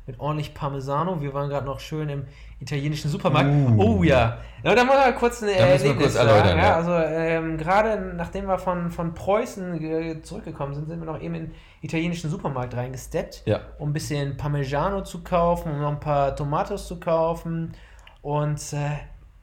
Mit 0.09 0.19
ordentlich 0.21 0.55
Parmesano. 0.55 1.21
Wir 1.21 1.35
waren 1.35 1.51
gerade 1.51 1.67
noch 1.67 1.81
schön 1.81 2.09
im 2.09 2.25
italienischen 2.61 3.11
Supermarkt. 3.11 3.51
Uh. 3.51 3.77
Oh 3.99 4.03
ja. 4.03 4.39
ja 4.65 4.75
da 4.75 4.83
muss 4.83 4.95
man 4.97 5.15
kurz 5.15 5.43
ein 5.43 5.51
Erlebnis 5.51 5.97
kurz 5.99 6.15
Ja, 6.15 6.57
ja. 6.57 6.77
also 6.77 6.93
ähm, 6.95 7.59
gerade 7.59 8.15
nachdem 8.17 8.47
wir 8.47 8.57
von, 8.59 8.91
von 8.91 9.13
Preußen 9.13 9.79
ge- 9.79 10.23
zurückgekommen 10.23 10.73
sind, 10.75 10.89
sind 10.89 10.99
wir 11.01 11.07
noch 11.07 11.21
eben 11.21 11.35
in 11.35 11.45
den 11.49 11.55
italienischen 11.83 12.31
Supermarkt 12.31 12.75
reingesteppt, 12.75 13.43
Ja. 13.45 13.61
um 13.79 13.91
ein 13.91 13.93
bisschen 13.93 14.39
Parmigiano 14.39 15.03
zu 15.03 15.23
kaufen, 15.23 15.73
um 15.73 15.81
noch 15.83 15.91
ein 15.93 16.01
paar 16.01 16.35
Tomatos 16.35 16.89
zu 16.89 16.99
kaufen. 16.99 17.75
Und 18.23 18.73
äh, 18.73 18.97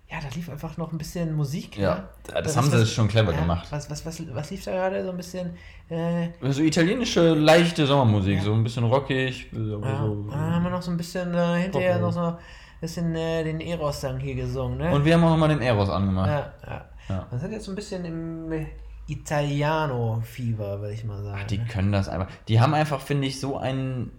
ja, 0.09 0.17
da 0.21 0.27
lief 0.35 0.49
einfach 0.49 0.77
noch 0.77 0.91
ein 0.91 0.97
bisschen 0.97 1.35
Musik. 1.35 1.77
Ja, 1.77 2.09
das 2.27 2.45
Was- 2.45 2.57
haben 2.57 2.69
sie 2.69 2.79
was- 2.81 2.91
schon 2.91 3.07
clever 3.07 3.33
ja, 3.33 3.39
gemacht. 3.41 3.67
Was, 3.71 3.89
was, 3.89 4.05
was, 4.05 4.21
was 4.33 4.51
lief 4.51 4.63
da 4.63 4.71
gerade? 4.71 5.03
So 5.03 5.09
ein 5.11 5.17
bisschen. 5.17 5.51
Äh, 5.89 6.29
So 6.51 6.61
italienische, 6.61 7.33
leichte 7.33 7.85
Sommermusik, 7.87 8.37
Ja. 8.37 8.43
so 8.43 8.53
ein 8.53 8.63
bisschen 8.63 8.83
rockig. 8.85 9.47
So, 9.51 9.81
Ja, 9.81 9.97
so, 10.05 10.27
dann 10.29 10.53
haben 10.55 10.63
wir 10.63 10.69
noch 10.71 10.81
so 10.81 10.91
ein 10.91 10.97
bisschen 10.97 11.33
äh, 11.33 11.61
hinterher 11.63 11.99
noch 11.99 12.11
so 12.13 12.37
bisschen 12.81 13.15
äh, 13.15 13.43
den 13.43 13.61
Eros-Sang 13.61 14.19
hier 14.19 14.35
gesungen, 14.35 14.77
ne? 14.77 14.91
Und 14.93 15.05
wir 15.05 15.13
haben 15.15 15.23
auch 15.23 15.29
nochmal 15.31 15.49
den 15.49 15.61
Eros 15.61 15.89
angemacht. 15.89 16.27
ja, 16.29 16.53
ja. 16.67 16.85
Ja. 17.07 17.27
Wir 17.29 17.39
sind 17.39 17.51
jetzt 17.51 17.65
so 17.65 17.71
ein 17.71 17.75
bisschen 17.75 18.03
im 18.05 18.67
Italiano-Fieber, 19.07 20.81
würde 20.81 20.93
ich 20.93 21.03
mal 21.03 21.21
sagen. 21.23 21.45
Die 21.49 21.57
ne? 21.59 21.65
können 21.65 21.91
das 21.91 22.09
einfach. 22.09 22.27
Die 22.47 22.59
haben 22.59 22.73
einfach, 22.73 23.01
finde 23.01 23.27
ich, 23.27 23.39
so 23.39 23.57
ein, 23.57 24.11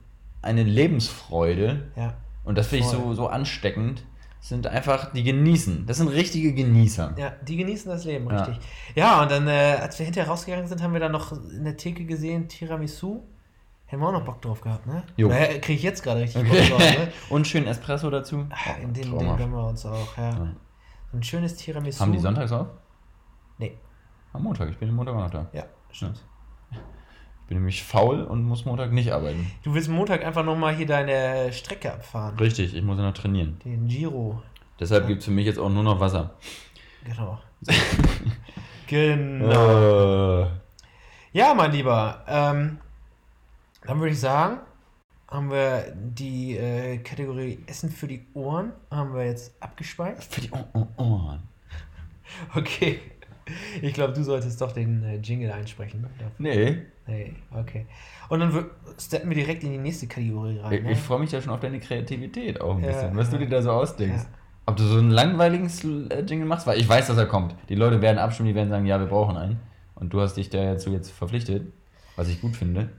eine 0.42 0.62
Lebensfreude. 0.62 1.82
Ja. 1.96 2.14
Und 2.44 2.56
das 2.58 2.68
finde 2.68 2.84
ich 2.84 2.90
so, 2.90 3.12
so 3.14 3.26
ansteckend. 3.28 4.04
Sind 4.46 4.68
einfach, 4.68 5.12
die 5.12 5.24
genießen. 5.24 5.86
Das 5.86 5.96
sind 5.96 6.06
richtige 6.06 6.54
Genießer. 6.54 7.14
Ja, 7.18 7.32
die 7.42 7.56
genießen 7.56 7.90
das 7.90 8.04
Leben, 8.04 8.30
Ja. 8.30 8.44
richtig. 8.44 8.64
Ja, 8.94 9.20
und 9.22 9.28
dann, 9.32 9.48
äh, 9.48 9.78
als 9.80 9.98
wir 9.98 10.06
hinterher 10.06 10.30
rausgegangen 10.30 10.68
sind, 10.68 10.80
haben 10.84 10.92
wir 10.92 11.00
dann 11.00 11.10
noch 11.10 11.32
in 11.32 11.64
der 11.64 11.76
Theke 11.76 12.04
gesehen, 12.04 12.46
Tiramisu. 12.48 13.24
Hätten 13.86 14.00
wir 14.02 14.06
auch 14.08 14.12
noch 14.12 14.24
Bock 14.24 14.40
drauf 14.42 14.60
gehabt, 14.60 14.86
ne? 14.86 15.02
Jo. 15.16 15.26
Oder 15.26 15.46
kriege 15.58 15.72
ich 15.74 15.82
jetzt 15.82 16.02
gerade 16.04 16.20
richtig 16.20 16.42
Okay. 16.48 16.60
Bock 16.68 16.78
drauf, 16.78 16.96
ne? 16.96 17.12
Und 17.30 17.48
schön 17.48 17.66
Espresso 17.66 18.08
dazu. 18.08 18.46
Ah, 18.50 18.80
In 18.80 18.92
den, 18.94 19.10
den 19.18 19.36
gönnen 19.36 19.50
wir 19.52 19.66
uns 19.66 19.84
auch, 19.84 20.16
ja. 20.16 20.30
Ja. 20.30 20.46
Ein 21.12 21.22
schönes 21.24 21.56
Tiramisu. 21.56 21.98
Haben 22.00 22.12
die 22.12 22.18
sonntags 22.20 22.52
auf? 22.52 22.68
Nee, 23.58 23.76
Am 24.32 24.44
Montag. 24.44 24.68
Ich 24.70 24.78
bin 24.78 24.94
Montag 24.94 25.14
auch 25.16 25.22
noch 25.22 25.30
da. 25.30 25.48
ja, 25.52 25.64
stimmt. 25.90 26.18
Ich 26.18 26.35
bin 27.46 27.58
nämlich 27.58 27.82
faul 27.84 28.22
und 28.22 28.42
muss 28.44 28.64
Montag 28.64 28.92
nicht 28.92 29.12
arbeiten. 29.12 29.50
Du 29.62 29.74
willst 29.74 29.88
Montag 29.88 30.24
einfach 30.24 30.44
nochmal 30.44 30.74
hier 30.74 30.86
deine 30.86 31.52
Strecke 31.52 31.92
abfahren. 31.92 32.36
Richtig, 32.38 32.74
ich 32.74 32.82
muss 32.82 32.98
ja 32.98 33.04
noch 33.04 33.14
trainieren. 33.14 33.58
Den 33.64 33.86
Giro. 33.88 34.42
Deshalb 34.80 35.06
gibt 35.06 35.20
es 35.20 35.24
für 35.26 35.30
mich 35.30 35.46
jetzt 35.46 35.58
auch 35.58 35.70
nur 35.70 35.82
noch 35.82 36.00
Wasser. 36.00 36.34
Genau. 37.04 37.38
genau. 38.86 40.42
Äh, 40.42 40.46
Ja, 41.32 41.54
mein 41.54 41.72
Lieber. 41.72 42.24
Ähm, 42.26 42.78
dann 43.84 43.98
würde 44.00 44.12
ich 44.12 44.20
sagen, 44.20 44.58
haben 45.30 45.50
wir 45.50 45.92
die 45.94 46.56
äh, 46.56 46.98
Kategorie 46.98 47.60
Essen 47.66 47.90
für 47.90 48.06
die 48.08 48.26
Ohren 48.34 48.72
haben 48.90 49.14
wir 49.14 49.24
jetzt 49.24 49.54
abgespeist. 49.62 50.32
für 50.34 50.40
die 50.40 50.50
Ohr- 50.52 50.68
Ohr- 50.74 50.88
Ohren. 50.96 51.42
Okay. 52.54 52.98
Ich 53.82 53.94
glaube, 53.94 54.12
du 54.12 54.22
solltest 54.24 54.60
doch 54.60 54.72
den 54.72 55.02
äh, 55.04 55.16
Jingle 55.16 55.52
einsprechen. 55.52 56.06
Nee, 56.38 56.78
Nee, 57.08 57.34
okay. 57.56 57.86
Und 58.28 58.40
dann 58.40 58.66
steppen 58.98 59.30
wir 59.30 59.36
direkt 59.36 59.62
in 59.62 59.70
die 59.70 59.78
nächste 59.78 60.08
Kategorie 60.08 60.58
rein. 60.58 60.72
ich, 60.72 60.82
Ne? 60.82 60.92
ich 60.92 60.98
freue 60.98 61.20
mich 61.20 61.30
ja 61.30 61.40
schon 61.40 61.52
auf 61.52 61.60
deine 61.60 61.78
Kreativität 61.78 62.60
auch 62.60 62.76
ein 62.76 62.82
Ja, 62.82 62.88
bisschen, 62.88 63.16
was 63.16 63.30
du 63.30 63.36
ja. 63.36 63.42
dir 63.44 63.48
da 63.48 63.62
so 63.62 63.70
ausdenkst. 63.70 64.24
Ja. 64.24 64.30
Ob 64.68 64.76
du 64.76 64.82
so 64.82 64.98
einen 64.98 65.10
langweiligen 65.12 65.70
äh, 66.10 66.20
Jingle 66.22 66.46
machst, 66.48 66.66
weil 66.66 66.80
ich 66.80 66.88
weiß, 66.88 67.06
dass 67.06 67.16
er 67.16 67.26
kommt. 67.26 67.54
Die 67.68 67.76
Leute 67.76 68.02
werden 68.02 68.18
abstimmen, 68.18 68.48
die 68.48 68.54
werden 68.56 68.70
sagen, 68.70 68.86
ja, 68.86 68.98
wir 68.98 69.06
brauchen 69.06 69.36
einen. 69.36 69.60
Und 69.94 70.12
du 70.12 70.20
hast 70.20 70.34
dich 70.36 70.50
dazu 70.50 70.90
jetzt 70.90 71.10
verpflichtet, 71.12 71.72
was 72.16 72.26
ich 72.28 72.40
gut 72.40 72.56
finde. 72.56 72.90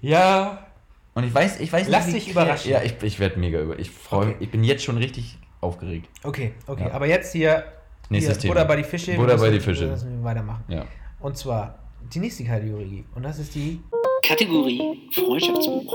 Ja, 0.00 0.66
Und 1.14 1.24
ich 1.24 1.32
weiß, 1.34 1.60
ich 1.60 1.72
weiß 1.72 1.88
Lass 1.88 2.08
wie 2.08 2.12
dich 2.12 2.26
kre- 2.28 2.32
überraschen. 2.32 2.70
Ja, 2.70 2.82
ich, 2.82 3.00
ich 3.02 3.18
werde 3.20 3.38
mega 3.38 3.60
über. 3.60 3.78
Ich 3.78 3.90
freue 3.90 4.28
Okay. 4.30 4.36
ich 4.40 4.50
bin 4.50 4.64
jetzt 4.64 4.82
schon 4.84 4.98
richtig 4.98 5.38
aufgeregt. 5.60 6.08
okay, 6.24 6.52
okay. 6.66 6.90
Aber 6.90 7.06
jetzt 7.06 7.32
hier, 7.32 7.64
Nächstes 8.10 8.38
Thema. 8.38 8.54
Butter 8.54 8.66
bei 8.66 8.76
die 8.76 8.84
Fische. 8.84 9.12
Wir 9.12 9.18
Butter 9.18 9.36
bei 9.36 9.50
die 9.50 9.60
Fische. 9.60 9.82
wir 9.82 9.90
müssen 9.90 10.24
weitermachen. 10.24 10.64
Ja. 10.68 10.84
Und 11.20 11.36
zwar 11.36 11.78
die 12.12 12.20
nächste 12.20 12.44
Kategorie. 12.44 13.04
Und 13.14 13.22
das 13.24 13.38
ist 13.38 13.54
die. 13.54 13.80
Kategorie 14.22 15.08
Freundschaftsbuch. 15.12 15.94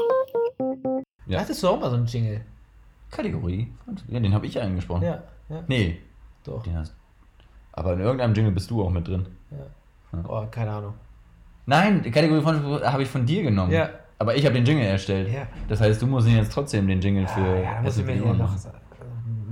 Ja. 1.27 1.39
Hattest 1.39 1.61
du 1.63 1.67
auch 1.67 1.79
mal 1.79 1.89
so 1.89 1.95
einen 1.97 2.05
Jingle? 2.05 2.41
Kategorie. 3.09 3.67
Ja, 4.07 4.19
den 4.19 4.33
habe 4.33 4.45
ich 4.45 4.53
ja 4.53 4.61
eingesprochen. 4.61 5.03
Ja, 5.03 5.23
ja, 5.49 5.63
Nee, 5.67 5.99
doch. 6.45 6.63
den 6.63 6.77
hast 6.77 6.95
Aber 7.73 7.93
in 7.93 7.99
irgendeinem 7.99 8.33
Jingle 8.33 8.51
bist 8.53 8.69
du 8.71 8.83
auch 8.83 8.89
mit 8.89 9.07
drin. 9.07 9.25
Oh, 10.27 10.45
keine 10.49 10.71
Ahnung. 10.71 10.93
Nein, 11.65 12.01
die 12.03 12.11
Kategorie 12.11 12.41
von 12.41 12.81
habe 12.83 13.03
ich 13.03 13.09
von 13.09 13.25
dir 13.25 13.43
genommen. 13.43 13.71
Ja. 13.71 13.89
Aber 14.17 14.35
ich 14.35 14.45
habe 14.45 14.55
den 14.55 14.65
Jingle 14.65 14.85
erstellt. 14.85 15.31
Ja. 15.33 15.47
Das 15.67 15.81
heißt, 15.81 16.01
du 16.01 16.07
musst 16.07 16.27
ihn 16.27 16.35
jetzt 16.37 16.53
trotzdem 16.53 16.87
den 16.87 17.01
Jingle 17.01 17.27
für. 17.27 17.39
Ah, 17.41 17.55
ja, 17.61 17.75
da 17.75 17.81
muss 17.81 17.97
ich 17.97 18.05
mir 18.05 18.15
noch. 18.17 18.37
machen. 18.37 18.59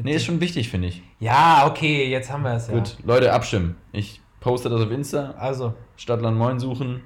Nee, 0.03 0.15
ist 0.15 0.25
schon 0.25 0.39
wichtig, 0.41 0.69
finde 0.69 0.87
ich. 0.89 1.01
Ja, 1.19 1.65
okay, 1.67 2.09
jetzt 2.09 2.31
haben 2.31 2.43
wir 2.43 2.53
es 2.53 2.67
ja. 2.67 2.73
Gut, 2.73 2.97
Leute, 3.03 3.33
abstimmen. 3.33 3.75
Ich 3.91 4.21
poste 4.39 4.69
das 4.69 4.81
auf 4.81 4.91
Insta. 4.91 5.31
Also, 5.37 5.73
Stadtland 5.97 6.37
Moin 6.37 6.59
suchen, 6.59 7.01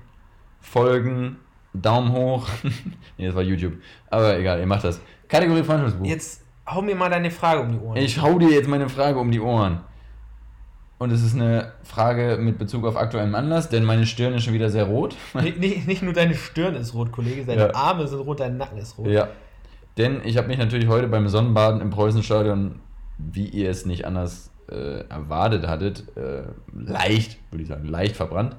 folgen, 0.61 1.37
Daumen 1.73 2.11
hoch. 2.11 2.47
nee, 3.17 3.25
das 3.25 3.35
war 3.35 3.41
YouTube. 3.43 3.73
Aber 4.09 4.37
egal, 4.37 4.59
ihr 4.59 4.67
macht 4.67 4.83
das. 4.83 5.01
Kategorie 5.27 5.63
Freundschaftsbuch. 5.63 6.05
jetzt 6.05 6.43
hau 6.67 6.81
mir 6.81 6.95
mal 6.95 7.09
deine 7.09 7.31
Frage 7.31 7.61
um 7.61 7.71
die 7.71 7.79
Ohren. 7.79 7.97
Ich 7.97 8.21
hau 8.21 8.37
dir 8.37 8.49
jetzt 8.49 8.67
meine 8.69 8.87
Frage 8.89 9.19
um 9.19 9.31
die 9.31 9.39
Ohren. 9.39 9.81
Und 10.99 11.11
es 11.11 11.21
ist 11.23 11.35
eine 11.35 11.73
Frage 11.83 12.37
mit 12.39 12.57
Bezug 12.57 12.85
auf 12.85 12.95
aktuellen 12.95 13.35
Anlass, 13.35 13.67
denn 13.67 13.83
meine 13.83 14.05
Stirn 14.05 14.33
ist 14.35 14.43
schon 14.45 14.53
wieder 14.53 14.69
sehr 14.69 14.85
rot. 14.85 15.15
nicht, 15.33 15.59
nicht, 15.59 15.87
nicht 15.87 16.01
nur 16.03 16.13
deine 16.13 16.33
Stirn 16.35 16.75
ist 16.75 16.93
rot, 16.93 17.11
Kollege, 17.11 17.43
deine 17.43 17.61
Ja. 17.63 17.75
Arme 17.75 18.07
sind 18.07 18.19
rot, 18.19 18.39
dein 18.39 18.55
Nacken 18.57 18.77
ist 18.77 18.97
rot. 18.97 19.07
ja. 19.07 19.27
Denn 19.97 20.21
ich 20.23 20.37
habe 20.37 20.47
mich 20.47 20.57
natürlich 20.57 20.87
heute 20.87 21.07
beim 21.07 21.27
Sonnenbaden 21.27 21.81
im 21.81 21.89
Preußenstadion, 21.89 22.79
wie 23.17 23.45
ihr 23.47 23.69
es 23.69 23.85
nicht 23.85 24.05
anders 24.05 24.51
äh, 24.69 25.01
erwartet 25.07 25.67
hattet, 25.67 26.05
äh, 26.17 26.43
leicht, 26.73 27.37
würde 27.51 27.63
ich 27.63 27.69
sagen, 27.69 27.85
leicht 27.85 28.15
verbrannt. 28.15 28.55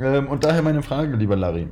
Ähm, 0.00 0.26
und 0.28 0.44
daher 0.44 0.62
meine 0.62 0.82
Frage, 0.82 1.16
lieber 1.16 1.36
Larry. 1.36 1.68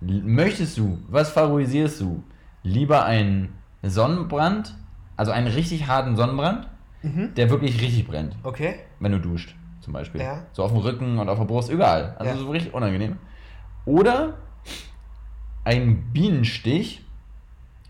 Möchtest 0.00 0.76
du, 0.78 0.98
was 1.08 1.30
favorisierst 1.30 2.00
du? 2.00 2.22
Lieber 2.62 3.04
einen 3.04 3.54
Sonnenbrand, 3.82 4.74
also 5.16 5.32
einen 5.32 5.46
richtig 5.46 5.86
harten 5.86 6.16
Sonnenbrand, 6.16 6.68
Mhm. 7.02 7.34
der 7.34 7.50
wirklich 7.50 7.80
richtig 7.82 8.06
brennt, 8.06 8.36
Okay. 8.42 8.76
wenn 9.00 9.12
du 9.12 9.18
duscht, 9.20 9.54
zum 9.80 9.92
Beispiel. 9.92 10.20
Ja. 10.22 10.44
So 10.52 10.62
auf 10.62 10.70
dem 10.72 10.80
Rücken 10.80 11.18
und 11.18 11.28
auf 11.28 11.38
der 11.38 11.44
Brust, 11.44 11.70
überall. 11.70 12.14
Also 12.18 12.32
Ja. 12.32 12.36
so 12.38 12.50
richtig 12.50 12.72
unangenehm. 12.72 13.16
Oder 13.84 14.38
ein 15.64 16.12
Bienenstich 16.12 17.03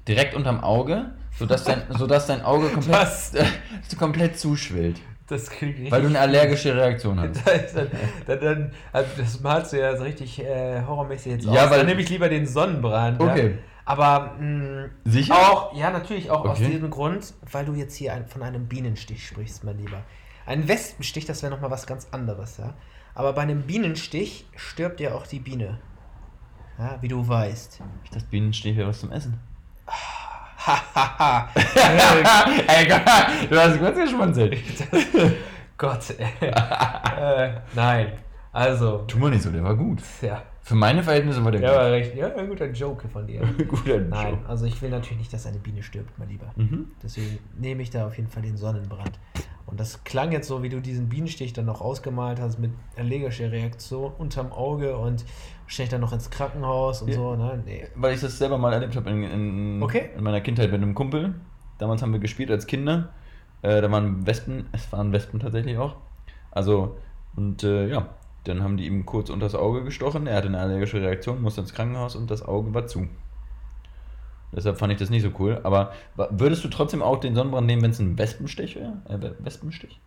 direkt 0.08 0.34
unterm 0.34 0.62
Auge, 0.62 1.12
sodass 1.38 1.64
dein, 1.64 1.82
sodass 1.90 2.26
dein 2.26 2.42
Auge 2.42 2.68
komplett, 2.68 2.94
Was? 2.94 3.32
komplett 3.98 4.38
zuschwillt. 4.38 5.00
Das 5.26 5.48
klingt 5.48 5.74
richtig. 5.76 5.90
Weil 5.90 6.02
du 6.02 6.08
eine 6.08 6.20
allergische 6.20 6.76
Reaktion 6.76 7.18
hast. 7.18 7.40
Dann, 7.74 7.88
dann, 8.26 8.40
dann, 8.40 8.72
also 8.92 9.08
das 9.16 9.40
malst 9.40 9.72
du 9.72 9.80
ja 9.80 9.96
so 9.96 10.02
richtig 10.04 10.38
äh, 10.38 10.82
horrormäßig 10.82 11.32
jetzt 11.32 11.44
Ja, 11.46 11.64
aus. 11.64 11.70
weil- 11.70 11.78
Dann 11.78 11.86
nehme 11.86 12.02
ich 12.02 12.10
lieber 12.10 12.28
den 12.28 12.46
Sonnenbrand. 12.46 13.18
Okay. 13.20 13.52
Ja. 13.52 13.56
Aber 13.86 14.34
mh, 14.38 14.88
Sicher? 15.04 15.34
auch, 15.34 15.74
ja, 15.74 15.90
natürlich 15.90 16.30
auch 16.30 16.44
aus 16.44 16.58
Okay. 16.58 16.70
diesem 16.72 16.90
Grund, 16.90 17.32
weil 17.50 17.64
du 17.64 17.72
jetzt 17.74 17.94
hier 17.96 18.12
ein, 18.14 18.26
von 18.26 18.42
einem 18.42 18.66
Bienenstich 18.66 19.26
sprichst, 19.26 19.64
mein 19.64 19.78
Lieber. 19.78 20.02
Ein 20.46 20.68
Wespenstich, 20.68 21.24
das 21.24 21.42
wäre 21.42 21.52
nochmal 21.52 21.70
was 21.70 21.86
ganz 21.86 22.08
anderes, 22.10 22.58
ja. 22.58 22.74
Aber 23.14 23.32
bei 23.32 23.42
einem 23.42 23.62
Bienenstich 23.62 24.46
stirbt 24.56 25.00
ja 25.00 25.14
auch 25.14 25.26
die 25.26 25.38
Biene. 25.38 25.78
Ja, 26.78 26.98
wie 27.00 27.08
du 27.08 27.26
weißt. 27.26 27.80
Ich 28.04 28.10
dachte, 28.10 28.26
Bienenstich 28.30 28.76
wäre 28.76 28.88
was 28.88 29.00
zum 29.00 29.10
Essen. 29.12 29.38
Hahaha. 29.86 31.48
Ey, 32.68 32.86
Gott, 32.88 33.02
du 33.50 33.60
hast 33.60 33.78
kurz 33.78 33.96
geschmunzelt. 33.98 34.56
Gott, 35.76 36.14
ey. 36.18 36.48
äh, 36.48 37.52
nein. 37.74 38.12
Also, 38.52 38.98
Tu 39.08 39.18
mal 39.18 39.30
nicht 39.30 39.42
so, 39.42 39.50
der 39.50 39.64
war 39.64 39.74
gut. 39.76 39.98
ja. 40.22 40.42
Für 40.62 40.76
meine 40.76 41.02
Verhältnisse 41.02 41.44
war 41.44 41.52
der 41.52 41.60
Der 41.60 41.70
war 41.74 41.90
recht. 41.90 42.14
Ja, 42.14 42.34
ein 42.34 42.48
guter 42.48 42.70
Joke 42.70 43.06
von 43.08 43.26
dir. 43.26 43.40
gut. 43.40 43.68
Guter 43.84 43.98
Nein, 43.98 44.30
Joke. 44.36 44.48
also 44.48 44.64
ich 44.64 44.80
will 44.80 44.88
natürlich 44.88 45.18
nicht, 45.18 45.32
dass 45.32 45.44
eine 45.46 45.58
Biene 45.58 45.82
stirbt, 45.82 46.18
mein 46.18 46.28
Lieber. 46.30 46.46
Mhm. 46.56 46.86
Deswegen 47.02 47.38
nehme 47.58 47.82
ich 47.82 47.90
da 47.90 48.06
auf 48.06 48.16
jeden 48.16 48.30
Fall 48.30 48.42
den 48.42 48.56
Sonnenbrand. 48.56 49.12
Und 49.66 49.80
das 49.80 50.04
klang 50.04 50.30
jetzt 50.32 50.46
so, 50.48 50.62
wie 50.62 50.68
du 50.68 50.80
diesen 50.80 51.08
Bienenstich 51.08 51.52
dann 51.54 51.64
noch 51.64 51.80
ausgemalt 51.80 52.38
hast, 52.40 52.58
mit 52.58 52.72
allergischer 52.98 53.50
Reaktion 53.50 54.12
unterm 54.18 54.52
Auge 54.52 54.96
und 54.96 55.24
wahrscheinlich 55.64 55.90
dann 55.90 56.02
noch 56.02 56.12
ins 56.12 56.30
Krankenhaus 56.30 57.02
und 57.02 57.08
Ja. 57.08 57.14
so. 57.14 57.34
Ne? 57.34 57.62
Nee. 57.64 57.86
Weil 57.94 58.14
ich 58.14 58.20
das 58.20 58.36
selber 58.38 58.58
mal 58.58 58.72
erlebt 58.72 58.94
habe 58.94 59.08
in, 59.10 59.22
in, 59.22 59.82
Okay. 59.82 60.10
in 60.16 60.22
meiner 60.22 60.40
Kindheit 60.42 60.70
mit 60.70 60.82
einem 60.82 60.94
Kumpel. 60.94 61.34
Damals 61.78 62.02
haben 62.02 62.12
wir 62.12 62.20
gespielt 62.20 62.50
als 62.50 62.66
Kinder. 62.66 63.10
Äh, 63.62 63.80
da 63.80 63.90
waren 63.90 64.26
Wespen, 64.26 64.66
es 64.72 64.92
waren 64.92 65.12
Wespen 65.12 65.40
tatsächlich 65.40 65.78
auch. 65.78 65.96
Also, 66.50 66.98
und 67.34 67.64
äh, 67.64 67.88
ja, 67.88 68.10
dann 68.44 68.62
haben 68.62 68.76
die 68.76 68.86
ihm 68.86 69.06
kurz 69.06 69.30
unter 69.30 69.46
das 69.46 69.54
Auge 69.54 69.82
gestochen. 69.82 70.26
Er 70.26 70.36
hatte 70.36 70.48
eine 70.48 70.60
allergische 70.60 71.00
Reaktion, 71.00 71.40
musste 71.40 71.62
ins 71.62 71.72
Krankenhaus 71.72 72.14
und 72.14 72.30
das 72.30 72.42
Auge 72.46 72.74
war 72.74 72.86
zu. 72.86 73.08
Deshalb 74.54 74.78
fand 74.78 74.92
ich 74.92 74.98
das 74.98 75.10
nicht 75.10 75.22
so 75.22 75.30
cool. 75.38 75.60
Aber 75.64 75.92
würdest 76.30 76.64
du 76.64 76.68
trotzdem 76.68 77.02
auch 77.02 77.18
den 77.18 77.34
Sonnenbrand 77.34 77.66
nehmen, 77.66 77.82
wenn 77.82 77.90
es 77.90 77.98
ein 77.98 78.16
Wespenstich 78.18 78.76
wäre? 78.76 79.02
Äh, 79.08 79.20
We- 79.20 79.36
Wespenstich? 79.40 80.00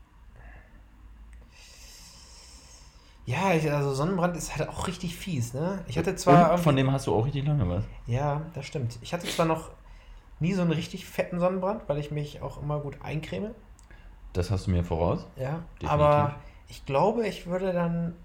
Ja, 3.26 3.54
ich, 3.54 3.70
also 3.70 3.94
Sonnenbrand 3.94 4.38
ist 4.38 4.56
halt 4.56 4.70
auch 4.70 4.88
richtig 4.88 5.16
fies, 5.18 5.54
ne? 5.54 5.84
Ich 5.88 5.98
hatte 5.98 6.16
zwar. 6.16 6.54
Und 6.54 6.60
von 6.60 6.76
dem 6.78 6.92
hast 6.92 7.08
du 7.08 7.14
auch 7.14 7.26
richtig 7.26 7.46
lange 7.46 7.68
was. 7.68 7.84
Ja, 8.06 8.44
das 8.54 8.66
stimmt. 8.66 8.98
Ich 9.02 9.14
hatte 9.14 9.28
zwar 9.28 9.46
noch 9.46 9.72
nie 10.40 10.54
so 10.54 10.62
einen 10.62 10.72
richtig 10.72 11.06
fetten 11.06 11.40
Sonnenbrand, 11.40 11.84
weil 11.90 11.98
ich 11.98 12.10
mich 12.12 12.42
auch 12.42 12.62
immer 12.62 12.80
gut 12.80 12.98
eincreme. 13.02 13.54
Das 14.32 14.50
hast 14.50 14.68
du 14.68 14.72
mir 14.72 14.84
voraus. 14.86 15.26
Ja, 15.36 15.64
Definitiv. 15.82 15.90
aber 15.90 16.36
ich 16.70 16.86
glaube, 16.86 17.28
ich 17.28 17.48
würde 17.48 17.74
dann 17.74 18.16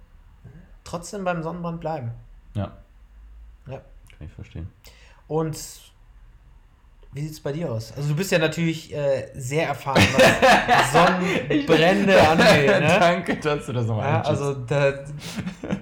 trotzdem 0.85 1.25
beim 1.25 1.43
Sonnenbrand 1.43 1.81
bleiben. 1.81 2.13
Ja, 2.55 2.77
Ja. 3.67 3.79
kann 4.19 4.27
ich 4.27 4.33
verstehen. 4.33 4.69
Und 5.27 5.57
wie 7.13 7.21
sieht 7.23 7.33
es 7.33 7.41
bei 7.41 7.53
dir 7.53 7.71
aus? 7.71 7.93
Also 7.97 8.09
du 8.11 8.15
bist 8.17 8.33
ja 8.33 8.39
natürlich 8.39 8.95
äh, 8.95 9.29
sehr 9.35 9.69
erfahren, 9.69 10.03
was 10.15 10.93
Sonnenbrände 10.93 12.21
angeht. 12.29 12.81
Ne? 12.81 12.97
Danke, 12.99 13.37
dass 13.37 13.67
du 13.67 13.73
das 13.73 13.87
nochmal 13.87 14.07
Ja, 14.09 14.21
also 14.23 14.55
da 14.55 14.95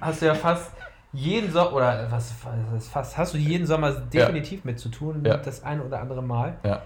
hast 0.01 0.21
du 0.21 0.25
ja 0.25 0.35
fast 0.35 0.71
jeden 1.13 1.51
Sommer, 1.51 1.73
oder 1.73 2.07
was, 2.09 2.33
was 2.71 2.87
fast, 2.87 3.17
hast 3.17 3.33
du 3.33 3.37
jeden 3.37 3.65
Sommer 3.65 3.91
definitiv 3.91 4.63
mit 4.65 4.79
zu 4.79 4.89
tun, 4.89 5.23
Ja. 5.25 5.37
das 5.37 5.63
ein 5.63 5.81
oder 5.81 5.99
andere 6.01 6.21
Mal. 6.23 6.57
Ja. 6.63 6.81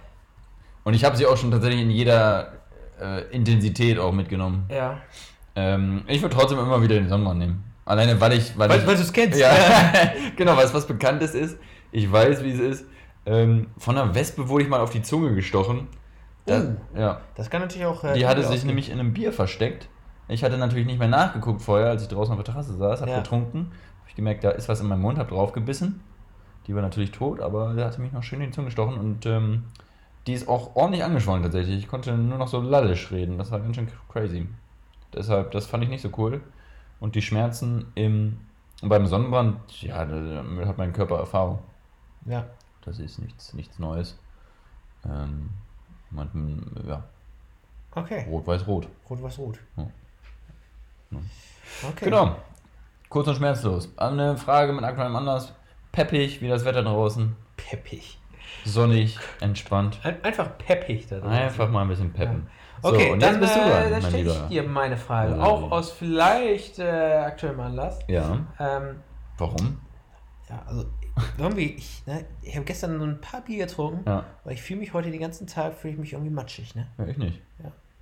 Und 0.83 0.93
ich 0.93 1.03
habe 1.03 1.15
sie 1.17 1.25
auch 1.25 1.37
schon 1.37 1.51
tatsächlich 1.51 1.81
in 1.81 1.89
jeder 1.91 2.53
äh, 3.01 3.21
Intensität 3.31 3.97
auch 3.99 4.11
mitgenommen. 4.13 4.65
Ja. 4.69 4.97
Ähm, 5.55 6.03
ich 6.07 6.21
würde 6.21 6.35
trotzdem 6.35 6.59
immer 6.59 6.81
wieder 6.81 6.95
den 6.95 7.09
Sonnenbrand 7.09 7.39
nehmen. 7.39 7.63
Alleine, 7.85 8.19
weil 8.19 8.33
ich. 8.33 8.57
Weil, 8.57 8.69
Weil, 8.69 8.85
weil 8.85 8.95
du 8.95 9.01
es 9.01 9.13
kennst. 9.13 9.39
Ja, 9.39 9.51
genau, 10.35 10.57
weil 10.57 10.65
es 10.65 10.73
was 10.73 10.85
Bekanntes 10.87 11.33
ist. 11.35 11.57
Ich 11.91 12.11
weiß, 12.11 12.43
wie 12.43 12.51
es 12.51 12.59
ist. 12.59 12.85
Ähm, 13.25 13.67
von 13.77 13.97
einer 13.97 14.13
Wespe 14.13 14.47
wurde 14.49 14.63
ich 14.65 14.69
mal 14.69 14.79
auf 14.79 14.91
die 14.91 15.01
Zunge 15.01 15.33
gestochen. 15.35 15.87
Da, 16.45 16.75
Ja. 16.95 17.21
Das 17.35 17.49
kann 17.49 17.61
natürlich 17.61 17.85
auch. 17.87 18.03
äh, 18.03 18.13
Die 18.13 18.27
hatte 18.27 18.41
sich 18.41 18.49
ausgehen. 18.51 18.67
nämlich 18.67 18.89
in 18.91 18.99
einem 18.99 19.13
Bier 19.13 19.33
versteckt. 19.33 19.89
Ich 20.27 20.43
hatte 20.43 20.57
natürlich 20.57 20.85
nicht 20.85 20.99
mehr 20.99 21.07
nachgeguckt 21.07 21.61
vorher, 21.61 21.87
als 21.89 22.03
ich 22.03 22.07
draußen 22.07 22.31
auf 22.33 22.37
der 22.43 22.45
Terrasse 22.53 22.75
saß, 22.75 23.01
habe 23.01 23.11
Ja. 23.11 23.17
getrunken. 23.17 23.71
Habe 23.99 24.09
ich 24.09 24.15
gemerkt, 24.15 24.43
da 24.43 24.51
ist 24.51 24.69
was 24.69 24.79
in 24.81 24.87
meinem 24.87 25.01
Mund, 25.01 25.17
habe 25.17 25.29
drauf 25.29 25.53
gebissen. 25.53 26.01
Die 26.67 26.75
war 26.75 26.81
natürlich 26.81 27.11
tot, 27.11 27.41
aber 27.41 27.73
der 27.73 27.85
hatte 27.85 28.01
mich 28.01 28.11
noch 28.11 28.23
schön 28.23 28.41
in 28.41 28.47
die 28.47 28.51
Zunge 28.51 28.65
gestochen 28.67 28.97
und 28.97 29.25
ähm, 29.25 29.65
die 30.27 30.33
ist 30.33 30.47
auch 30.47 30.75
ordentlich 30.75 31.03
angeschwollen 31.03 31.43
tatsächlich. 31.43 31.77
Ich 31.77 31.87
konnte 31.87 32.13
nur 32.17 32.37
noch 32.39 32.47
so 32.47 32.59
lallisch 32.61 33.11
reden. 33.11 33.37
Das 33.37 33.51
war 33.51 33.59
ganz 33.59 33.75
schön 33.75 33.87
crazy. 34.09 34.47
Deshalb, 35.13 35.51
das 35.51 35.67
fand 35.67 35.83
ich 35.83 35.89
nicht 35.89 36.01
so 36.01 36.09
cool. 36.17 36.41
Und 36.99 37.13
die 37.15 37.21
Schmerzen 37.21 37.85
im, 37.93 38.37
beim 38.81 39.05
Sonnenbrand, 39.05 39.57
ja, 39.81 40.03
da- 40.05 40.19
damit 40.37 40.65
hat 40.67 40.77
mein 40.79 40.93
Körper 40.93 41.17
Erfahrung. 41.19 41.59
Ja. 42.25 42.45
Das 42.85 42.99
ist 42.99 43.19
nichts, 43.19 43.53
nichts 43.53 43.79
Neues. 43.79 44.17
Ähm, 45.05 45.49
man, 46.11 46.71
ja, 46.87 47.03
Okay. 47.95 48.25
rot-weiß-rot. 48.29 48.87
Rot 49.09 49.23
was 49.23 49.37
rot. 49.37 49.57
Ja. 49.77 49.87
Ja. 51.11 51.17
Okay. 51.89 52.05
Genau. 52.05 52.35
Kurz 53.09 53.27
und 53.27 53.35
schmerzlos. 53.35 53.89
Eine 53.97 54.35
Frage 54.37 54.73
mit 54.73 54.83
aktuellem 54.83 55.15
Anlass. 55.15 55.53
Peppig, 55.91 56.41
wie 56.41 56.49
das 56.49 56.65
Wetter 56.65 56.83
draußen. 56.83 57.35
Peppig. 57.55 58.19
Sonnig, 58.65 59.17
entspannt. 59.39 59.99
Ein, 60.03 60.23
einfach 60.23 60.57
peppig 60.57 61.07
da 61.07 61.19
draußen. 61.19 61.31
Einfach 61.31 61.69
mal 61.69 61.83
ein 61.83 61.87
bisschen 61.87 62.11
peppen. 62.11 62.47
Okay, 62.81 63.07
so, 63.07 63.13
und 63.13 63.21
dann, 63.21 63.31
jetzt 63.33 63.41
bist 63.41 63.55
du 63.55 63.59
äh, 63.61 63.69
dran, 63.69 63.91
dann 63.91 64.01
stelle 64.01 64.31
ich 64.31 64.41
dir 64.47 64.63
meine 64.63 64.97
Frage. 64.97 65.35
Ja. 65.37 65.43
Auch 65.43 65.71
aus 65.71 65.91
vielleicht 65.91 66.79
äh, 66.79 66.83
aktuellem 67.25 67.59
Anlass. 67.61 67.99
Ja, 68.07 68.39
Ähm, 68.59 68.99
warum? 69.37 69.79
ja, 70.49 70.61
also 70.67 70.85
irgendwie, 71.37 71.71
ich, 71.77 72.03
ne, 72.05 72.25
ich 72.41 72.55
habe 72.55 72.65
gestern 72.65 72.99
so 72.99 73.05
ein 73.05 73.19
paar 73.21 73.41
Bier 73.41 73.65
getrunken, 73.65 74.03
Ja, 74.09 74.25
aber 74.43 74.51
ich 74.51 74.61
fühle 74.61 74.79
mich 74.81 74.93
heute 74.93 75.11
den 75.11 75.19
ganzen 75.21 75.47
Tag, 75.47 75.73
fühle 75.75 75.93
ich 75.93 75.99
mich 75.99 76.13
irgendwie 76.13 76.31
matschig, 76.31 76.75
ne? 76.75 76.87
ja 76.97 77.05
ich 77.07 77.17
nicht. 77.17 77.41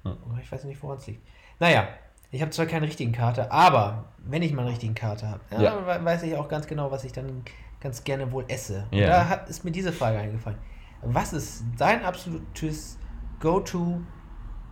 Aber 0.04 0.40
Ich 0.42 0.52
weiß 0.52 0.64
nicht, 0.66 0.82
woran 0.84 0.98
es 0.98 1.08
liegt. 1.08 1.26
Naja, 1.60 1.88
ich 2.32 2.42
habe 2.42 2.52
zwar 2.52 2.66
keinen 2.66 2.84
richtigen 2.84 3.12
Kater, 3.12 3.52
aber 3.52 4.06
wenn 4.18 4.42
ich 4.42 4.52
mal 4.54 4.62
einen 4.64 4.70
richtigen 4.72 4.96
Kater 4.96 5.30
habe, 5.30 5.42
ja, 5.52 5.62
Ja. 5.62 5.86
we- 5.88 6.04
weiß 6.06 6.24
ich 6.24 6.36
auch 6.36 6.48
ganz 6.50 6.66
genau, 6.68 6.90
was 6.92 7.04
ich 7.04 7.12
dann 7.14 7.44
ganz 7.80 8.04
gerne 8.04 8.32
wohl 8.32 8.46
esse. 8.48 8.88
Und 8.92 8.98
Ja. 8.98 9.08
da 9.08 9.30
hat, 9.30 9.50
ist 9.50 9.64
mir 9.64 9.72
diese 9.72 9.94
Frage 9.94 10.18
eingefallen. 10.18 10.58
Was 11.02 11.34
ist 11.34 11.64
dein 11.78 12.04
absolutes 12.04 12.98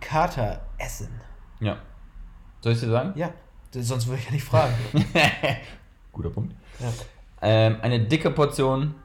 Go-To-Kater-Essen? 0.02 1.10
Ja. 1.60 1.78
Soll 2.62 2.74
ich 2.74 2.80
dir 2.80 2.90
sagen? 2.90 3.14
Ja, 3.16 3.30
sonst 3.72 4.08
würde 4.08 4.20
ich 4.20 4.26
ja 4.26 4.32
nicht 4.32 4.44
fragen. 4.46 4.74
Guter 6.12 6.30
Punkt. 6.30 6.56
ja. 6.80 6.88
Ähm, 7.42 7.78
eine 7.82 8.00
dicke 8.00 8.30
Portion 8.32 8.96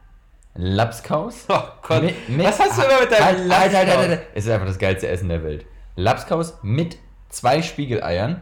Lapskaus. 0.55 1.47
Oh 1.49 1.61
Gott, 1.82 2.03
Mit- 2.03 2.28
mit- 2.28 2.47
was 2.47 2.59
hast 2.59 2.78
du 2.78 2.82
immer 2.82 3.01
mit 3.01 3.11
deinem 3.12 3.24
halt, 3.24 3.39
halt, 3.39 3.51
halt, 3.51 3.74
halt, 3.74 3.87
Lapskaus? 3.89 4.09
halt. 4.09 4.20
Es 4.34 4.45
ist 4.47 4.51
einfach 4.51 4.66
das 4.66 4.78
geilste 4.78 5.09
Essen 5.09 5.28
der 5.28 5.43
Welt. 5.45 5.66
Lapskaus 5.97 6.59
mit 6.62 6.99
zwei 7.28 7.62
Spiegeleiern 7.62 8.41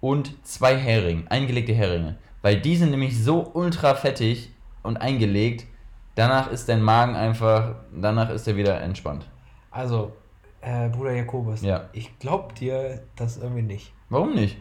und 0.00 0.44
zwei 0.46 0.76
Heringen, 0.76 1.26
eingelegte 1.28 1.72
Heringe. 1.72 2.16
Weil 2.42 2.60
die 2.60 2.76
sind 2.76 2.90
nämlich 2.90 3.22
so 3.22 3.50
ultra 3.54 3.94
fettig 3.94 4.50
und 4.82 4.96
eingelegt. 4.96 5.66
Danach 6.14 6.50
ist 6.50 6.68
dein 6.68 6.82
Magen 6.82 7.14
einfach, 7.16 7.76
danach 7.92 8.30
ist 8.30 8.46
er 8.48 8.56
wieder 8.56 8.80
entspannt. 8.80 9.26
Also, 9.70 10.12
äh, 10.60 10.88
Bruder 10.88 11.12
Jakobus, 11.12 11.62
Ja. 11.62 11.88
ich 11.92 12.18
glaub 12.18 12.54
dir 12.56 13.02
das 13.16 13.36
irgendwie 13.36 13.62
nicht. 13.62 13.92
Warum 14.08 14.34
nicht? 14.34 14.56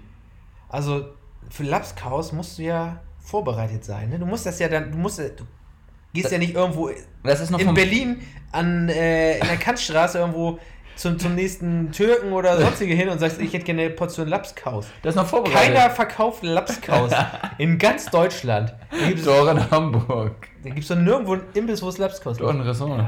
Also, 0.70 1.06
für 1.50 1.64
Lapskaus 1.64 2.32
musst 2.34 2.58
du 2.60 2.64
ja 2.64 3.00
vorbereitet 3.28 3.84
sein. 3.84 4.10
Ne? 4.10 4.20
Du 4.20 4.26
musst 4.26 4.46
das 4.46 4.58
ja 4.60 4.70
dann, 4.70 4.92
du 4.92 4.98
musst, 4.98 5.20
ja- 5.20 5.30
du 5.30 5.44
gehst 6.14 6.32
ja 6.32 6.38
nicht 6.38 6.56
irgendwo 6.56 6.90
Das 7.24 7.50
in 7.52 7.74
Berlin 7.74 8.22
an, 8.52 8.88
äh, 8.90 9.38
in 9.40 9.46
der 9.48 9.58
Kantstraße 9.58 10.20
irgendwo 10.20 10.58
zum, 10.96 11.20
zum 11.20 11.36
nächsten 11.36 11.92
Türken 11.92 12.32
oder 12.32 12.58
sonstige 12.62 12.96
hin 12.96 13.10
und 13.10 13.20
sagst, 13.20 13.40
ich 13.40 13.54
hätte 13.54 13.66
gerne 13.66 13.82
eine 13.84 13.90
Portion 13.92 14.28
Lapskaus. 14.28 14.88
Das 15.04 15.12
ist 15.14 15.16
noch 15.22 15.28
vorbereitet. 15.28 15.76
Keiner 15.76 15.90
verkauft 15.92 16.44
Lapskaus 16.44 17.12
in 17.58 17.78
ganz 17.78 18.06
Deutschland. 18.06 18.74
Da 18.90 19.08
gibt 19.08 19.20
es 19.20 19.26
Doch 19.26 19.52
in 19.52 19.70
Hamburg. 19.70 20.48
da 20.64 20.70
gibt's 20.70 20.88
doch 20.88 20.96
nirgendwo 20.96 21.34
einen 21.34 21.44
Imbiss, 21.54 21.82
wo 21.84 21.90
es 21.90 21.98
Lapskaus 21.98 22.38
Doch 22.38 22.50
ein 22.50 22.62
Restaurant. 22.62 23.08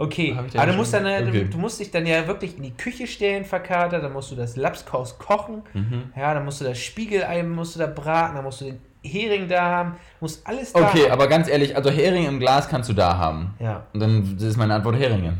Okay, 0.00 0.32
aber 0.32 0.46
du 0.46 0.52
schon- 0.68 0.76
musst, 0.76 0.94
dann, 0.94 1.04
okay. 1.28 1.44
du, 1.50 1.58
musst 1.58 1.80
dich 1.80 1.90
dann 1.90 2.06
ja 2.06 2.26
wirklich 2.28 2.56
in 2.56 2.62
die 2.62 2.70
Küche 2.76 3.06
stellen, 3.08 3.44
verkater, 3.44 3.98
dann 4.00 4.12
musst 4.12 4.30
du 4.30 4.36
das 4.36 4.54
Lapskaus 4.56 5.18
kochen, 5.18 5.62
Mhm. 5.74 6.12
ja, 6.16 6.32
dann 6.34 6.44
musst 6.44 6.60
du 6.60 6.64
das 6.64 6.78
Spiegelei 6.78 7.42
musst 7.42 7.74
du 7.74 7.80
da 7.80 7.86
braten, 7.88 8.36
dann 8.36 8.44
musst 8.44 8.60
du 8.60 8.66
den 8.66 8.80
Hering 9.02 9.48
da 9.48 9.60
haben, 9.62 9.96
musst 10.20 10.46
alles 10.46 10.72
da 10.72 10.80
Okay, 10.88 11.04
haben. 11.04 11.10
aber 11.12 11.26
ganz 11.26 11.48
ehrlich, 11.48 11.74
also 11.76 11.90
Hering 11.90 12.26
im 12.26 12.38
Glas 12.38 12.68
kannst 12.68 12.88
du 12.88 12.92
da 12.94 13.16
haben. 13.18 13.54
Ja, 13.58 13.86
Und 13.92 13.98
dann 14.00 14.34
das 14.36 14.44
ist 14.44 14.56
meine 14.56 14.74
Antwort 14.74 14.96
Heringe. 14.96 15.36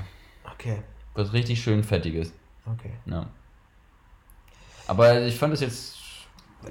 okay, 0.53 0.79
Was 1.15 1.33
richtig 1.33 1.63
schön 1.63 1.85
fettiges. 1.85 2.33
okay. 2.67 2.91
Ja. 3.07 3.27
Aber 4.87 5.21
ich 5.23 5.37
fand 5.37 5.53
das 5.53 5.61
jetzt. 5.61 5.97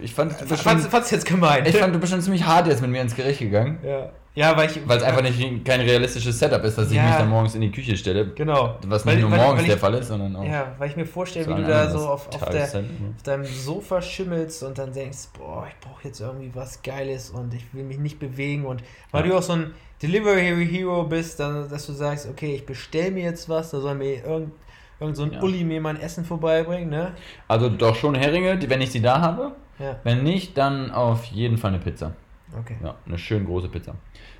Ich 0.01 0.13
fand, 0.13 0.33
du 0.41 0.45
bist 0.45 0.61
schon, 0.63 0.79
fandst 0.79 1.11
du 1.11 1.15
jetzt 1.15 1.25
gemein? 1.25 1.65
ich 1.65 1.77
fand, 1.77 1.95
du 1.95 1.99
bist 1.99 2.11
schon 2.11 2.21
ziemlich 2.21 2.45
hart 2.45 2.67
jetzt 2.67 2.81
mit 2.81 2.89
mir 2.91 3.01
ins 3.01 3.15
Gericht 3.15 3.39
gegangen. 3.39 3.79
ja. 3.83 4.09
Ja, 4.37 4.55
weil 4.55 4.69
ich... 4.69 4.87
Weil 4.87 4.97
es 4.97 5.03
einfach 5.03 5.21
nicht 5.21 5.65
kein 5.65 5.81
realistisches 5.81 6.37
Setup 6.39 6.63
ist, 6.63 6.77
dass 6.77 6.89
ich 6.91 6.95
Ja. 6.97 7.03
mich 7.07 7.15
dann 7.15 7.29
morgens 7.29 7.55
in 7.55 7.61
die 7.61 7.71
Küche 7.71 7.97
stelle. 7.97 8.27
Genau. 8.33 8.77
Was 8.85 9.05
Weil- 9.05 9.15
nicht 9.15 9.23
nur 9.23 9.31
weil- 9.31 9.39
morgens 9.39 9.59
weil 9.61 9.65
der 9.67 9.75
ich- 9.75 9.81
Fall 9.81 9.93
ist, 9.95 10.07
sondern 10.07 10.35
auch. 10.35 10.43
Ja, 10.43 10.75
weil 10.77 10.89
ich 10.89 10.95
mir 10.95 11.05
vorstelle, 11.05 11.47
wie 11.47 11.61
du 11.61 11.67
da 11.67 11.89
so 11.89 11.99
auf, 12.07 12.27
auf, 12.27 12.39
der, 12.39 12.39
Tageszeit. 12.39 12.85
auf 13.17 13.23
deinem 13.23 13.45
Sofa 13.45 14.01
schimmelst 14.01 14.63
und 14.63 14.77
dann 14.77 14.93
denkst, 14.93 15.29
boah, 15.37 15.67
ich 15.67 15.75
brauche 15.85 16.03
jetzt 16.07 16.21
irgendwie 16.21 16.51
was 16.53 16.81
Geiles 16.83 17.31
und 17.31 17.53
ich 17.53 17.73
will 17.73 17.83
mich 17.83 17.97
nicht 17.97 18.19
bewegen 18.19 18.65
und 18.65 18.83
weil 19.11 19.23
Ja. 19.25 19.31
du 19.31 19.37
auch 19.37 19.43
so 19.43 19.53
ein 19.53 19.71
Delivery 20.01 20.67
Hero 20.69 21.03
bist, 21.05 21.39
dann, 21.39 21.67
dass 21.69 21.87
du 21.87 21.93
sagst, 21.93 22.29
okay, 22.29 22.53
ich 22.55 22.65
bestell 22.65 23.09
mir 23.11 23.23
jetzt 23.23 23.49
was, 23.49 23.71
da 23.71 23.79
soll 23.79 23.95
mir 23.95 24.23
irgend, 24.23 24.51
irgend 24.99 25.17
so 25.17 25.23
ein 25.23 25.31
Ja. 25.33 25.41
Uli 25.41 25.63
mir 25.63 25.81
mein 25.81 25.99
Essen 25.99 26.23
vorbeibringen, 26.23 26.89
ne? 26.89 27.13
Also 27.47 27.69
doch 27.69 27.95
schon 27.95 28.13
Heringe, 28.13 28.59
wenn 28.69 28.81
ich 28.81 28.91
sie 28.91 29.01
da 29.01 29.19
habe. 29.21 29.53
Ja, 29.79 29.95
Wenn 30.03 30.23
nicht, 30.23 30.57
dann 30.57 30.91
auf 30.91 31.23
jeden 31.25 31.57
Fall 31.57 31.69
eine 31.71 31.79
Pizza. 31.79 32.13
Okay. 32.57 32.77
Ja, 32.83 32.95
eine 33.05 33.17
schön 33.17 33.45
große 33.45 33.69
Pizza. 33.69 33.95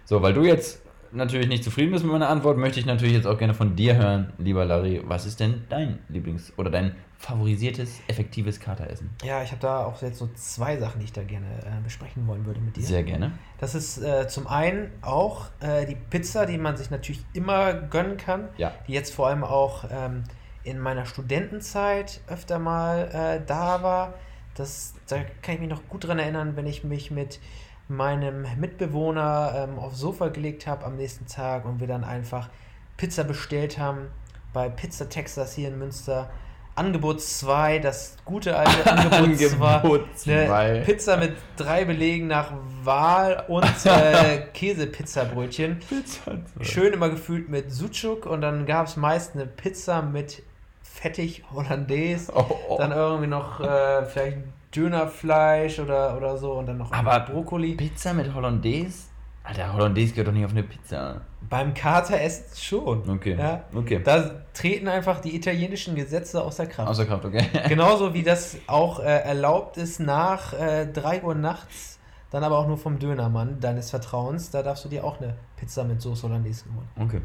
So, 0.06 0.22
weil 0.22 0.34
du 0.34 0.44
jetzt 0.44 0.82
natürlich 1.12 1.48
nicht 1.48 1.64
zufrieden 1.64 1.92
bist 1.92 2.04
mit 2.04 2.14
meiner 2.14 2.30
Antwort, 2.30 2.58
möchte 2.58 2.80
ich 2.80 2.86
natürlich 2.86 3.14
jetzt 3.14 3.28
auch 3.28 3.38
gerne 3.38 3.54
von 3.54 3.76
dir 3.76 3.96
hören, 3.96 4.34
lieber 4.38 4.66
Larry. 4.66 5.02
Was 5.06 5.26
ist 5.26 5.40
denn 5.40 5.64
dein 5.70 6.00
Lieblings- 6.10 6.54
oder 6.58 6.70
dein 6.70 6.96
favorisiertes, 7.18 8.00
effektives 8.08 8.60
Kateressen? 8.60 9.10
Ja, 9.24 9.42
ich 9.42 9.52
habe 9.52 9.62
da 9.62 9.86
auch 9.86 10.02
jetzt 10.02 10.20
so 10.20 10.30
zwei 10.36 10.78
Sachen, 10.78 11.00
die 11.00 11.06
ich 11.06 11.14
da 11.14 11.24
gerne 11.24 11.48
äh, 11.48 11.82
besprechen 11.84 12.28
wollen 12.28 12.46
würde 12.46 12.60
mit 12.60 12.76
dir. 12.76 12.84
Sehr 12.84 13.04
gerne. 13.04 13.32
Das 13.60 13.74
ist 13.74 13.98
äh, 13.98 14.28
zum 14.28 14.48
einen 14.48 14.92
auch 15.02 15.48
äh, 15.60 15.86
die 15.86 15.96
Pizza, 15.96 16.46
die 16.46 16.58
man 16.58 16.78
sich 16.78 16.92
natürlich 16.92 17.24
immer 17.34 17.74
gönnen 17.74 18.18
kann. 18.18 18.50
Ja. 18.58 18.74
Die 18.88 18.94
jetzt 18.94 19.14
vor 19.14 19.28
allem 19.28 19.44
auch 19.44 19.86
ähm, 19.90 20.24
in 20.64 20.80
meiner 20.80 21.06
Studentenzeit 21.06 22.22
öfter 22.28 22.60
mal 22.60 23.10
äh, 23.12 23.46
da 23.46 23.82
war. 23.82 24.14
Das, 24.54 24.94
da 25.08 25.18
kann 25.42 25.56
ich 25.56 25.62
mich 25.62 25.70
noch 25.70 25.88
gut 25.88 26.06
dran 26.08 26.20
erinnern, 26.20 26.56
wenn 26.56 26.66
ich 26.66 26.84
mich 26.84 27.12
mit 27.12 27.40
meinem 27.88 28.46
Mitbewohner 28.60 29.68
ähm, 29.70 29.80
aufs 29.80 30.00
Sofa 30.00 30.28
gelegt 30.28 30.68
habe 30.68 30.86
am 30.86 30.96
nächsten 30.98 31.26
Tag 31.26 31.66
und 31.66 31.80
wir 31.80 31.88
dann 31.88 32.04
einfach 32.04 32.50
Pizza 32.98 33.24
bestellt 33.24 33.78
haben 33.78 34.08
bei 34.54 34.70
Pizza 34.70 35.08
Texas 35.08 35.54
hier 35.54 35.70
in 35.70 35.78
Münster. 35.78 36.30
Angebot 36.76 37.22
2, 37.22 37.80
das 37.80 38.18
gute 38.24 38.56
alte 38.56 38.92
Angebot 38.92 39.38
2. 39.38 39.66
Angebot 39.66 40.06
zwei. 40.16 40.52
Eine 40.52 40.82
Pizza 40.82 41.18
mit 41.18 41.36
drei 41.56 41.86
Belegen 41.86 42.28
nach 42.28 42.52
Wahl 42.84 43.46
und 43.48 43.66
äh, 43.86 44.46
Käsepizzabrötchen. 44.54 45.80
Pizza. 45.80 46.38
Schön 46.62 46.94
immer 46.94 47.10
gefüllt 47.10 47.50
mit 47.50 47.72
Sucuk 47.72 48.28
und 48.28 48.42
dann 48.42 48.68
gab 48.68 48.86
es 48.86 48.96
meist 48.96 49.34
eine 49.34 49.48
Pizza 49.48 50.04
mit 50.04 50.44
fettig 50.84 51.44
Hollandaise. 51.52 52.32
Oh, 52.36 52.46
oh. 52.70 52.78
Dann 52.78 52.92
irgendwie 52.92 53.28
noch 53.28 53.60
äh, 53.60 54.06
vielleicht 54.06 54.38
Dönerfleisch 54.76 55.80
oder, 55.80 56.16
oder 56.18 56.38
so 56.38 56.54
und 56.54 56.66
dann 56.68 56.78
noch 56.78 56.92
Aber 56.92 57.20
Brokkoli. 57.22 57.76
Pizza 57.76 58.14
mit 58.14 58.34
Hollandaise? 58.34 59.04
Alter, 59.44 59.74
Hollandaise 59.74 60.12
gehört 60.12 60.28
doch 60.28 60.34
nicht 60.34 60.44
auf 60.46 60.52
eine 60.52 60.64
Pizza. 60.64 61.22
Beim 61.50 61.74
Kateressen 61.74 62.46
schon. 62.58 63.10
Okay. 63.10 63.38
Ja, 63.40 63.64
Okay. 63.74 64.02
da 64.04 64.32
treten 64.54 64.90
einfach 64.90 65.22
die 65.22 65.36
italienischen 65.36 65.96
Gesetze 65.96 66.44
außer 66.44 66.66
Kraft. 66.66 66.90
Außer 66.90 67.06
Kraft, 67.06 67.24
okay. 67.24 67.46
Genauso 67.70 68.14
wie 68.14 68.24
das 68.24 68.58
auch 68.68 69.00
äh, 69.00 69.04
erlaubt 69.04 69.78
ist 69.78 70.02
nach 70.02 70.52
äh, 70.54 70.86
3 70.88 71.24
Uhr 71.24 71.34
nachts, 71.36 71.98
dann 72.30 72.44
aber 72.44 72.58
auch 72.58 72.68
nur 72.68 72.78
vom 72.78 73.00
Dönermann 73.00 73.62
deines 73.62 73.90
Vertrauens. 73.90 74.50
Da 74.52 74.64
darfst 74.64 74.84
du 74.84 74.90
dir 74.90 75.06
auch 75.06 75.22
eine 75.22 75.36
Pizza 75.56 75.86
mit 75.86 76.02
Soße 76.02 76.28
Hollandaise 76.28 76.66
holen. 76.76 77.08
Okay. 77.08 77.22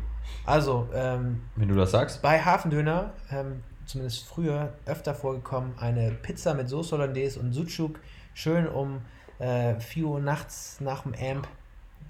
Also, 0.46 0.86
ähm, 0.94 1.42
Wenn 1.56 1.68
du 1.68 1.74
das 1.74 1.90
sagst. 1.90 2.22
bei 2.22 2.40
Hafendöner, 2.40 3.14
ähm, 3.32 3.64
zumindest 3.86 4.24
früher 4.24 4.72
öfter 4.86 5.14
vorgekommen, 5.14 5.74
eine 5.78 6.10
Pizza 6.12 6.54
mit 6.54 6.68
Soße 6.68 6.92
Hollandaise 6.96 7.38
und 7.40 7.52
Sucuk, 7.52 7.98
schön 8.34 8.66
um 8.68 9.02
äh, 9.38 9.74
4 9.78 10.04
Uhr 10.06 10.20
nachts 10.20 10.80
nach 10.80 11.02
dem 11.02 11.14
Amp. 11.14 11.48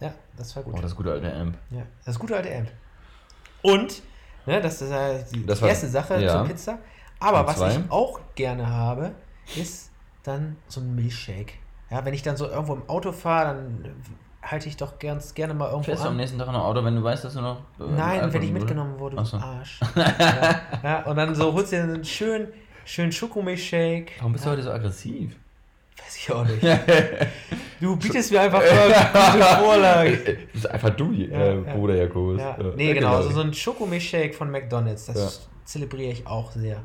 Ja, 0.01 0.12
das 0.37 0.55
war 0.57 0.62
gut. 0.62 0.75
Oh, 0.77 0.81
das 0.81 0.95
gute 0.97 1.12
alte 1.12 1.33
Amp. 1.33 1.57
Ja, 1.70 1.83
das 2.05 2.18
gute 2.18 2.37
alte 2.37 2.55
Amp. 2.55 2.68
Und 3.62 4.03
Ne, 4.45 4.61
das 4.61 4.83
ist 4.83 4.91
ja 4.91 5.18
die 5.18 5.47
Das 5.47 5.62
war- 5.62 5.68
erste 5.68 5.87
Sache 5.89 6.20
ja. 6.20 6.33
zur 6.33 6.45
Pizza. 6.49 6.79
Aber 7.20 7.47
was 7.47 7.61
ich 7.77 7.79
auch 7.91 8.18
gerne 8.35 8.68
habe, 8.68 9.12
ist 9.57 9.93
dann 10.25 10.57
so 10.66 10.81
ein 10.81 10.97
Milchshake. 10.97 11.53
Ja, 11.89 12.05
wenn 12.05 12.12
ich 12.12 12.23
dann 12.23 12.37
so 12.37 12.49
irgendwo 12.49 12.75
im 12.75 12.89
Auto 12.89 13.12
fahre, 13.12 13.55
dann 13.55 13.95
halte 14.53 14.69
ich 14.69 14.77
doch 14.77 14.99
ganz 14.99 15.35
gerne 15.35 15.55
mal 15.55 15.67
irgendwo 15.67 15.85
Fährst 15.87 16.05
du 16.05 16.09
am 16.09 16.17
nächsten 16.17 16.39
Tag 16.39 16.49
ein 16.49 16.55
Auto, 16.55 16.85
wenn 16.85 16.95
du 16.95 17.03
weißt, 17.03 17.25
dass 17.25 17.35
du 17.35 17.41
noch. 17.41 17.59
äh, 17.81 17.85
Nein, 17.97 18.33
wenn 18.33 18.43
ich 18.43 18.53
mitgenommen 18.53 18.99
wurde, 18.99 19.17
du 19.17 19.25
so. 19.25 19.39
Arsch. 19.39 19.81
ja, 19.97 20.61
ja, 20.83 21.03
und 21.07 21.17
dann 21.17 21.35
so 21.35 21.53
holst 21.53 21.73
du 21.73 21.77
dir 21.77 21.83
einen 21.85 22.05
schönen, 22.05 22.49
schönen 22.85 23.11
Schokomilchshake. 23.11 24.13
Warum 24.19 24.33
bist 24.33 24.45
du 24.47 24.51
heute 24.51 24.63
so 24.63 24.71
aggressiv? 24.71 25.35
Weiß 25.99 26.17
ich 26.17 26.31
auch 26.33 26.45
nicht. 26.45 26.63
Du 27.81 27.97
bietest 27.97 28.31
mir 28.31 28.41
einfach 28.43 28.61
mal 29.15 29.33
gute 29.33 29.45
Vorlage. 29.45 30.39
Das 30.53 30.63
ist 30.63 30.67
einfach 30.71 30.91
du, 30.91 31.13
äh, 31.13 31.27
Ja, 31.27 31.55
ja. 31.55 31.75
Bruder 31.75 31.97
Jakobus. 31.97 32.41
Ja, 32.41 32.55
Äh, 32.57 32.77
nee, 32.77 32.89
ja, 32.89 32.95
genau. 32.95 33.17
Also 33.17 33.31
so 33.31 33.41
ein 33.41 33.53
Schokomilchshake 33.53 34.35
von 34.35 34.53
McDonalds, 34.53 35.07
das 35.07 35.17
Ja. 35.17 35.47
zelebriere 35.65 36.13
ich 36.13 36.25
auch 36.25 36.53
sehr. 36.53 36.81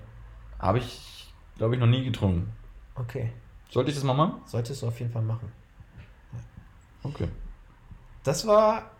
Habe 0.58 0.80
ich, 0.80 1.32
glaube 1.56 1.76
ich, 1.76 1.80
noch 1.80 1.86
nie 1.86 2.04
getrunken. 2.04 2.52
Okay, 2.96 3.30
Sollte 3.70 3.92
ich 3.92 3.96
das 3.96 4.04
mal 4.04 4.16
machen? 4.16 4.42
solltest 4.48 4.82
du 4.82 4.88
auf 4.88 5.00
jeden 5.00 5.12
Fall 5.12 5.22
machen. 5.22 5.52
Okay. 7.04 7.28
Das 8.28 8.46
war 8.46 8.92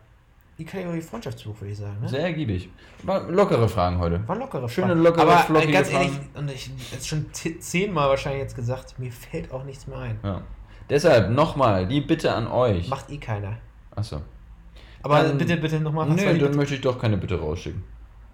die 0.58 0.64
Kategorie 0.64 1.02
Freundschaftsbuch, 1.02 1.60
würde 1.60 1.72
ich 1.74 1.78
sagen. 1.78 1.98
Ne? 2.02 2.08
Sehr 2.08 2.22
ergiebig. 2.22 2.70
War 3.04 3.30
lockere 3.30 3.68
Fragen 3.68 4.00
heute. 4.00 4.26
War 4.28 4.38
lockere 4.38 4.70
Schöne, 4.70 4.88
Fragen. 4.88 5.04
lockere, 5.04 5.22
Aber 5.24 5.34
äh, 5.34 5.44
flockige 5.44 5.74
ganz 5.74 5.90
Fragen. 5.90 6.04
ehrlich, 6.06 6.20
und 6.36 6.52
ich 6.52 6.72
jetzt 6.94 7.08
schon 7.10 7.26
zehnmal 7.60 8.08
wahrscheinlich 8.10 8.42
jetzt 8.44 8.56
gesagt, 8.56 8.98
mir 8.98 9.12
fällt 9.12 9.52
auch 9.52 9.66
nichts 9.66 9.86
mehr 9.86 9.98
ein. 10.00 10.20
Ja. 10.24 10.42
Deshalb 10.90 11.30
nochmal 11.30 11.86
die 11.88 12.00
Bitte 12.00 12.34
an 12.34 12.48
euch. 12.48 12.88
Macht 12.88 13.12
eh 13.12 13.18
keiner. 13.18 13.58
Achso. 13.94 14.22
Aber 15.04 15.22
Dann- 15.24 15.38
bitte, 15.38 15.58
bitte 15.58 15.80
nochmal. 15.82 16.08
Nee, 16.10 16.24
dann 16.26 16.38
Bitte? 16.40 16.56
möchte 16.56 16.76
ich 16.76 16.82
doch 16.82 16.98
keine 16.98 17.18
Bitte 17.18 17.38
rausschicken. 17.40 17.84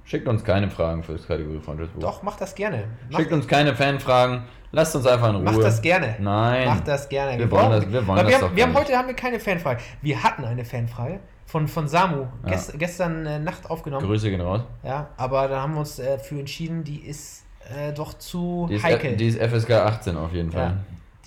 Schickt 0.05 0.27
uns 0.27 0.43
keine 0.43 0.69
Fragen 0.69 1.01
für 1.03 1.13
das 1.13 1.25
Kategorie 1.27 1.59
Freundschaftsbuch. 1.59 2.01
Doch, 2.01 2.23
macht 2.23 2.41
das 2.41 2.53
gerne. 2.55 2.85
Macht, 3.09 3.21
Schickt 3.21 3.33
uns 3.33 3.47
keine 3.47 3.73
Fanfragen. 3.75 4.43
Lasst 4.71 4.95
uns 4.95 5.05
einfach 5.05 5.29
in 5.29 5.35
Ruhe. 5.35 5.43
macht 5.43 5.63
das 5.63 5.81
gerne. 5.81 6.15
Nein. 6.19 6.67
Macht 6.67 6.87
das 6.87 7.07
gerne. 7.07 7.37
Wir 7.37 7.49
wollen 7.49 7.69
das- 7.71 7.91
wir 7.91 8.05
wollen 8.07 8.17
das 8.19 8.27
wir, 8.27 8.39
doch 8.39 8.47
haben, 8.47 8.55
wir 8.55 8.63
haben 8.63 8.73
heute 8.75 8.97
haben 8.97 9.07
wir 9.07 9.15
keine 9.15 9.39
Fanfrage. 9.39 9.81
Wir 10.01 10.21
hatten 10.23 10.43
eine 10.43 10.65
Fanfrage 10.65 11.19
von, 11.45 11.67
von 11.67 11.87
Samu. 11.87 12.25
Gest, 12.45 12.77
gestern 12.79 13.25
äh, 13.25 13.39
Nacht 13.39 13.69
aufgenommen. 13.69 14.05
Grüße 14.05 14.29
gehen 14.29 14.41
raus. 14.41 14.61
Ja, 14.83 15.09
aber 15.17 15.47
da 15.47 15.61
haben 15.61 15.73
wir 15.73 15.81
uns 15.81 15.99
äh, 15.99 16.17
für 16.17 16.39
entschieden, 16.39 16.83
die 16.83 16.97
ist 17.01 17.45
äh, 17.77 17.93
doch 17.93 18.15
zu 18.15 18.65
Die 18.69 18.75
ist, 18.75 18.83
heikel. 18.83 19.15
die 19.15 19.27
ist 19.27 19.39
FSK 19.39 19.71
18 19.71 20.17
auf 20.17 20.33
jeden 20.33 20.51
Fall. 20.51 20.61
ja, 20.61 20.77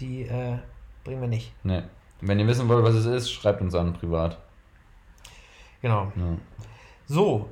die 0.01 0.23
äh, 0.23 0.59
bringen 1.05 1.21
wir 1.23 1.29
nicht. 1.29 1.53
Nee. 1.63 1.83
Wenn 2.21 2.39
ihr 2.41 2.47
wissen 2.47 2.69
wollt, 2.69 2.85
was 2.85 2.95
es 2.95 3.07
ist, 3.07 3.31
schreibt 3.33 3.61
uns 3.61 3.75
an 3.75 3.93
privat. 3.95 4.39
Genau. 5.83 6.11
Ja. 6.17 6.23
So, 7.07 7.49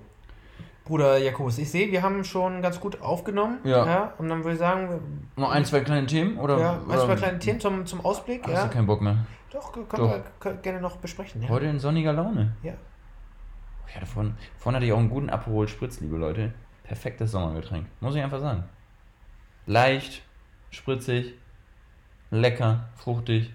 Bruder 0.85 1.17
Jakobus, 1.19 1.59
ich 1.59 1.71
sehe, 1.71 1.91
wir 1.91 2.03
haben 2.03 2.25
schon 2.25 2.61
ganz 2.61 2.79
gut 2.79 3.01
aufgenommen. 3.01 3.59
Ja. 3.65 4.13
und 4.19 4.29
dann 4.29 4.45
würde 4.45 4.53
ich 4.53 4.59
sagen, 4.59 5.29
Noch 5.37 5.51
ein, 5.51 5.65
zwei 5.65 5.81
kleine 5.81 6.07
Themen? 6.07 6.39
Oder, 6.39 6.59
ja, 6.59 6.73
ein, 6.89 6.99
zwei 6.99 7.17
kleine 7.17 7.39
Themen 7.39 7.59
zum, 7.61 7.87
zum 7.87 8.05
Ausblick. 8.05 8.43
Hast 8.45 8.53
Ja. 8.53 8.65
du 8.67 8.71
keinen 8.71 8.87
Bock 8.87 9.01
mehr? 9.01 9.25
Doch, 9.51 9.73
können 9.73 9.87
Doch. 9.89 10.11
wir 10.11 10.25
können 10.41 10.61
gerne 10.63 10.81
noch 10.81 10.97
besprechen. 10.97 11.43
Ja. 11.43 11.49
Heute 11.49 11.67
in 11.67 11.79
sonniger 11.79 12.13
Laune. 12.13 12.55
Ja. 12.63 12.75
Ich 13.89 13.97
hatte 13.97 14.07
vorhin, 14.07 14.35
vorhin 14.59 14.77
hatte 14.77 14.87
ich 14.87 14.93
auch 14.93 14.99
einen 14.99 15.11
guten 15.11 15.31
Aperol 15.31 15.69
Spritz, 15.69 16.01
liebe 16.01 16.17
Leute. 16.17 16.53
Perfektes 16.83 17.31
Sommergetränk. 17.31 17.87
Muss 18.01 18.15
ich 18.15 18.23
einfach 18.23 18.41
sagen. 18.41 18.65
Leicht, 19.67 20.23
spritzig, 20.71 21.35
lecker, 22.31 22.89
fruchtig 22.97 23.55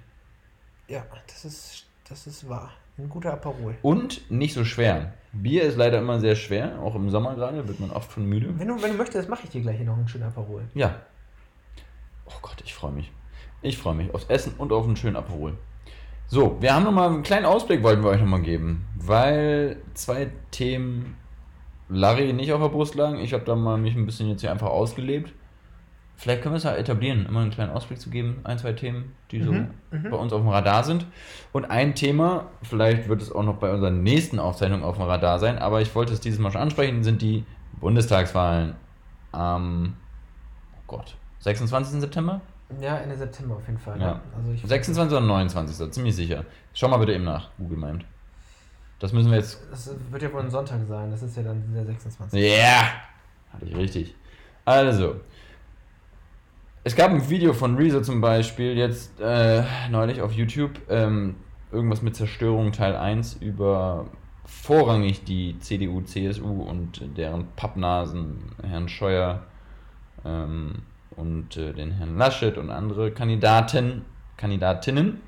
ja, 0.90 1.04
das 1.28 1.46
ist, 1.46 1.86
das 2.10 2.26
ist 2.26 2.50
wahr. 2.50 2.72
Ein 3.00 3.10
guter 3.10 3.34
Aperol. 3.34 3.76
und 3.82 4.30
nicht 4.30 4.54
so 4.54 4.66
schwer. 4.66 5.14
Bier 5.32 5.64
ist 5.64 5.78
leider 5.78 6.00
immer 6.00 6.20
sehr 6.20 6.36
schwer, 6.36 6.80
auch 6.82 6.96
im 6.96 7.10
Sommer 7.10 7.36
gerade, 7.36 7.68
wird 7.68 7.80
man 7.80 7.92
oft 7.92 8.12
von 8.12 8.26
müde. 8.26 8.54
Wenn 8.58 8.68
du, 8.68 8.82
wenn 8.82 8.92
du 8.92 8.98
möchtest, 8.98 9.30
mache 9.30 9.44
ich 9.44 9.50
dir 9.50 9.62
gleich 9.62 9.78
hier 9.78 9.86
noch 9.86 9.98
einen 9.98 10.08
schönen 10.08 10.26
Aperol. 10.26 10.64
Ja. 10.74 10.96
Oh 12.26 12.40
Gott, 12.42 12.62
ich 12.66 12.74
freue 12.74 12.92
mich. 12.92 13.12
Ich 13.62 13.78
freue 13.78 13.96
mich 13.96 14.14
aufs 14.14 14.26
Essen 14.26 14.54
und 14.58 14.72
auf 14.72 14.86
einen 14.86 14.96
schönen 14.96 15.16
Aperol. 15.16 15.58
So, 16.28 16.58
wir 16.62 16.74
haben 16.74 16.84
nochmal 16.84 17.10
einen 17.10 17.24
kleinen 17.24 17.46
Ausblick, 17.46 17.84
wollten 17.84 18.04
wir 18.04 18.10
euch 18.10 18.20
nochmal 18.20 18.42
geben, 18.42 18.86
weil 18.96 19.78
zwei 19.94 20.30
Themen 20.52 21.16
Larry 21.90 22.34
nicht 22.34 22.54
auf 22.54 22.62
der 22.62 22.70
Brust 22.70 22.96
lagen. 22.96 23.20
Ich 23.20 23.34
habe 23.34 23.46
da 23.46 23.56
mal 23.56 23.78
mich 23.78 23.96
ein 23.96 24.06
bisschen 24.06 24.30
jetzt 24.30 24.42
hier 24.42 24.52
einfach 24.52 24.70
ausgelebt. 24.70 25.34
Vielleicht 26.20 26.42
können 26.42 26.54
wir 26.54 26.58
es 26.58 26.64
ja 26.66 26.76
etablieren, 26.76 27.26
immer 27.26 27.40
einen 27.40 27.50
kleinen 27.50 27.72
Ausblick 27.72 27.98
zu 28.02 28.10
geben, 28.10 28.42
ein, 28.44 28.60
zwei 28.60 28.74
Themen, 28.74 29.16
die 29.32 29.42
so 29.42 29.54
Mhm, 29.54 29.70
mhm. 29.90 30.10
bei 30.10 30.18
uns 30.18 30.34
auf 30.34 30.42
dem 30.42 30.50
Radar 30.50 30.84
sind. 30.84 31.06
Und 31.54 31.72
ein 31.72 31.96
Thema, 31.96 32.48
vielleicht 32.62 33.08
wird 33.08 33.22
es 33.22 33.32
auch 33.32 33.44
noch 33.44 33.56
bei 33.56 33.72
unserer 33.74 33.90
nächsten 33.92 34.38
Aufzeichnung 34.38 34.84
auf 34.84 34.98
dem 34.98 35.06
Radar 35.06 35.40
sein, 35.40 35.58
aber 35.58 35.80
ich 35.80 35.96
wollte 35.96 36.12
es 36.12 36.20
dieses 36.20 36.38
Mal 36.38 36.52
schon 36.52 36.60
ansprechen, 36.60 37.04
sind 37.06 37.22
die 37.22 37.46
Bundestagswahlen 37.80 38.76
am, 39.32 39.96
oh 40.76 40.82
Gott, 40.88 41.16
26. 41.40 42.02
September? 42.02 42.42
Ja, 42.82 42.98
Ende 42.98 43.16
September 43.16 43.56
auf 43.56 43.66
jeden 43.66 43.80
Fall. 43.80 43.98
Ja. 44.02 44.16
Ne? 44.16 44.20
Also 44.36 44.52
ich, 44.52 44.62
26. 44.62 45.18
oder 45.18 45.26
29. 45.26 45.90
Ziemlich 45.90 46.18
sicher. 46.18 46.44
Schau 46.74 46.90
mal 46.90 46.98
bitte 46.98 47.14
eben 47.14 47.24
nach, 47.24 47.50
Google 47.58 47.78
meint. 47.78 48.06
Das 49.00 49.14
müssen 49.14 49.32
wir 49.32 49.38
jetzt. 49.38 49.62
Das 49.72 49.90
wird 50.12 50.22
ja 50.22 50.34
wohl 50.34 50.42
ein 50.42 50.52
Sonntag 50.52 50.82
sein. 50.86 51.10
Das 51.10 51.24
ist 51.24 51.38
ja 51.38 51.44
dann 51.44 51.64
der 51.74 51.86
26. 51.86 52.38
Ja! 52.38 52.46
Yeah! 52.46 52.84
Hatte 53.54 53.66
ich 53.66 53.76
richtig. 53.78 54.16
Also. 54.66 55.22
Es 56.86 56.96
gab 56.96 57.12
ein 57.12 57.30
Video 57.30 57.52
von 57.52 57.76
Rezo 57.76 58.00
zum 58.00 58.22
Beispiel, 58.22 58.78
jetzt 58.78 59.20
äh, 59.20 59.64
neulich 59.92 60.22
auf 60.22 60.32
YouTube, 60.32 60.72
ähm, 60.90 61.36
irgendwas 61.74 62.02
mit 62.02 62.16
Zerstörung 62.16 62.72
Teil 62.72 62.96
1 62.96 63.36
über 63.42 64.06
vorrangig 64.46 65.26
die 65.26 65.60
CDU, 65.60 66.02
CSU 66.02 66.64
und 66.64 67.02
deren 67.18 67.48
Pappnasen, 67.58 68.40
Herrn 68.64 68.88
Scheuer 68.88 69.44
ähm, 70.24 70.84
und 71.18 71.58
äh, 71.58 71.74
den 71.74 71.92
Herrn 71.92 72.18
Laschet 72.18 72.58
und 72.58 72.70
andere 72.70 73.12
Kandidaten, 73.12 74.06
Kandidatinnen. 74.38 75.20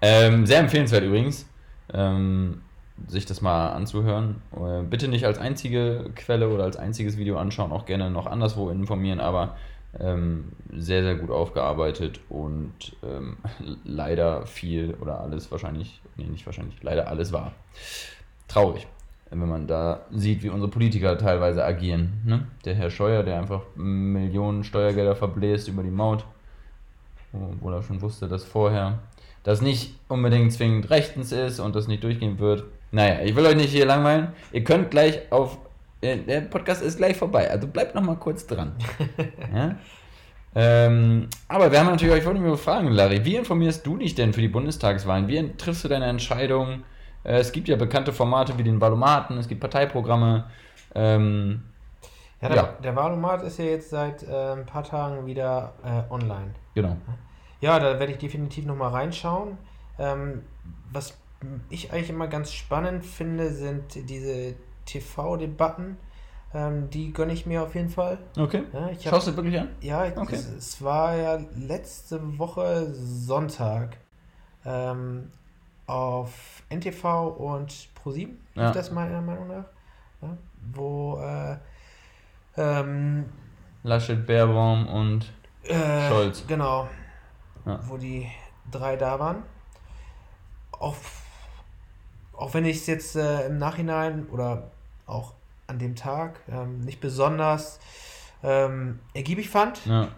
Ähm, 0.00 0.46
sehr 0.46 0.60
empfehlenswert 0.60 1.02
übrigens, 1.02 1.50
ähm, 1.92 2.62
sich 3.08 3.26
das 3.26 3.40
mal 3.40 3.70
anzuhören. 3.70 4.42
Äh, 4.52 4.84
bitte 4.84 5.08
nicht 5.08 5.26
als 5.26 5.38
einzige 5.38 6.12
Quelle 6.14 6.50
oder 6.50 6.62
als 6.62 6.76
einziges 6.76 7.18
Video 7.18 7.36
anschauen, 7.36 7.72
auch 7.72 7.84
gerne 7.84 8.12
noch 8.12 8.26
anderswo 8.26 8.70
informieren, 8.70 9.18
aber 9.18 9.56
ähm, 9.98 10.52
sehr, 10.76 11.02
sehr 11.02 11.14
gut 11.14 11.30
aufgearbeitet 11.30 12.20
und 12.28 12.72
ähm, 13.02 13.38
leider 13.84 14.46
viel 14.46 14.94
oder 15.00 15.20
alles 15.20 15.50
wahrscheinlich, 15.50 16.00
nee, 16.16 16.24
nicht 16.24 16.46
wahrscheinlich, 16.46 16.82
leider 16.82 17.08
alles 17.08 17.32
war. 17.32 17.52
Traurig, 18.48 18.86
wenn 19.30 19.48
man 19.48 19.66
da 19.66 20.06
sieht, 20.10 20.42
wie 20.42 20.50
unsere 20.50 20.70
Politiker 20.70 21.16
teilweise 21.18 21.64
agieren. 21.64 22.20
Ne? 22.24 22.46
Der 22.64 22.74
Herr 22.74 22.90
Scheuer, 22.90 23.22
der 23.22 23.38
einfach 23.38 23.62
Millionen 23.76 24.64
Steuergelder 24.64 25.16
verbläst 25.16 25.68
über 25.68 25.82
die 25.82 25.90
Maut, 25.90 26.24
obwohl 27.32 27.74
er 27.74 27.82
schon 27.82 28.00
wusste, 28.00 28.28
dass 28.28 28.44
vorher 28.44 29.00
das 29.42 29.62
nicht 29.62 29.94
unbedingt 30.08 30.52
zwingend 30.52 30.90
rechtens 30.90 31.32
ist 31.32 31.60
und 31.60 31.74
das 31.74 31.88
nicht 31.88 32.02
durchgehen 32.04 32.38
wird. 32.38 32.64
Naja, 32.90 33.20
ich 33.22 33.36
will 33.36 33.46
euch 33.46 33.56
nicht 33.56 33.70
hier 33.70 33.86
langweilen. 33.86 34.28
Ihr 34.52 34.64
könnt 34.64 34.90
gleich 34.90 35.20
auf. 35.30 35.58
Der 36.02 36.40
Podcast 36.42 36.82
ist 36.82 36.98
gleich 36.98 37.16
vorbei, 37.16 37.50
also 37.50 37.66
bleibt 37.66 37.94
noch 37.94 38.02
mal 38.02 38.16
kurz 38.16 38.46
dran. 38.46 38.72
ja? 39.54 39.76
ähm, 40.54 41.28
aber 41.48 41.70
wir 41.72 41.80
haben 41.80 41.88
natürlich 41.90 42.14
euch 42.14 42.24
wollen 42.26 42.42
wir 42.44 42.56
fragen, 42.56 42.88
Larry, 42.88 43.24
wie 43.24 43.36
informierst 43.36 43.84
du 43.86 43.96
dich 43.96 44.14
denn 44.14 44.32
für 44.32 44.40
die 44.40 44.48
Bundestagswahlen? 44.48 45.28
Wie 45.28 45.56
triffst 45.56 45.84
du 45.84 45.88
deine 45.88 46.06
Entscheidung? 46.06 46.84
Äh, 47.24 47.38
es 47.38 47.52
gibt 47.52 47.68
ja 47.68 47.76
bekannte 47.76 48.12
Formate 48.12 48.56
wie 48.58 48.62
den 48.62 48.80
Valomaten, 48.80 49.38
es 49.38 49.48
gibt 49.48 49.60
Parteiprogramme. 49.60 50.44
Ähm, 50.94 51.64
Ja, 52.40 52.48
der, 52.48 52.56
Ja. 52.56 52.62
der 52.82 52.94
Wahlomat 52.96 53.42
ist 53.42 53.58
ja 53.58 53.64
jetzt 53.64 53.90
seit 53.90 54.22
äh, 54.22 54.52
ein 54.52 54.64
paar 54.66 54.84
Tagen 54.84 55.26
wieder 55.26 55.72
äh, 55.84 56.12
online. 56.12 56.54
genau. 56.74 56.96
Ja, 57.60 57.80
da 57.80 57.98
werde 57.98 58.12
ich 58.12 58.18
definitiv 58.18 58.66
nochmal 58.66 58.90
reinschauen. 58.92 59.58
Ähm, 59.98 60.42
was 60.92 61.18
ich 61.70 61.92
eigentlich 61.92 62.10
immer 62.10 62.28
ganz 62.28 62.52
spannend 62.52 63.04
finde, 63.04 63.50
sind 63.52 64.08
diese 64.08 64.54
TV-Debatten. 64.88 65.96
Ähm, 66.54 66.88
die 66.90 67.12
gönne 67.12 67.32
ich 67.34 67.44
mir 67.44 67.62
auf 67.62 67.74
jeden 67.74 67.90
Fall. 67.90 68.18
Okay. 68.38 68.62
Ja, 68.72 68.86
hab, 68.86 69.02
Schaust 69.02 69.28
du 69.28 69.36
wirklich 69.36 69.58
an? 69.60 69.68
ja 69.80 70.04
Okay. 70.16 70.34
es, 70.34 70.46
es 70.48 70.82
war 70.82 71.14
ja 71.14 71.38
letzte 71.54 72.38
Woche 72.38 72.90
Sonntag 72.94 73.98
ähm, 74.64 75.30
auf 75.86 76.62
NTV 76.70 77.28
und 77.36 77.88
ProSieben, 77.94 78.38
Ja. 78.54 78.68
ist 78.70 78.76
das 78.76 78.90
meiner 78.90 79.20
Meinung 79.20 79.48
nach, 79.48 79.64
ja, 80.22 80.36
wo 80.72 81.18
äh, 81.20 81.56
ähm, 82.56 83.26
Laschet, 83.82 84.26
Baerbaum 84.26 84.86
und 84.88 85.30
Äh, 85.64 86.08
Scholz. 86.08 86.44
Genau. 86.46 86.88
Ja. 87.66 87.80
Wo 87.86 87.98
die 87.98 88.26
drei 88.70 88.96
da 88.96 89.18
waren. 89.18 89.42
Auch, 90.72 90.96
auch 92.34 92.54
wenn 92.54 92.64
ich 92.64 92.78
es 92.78 92.86
jetzt 92.86 93.16
äh, 93.16 93.46
im 93.46 93.58
Nachhinein 93.58 94.26
oder 94.30 94.70
auch 95.08 95.34
an 95.66 95.78
dem 95.78 95.96
Tag 95.96 96.40
ähm, 96.50 96.80
nicht 96.80 97.00
besonders 97.00 97.80
ähm, 98.42 99.00
ergiebig 99.14 99.50
fand, 99.50 99.84
Ja, 99.86 100.08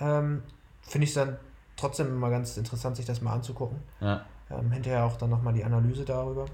ähm, 0.00 0.42
finde 0.82 1.04
ich 1.04 1.10
es 1.10 1.14
dann 1.14 1.38
trotzdem 1.76 2.08
immer 2.08 2.30
ganz 2.30 2.56
interessant, 2.56 2.96
sich 2.96 3.06
das 3.06 3.20
mal 3.20 3.32
anzugucken. 3.32 3.78
ja. 4.00 4.24
Ähm, 4.50 4.70
hinterher 4.70 5.04
auch 5.04 5.16
dann 5.16 5.30
nochmal 5.30 5.54
die 5.54 5.64
Analyse 5.64 6.04
darüber. 6.04 6.44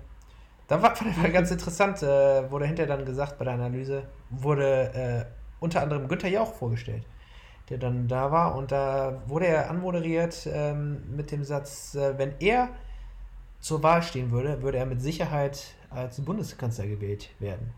Da 0.68 0.80
war, 0.80 0.94
fand 0.94 1.16
ich 1.16 1.32
ganz 1.32 1.50
interessant, 1.50 2.00
äh, 2.02 2.48
wurde 2.50 2.66
hinterher 2.66 2.96
dann 2.96 3.04
gesagt 3.04 3.38
bei 3.38 3.44
der 3.44 3.54
Analyse, 3.54 4.04
wurde 4.30 4.92
äh, 4.94 5.24
unter 5.58 5.82
anderem 5.82 6.06
Günther 6.06 6.28
Jauch 6.28 6.54
vorgestellt, 6.54 7.04
der 7.70 7.78
dann 7.78 8.06
da 8.06 8.30
war 8.30 8.54
und 8.54 8.70
da 8.70 9.22
wurde 9.26 9.46
er 9.46 9.70
anmoderiert 9.70 10.46
ähm, 10.52 11.16
mit 11.16 11.32
dem 11.32 11.42
Satz, 11.42 11.96
äh, 11.96 12.16
wenn 12.18 12.34
er 12.38 12.68
zur 13.60 13.82
Wahl 13.82 14.02
stehen 14.02 14.30
würde, 14.30 14.62
würde 14.62 14.78
er 14.78 14.86
mit 14.86 15.00
Sicherheit 15.00 15.74
als 15.90 16.20
Bundeskanzler 16.20 16.86
gewählt 16.86 17.30
werden. 17.38 17.70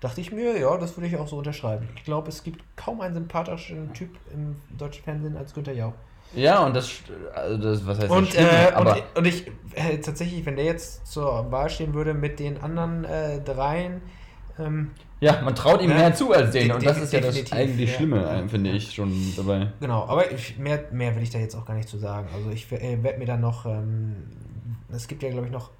Dachte 0.00 0.20
ich 0.20 0.32
mir, 0.32 0.58
ja, 0.58 0.76
das 0.78 0.96
würde 0.96 1.08
ich 1.08 1.16
auch 1.16 1.28
so 1.28 1.36
unterschreiben. 1.36 1.88
Ich 1.94 2.04
glaube, 2.04 2.28
es 2.30 2.42
gibt 2.42 2.64
kaum 2.76 3.02
einen 3.02 3.14
sympathischen 3.14 3.92
Typ 3.92 4.10
im 4.32 4.56
deutschen 4.78 5.04
Fernsehen 5.04 5.36
als 5.36 5.52
Günther 5.52 5.74
Jauch. 5.74 5.92
Ja, 6.34 6.64
und 6.64 6.74
das, 6.74 6.90
also 7.34 7.58
das 7.58 7.86
was 7.86 7.98
heißt 7.98 8.10
Und, 8.10 8.28
das 8.28 8.34
stimmt, 8.34 8.52
äh, 8.52 8.72
aber 8.72 8.94
und, 8.94 9.02
und 9.18 9.26
ich, 9.26 9.46
äh, 9.74 9.98
tatsächlich, 9.98 10.46
wenn 10.46 10.56
der 10.56 10.64
jetzt 10.64 11.06
zur 11.06 11.50
Wahl 11.50 11.68
stehen 11.68 11.92
würde 11.92 12.14
mit 12.14 12.38
den 12.38 12.60
anderen 12.62 13.04
äh, 13.04 13.40
dreien, 13.40 14.00
ähm, 14.58 14.92
ja, 15.20 15.42
man 15.42 15.54
traut 15.54 15.82
ihm 15.82 15.90
mehr 15.90 16.14
zu 16.14 16.32
als 16.32 16.52
denen 16.52 16.68
de- 16.68 16.76
und 16.76 16.86
das 16.86 16.98
ist 16.98 17.12
ja 17.12 17.20
das 17.20 17.52
eigentlich 17.52 17.90
ja. 17.90 17.96
Schlimme, 17.96 18.24
äh, 18.24 18.48
finde 18.48 18.70
ich 18.70 18.94
schon 18.94 19.12
dabei. 19.36 19.68
genau, 19.78 20.06
aber 20.06 20.32
ich, 20.32 20.56
mehr, 20.56 20.84
mehr 20.92 21.14
will 21.14 21.22
ich 21.22 21.30
da 21.30 21.38
jetzt 21.38 21.54
auch 21.54 21.66
gar 21.66 21.74
nicht 21.74 21.88
zu 21.88 21.98
sagen. 21.98 22.28
Also 22.34 22.50
ich 22.50 22.70
äh, 22.72 23.02
werde 23.02 23.18
mir 23.18 23.26
dann 23.26 23.42
noch, 23.42 23.66
ähm, 23.66 24.16
es 24.90 25.08
gibt 25.08 25.22
ja 25.22 25.30
glaube 25.30 25.46
ich 25.46 25.52
noch 25.52 25.70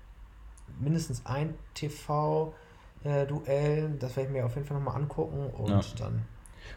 mindestens 0.78 1.24
ein 1.26 1.55
TV-Duell, 1.74 2.53
das 3.99 4.16
werde 4.16 4.28
ich 4.28 4.32
mir 4.36 4.45
auf 4.47 4.55
jeden 4.55 4.66
Fall 4.66 4.76
nochmal 4.78 4.97
angucken 4.97 5.51
und 5.51 5.68
Ja. 5.70 5.80
dann, 5.99 6.22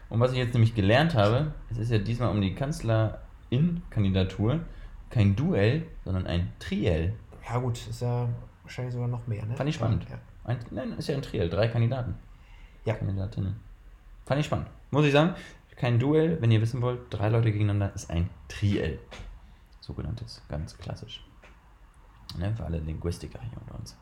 Und 0.08 0.20
was 0.20 0.32
ich 0.32 0.38
jetzt 0.38 0.52
nämlich 0.54 0.74
gelernt 0.74 1.14
habe, 1.14 1.52
es 1.70 1.76
ist 1.78 1.90
ja 1.90 1.98
diesmal 1.98 2.30
um 2.30 2.40
die 2.40 2.54
Kanzlerin-Kandidatur 2.54 4.60
kein 5.10 5.36
Duell, 5.36 5.86
sondern 6.04 6.26
ein 6.26 6.52
Triell. 6.58 7.14
ja 7.48 7.58
gut, 7.58 7.86
ist 7.86 8.00
ja 8.02 8.28
wahrscheinlich 8.62 8.94
sogar 8.94 9.08
noch 9.08 9.26
mehr, 9.26 9.44
ne? 9.46 9.56
Fand 9.56 9.68
ich 9.68 9.76
spannend. 9.76 10.06
Ja. 10.10 10.18
Ein, 10.44 10.58
nein, 10.70 10.92
ist 10.92 11.08
ja 11.08 11.14
ein 11.14 11.22
Triell, 11.22 11.48
drei 11.48 11.68
Kandidaten. 11.68 12.14
Ja. 12.84 12.94
Kandidatinnen. 12.94 13.56
Fand 14.26 14.40
ich 14.40 14.46
spannend. 14.46 14.66
Muss 14.90 15.04
ich 15.06 15.12
sagen, 15.12 15.34
kein 15.76 15.98
Duell, 15.98 16.40
wenn 16.40 16.50
ihr 16.50 16.60
wissen 16.60 16.82
wollt, 16.82 17.00
drei 17.10 17.28
Leute 17.28 17.52
gegeneinander 17.52 17.94
ist 17.94 18.10
ein 18.10 18.28
Triell. 18.48 18.98
Sogenanntes, 19.80 20.42
ganz 20.48 20.76
klassisch. 20.78 21.24
Ne, 22.38 22.54
für 22.56 22.64
alle 22.64 22.78
Linguistiker 22.78 23.38
hier 23.40 23.60
unter 23.60 23.78
uns. 23.78 23.96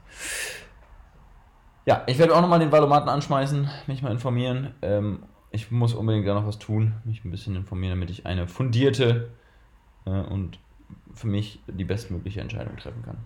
Ja, 1.85 2.03
ich 2.07 2.19
werde 2.19 2.35
auch 2.35 2.41
nochmal 2.41 2.61
den 2.61 2.71
Valomaten 2.73 3.09
anschmeißen, 3.09 3.69
mich 3.87 4.03
mal 4.03 4.13
informieren. 4.13 4.75
Ähm, 4.83 5.25
ich 5.51 5.71
muss 5.71 5.95
unbedingt 5.95 6.27
da 6.27 6.35
noch 6.35 6.47
was 6.47 6.59
tun, 6.59 6.95
mich 7.05 7.25
ein 7.25 7.31
bisschen 7.31 7.57
informieren, 7.57 7.99
damit 7.99 8.11
ich 8.11 8.25
eine 8.25 8.47
fundierte 8.47 9.31
äh, 10.07 10.11
und 10.11 10.59
für 11.15 11.27
mich 11.27 11.61
die 11.67 11.85
bestmögliche 11.85 12.41
Entscheidung 12.41 12.77
treffen 12.77 13.03
kann. 13.03 13.19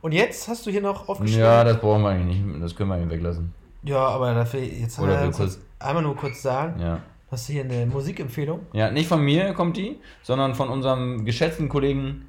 Und 0.00 0.12
jetzt 0.12 0.48
hast 0.48 0.66
du 0.66 0.70
hier 0.70 0.82
noch 0.82 1.08
aufgeschrieben. 1.08 1.42
Ja, 1.42 1.62
das 1.64 1.78
brauchen 1.80 2.02
wir 2.02 2.10
eigentlich 2.10 2.40
nicht, 2.40 2.62
das 2.62 2.74
können 2.74 2.90
wir 2.90 2.96
eigentlich 2.96 3.10
weglassen. 3.10 3.54
Ja, 3.84 4.08
aber 4.08 4.34
dafür 4.34 4.60
jetzt 4.60 4.98
Oder 4.98 5.26
du 5.26 5.30
kurz, 5.32 5.60
einmal 5.78 6.02
nur 6.02 6.16
kurz 6.16 6.42
sagen, 6.42 6.80
Ja. 6.80 7.00
hast 7.30 7.48
du 7.48 7.52
hier 7.52 7.64
eine 7.64 7.86
Musikempfehlung? 7.86 8.66
Ja, 8.72 8.90
nicht 8.90 9.08
von 9.08 9.20
mir 9.22 9.52
kommt 9.54 9.76
die, 9.76 10.00
sondern 10.22 10.54
von 10.54 10.70
unserem 10.70 11.24
geschätzten 11.24 11.68
Kollegen 11.68 12.28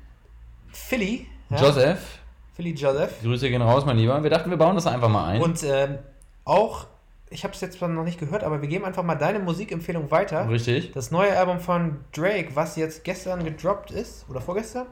Philly. 0.74 1.28
Ja? 1.50 1.62
Joseph. 1.62 2.20
Philly 2.56 2.72
Joseph. 2.74 3.22
Grüße 3.22 3.50
gehen 3.50 3.62
raus, 3.62 3.86
mein 3.86 3.98
Lieber. 3.98 4.22
Wir 4.22 4.30
dachten, 4.30 4.50
wir 4.50 4.58
bauen 4.58 4.76
das 4.76 4.86
einfach 4.86 5.10
mal 5.10 5.26
ein. 5.26 5.42
Und 5.42 5.64
ähm, 5.64 5.98
auch, 6.46 6.86
ich 7.30 7.44
habe 7.44 7.54
es 7.54 7.62
jetzt 7.62 7.80
zwar 7.80 7.90
noch 7.90 8.04
nicht 8.04 8.20
gehört, 8.20 8.44
aber 8.44 8.62
wir 8.62 8.70
geben 8.70 8.86
einfach 8.86 9.04
mal 9.04 9.16
deine 9.16 9.40
Musikempfehlung 9.40 10.12
weiter. 10.12 10.48
Richtig. 10.50 10.92
Das 10.92 11.10
neue 11.10 11.36
Album 11.38 11.60
von 11.60 12.02
Drake, 12.12 12.50
was 12.56 12.76
jetzt 12.76 13.04
gestern 13.04 13.44
gedroppt 13.44 13.92
ist, 13.92 14.26
oder 14.30 14.40
vorgestern? 14.42 14.86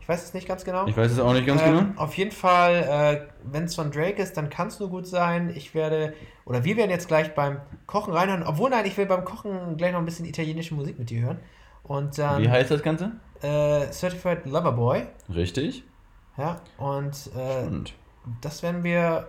Ich 0.00 0.08
weiß 0.08 0.24
es 0.24 0.34
nicht 0.34 0.48
ganz 0.48 0.64
genau. 0.64 0.86
Ich 0.86 0.96
weiß 0.96 1.12
es 1.12 1.18
auch 1.20 1.34
nicht 1.34 1.46
ganz 1.46 1.60
ähm, 1.62 1.76
genau. 1.76 2.02
Auf 2.02 2.14
jeden 2.14 2.32
Fall, 2.32 2.74
äh, 2.74 3.28
wenn 3.44 3.64
es 3.64 3.74
von 3.74 3.90
Drake 3.90 4.22
ist, 4.22 4.38
dann 4.38 4.48
kann 4.48 4.68
es 4.68 4.80
nur 4.80 4.88
gut 4.88 5.06
sein. 5.06 5.52
Ich 5.54 5.74
werde, 5.74 6.14
oder 6.46 6.64
wir 6.64 6.78
werden 6.78 6.90
jetzt 6.90 7.08
gleich 7.08 7.34
beim 7.34 7.60
Kochen 7.86 8.14
reinhören. 8.14 8.42
Obwohl, 8.42 8.70
nein, 8.70 8.86
ich 8.86 8.96
will 8.96 9.04
beim 9.04 9.24
Kochen 9.24 9.76
gleich 9.76 9.92
noch 9.92 9.98
ein 9.98 10.06
bisschen 10.06 10.24
italienische 10.24 10.74
Musik 10.74 10.98
mit 10.98 11.10
dir 11.10 11.20
hören. 11.20 11.38
Und 11.82 12.18
dann 12.18 12.42
Wie 12.42 12.48
heißt 12.48 12.70
das 12.70 12.82
Ganze? 12.82 13.12
Äh, 13.42 13.90
Certified 13.92 14.46
Lover 14.46 14.72
Boy. 14.72 15.06
Richtig. 15.34 15.84
Ja, 16.36 16.60
und 16.76 17.30
äh, 17.36 17.68
das 18.40 18.62
werden 18.62 18.84
wir 18.84 19.28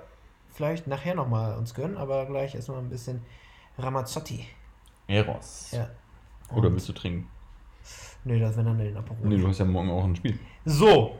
vielleicht 0.51 0.87
nachher 0.87 1.15
nochmal 1.15 1.57
uns 1.57 1.73
gönnen, 1.73 1.97
aber 1.97 2.25
gleich 2.25 2.53
erstmal 2.55 2.79
ein 2.79 2.89
bisschen 2.89 3.21
Ramazzotti. 3.77 4.45
Eros. 5.07 5.71
Ja. 5.71 5.89
Oder 6.55 6.67
Und- 6.67 6.73
willst 6.73 6.89
du 6.89 6.93
trinken? 6.93 7.27
Nö, 8.25 8.37
das 8.39 8.55
wäre 8.57 8.65
dann 8.65 8.77
den 8.77 8.97
Aperol. 8.97 9.27
Nee, 9.29 9.37
du 9.37 9.47
hast 9.47 9.59
ja 9.59 9.65
morgen 9.65 9.89
auch 9.89 10.03
ein 10.03 10.15
Spiel. 10.15 10.37
So, 10.65 11.15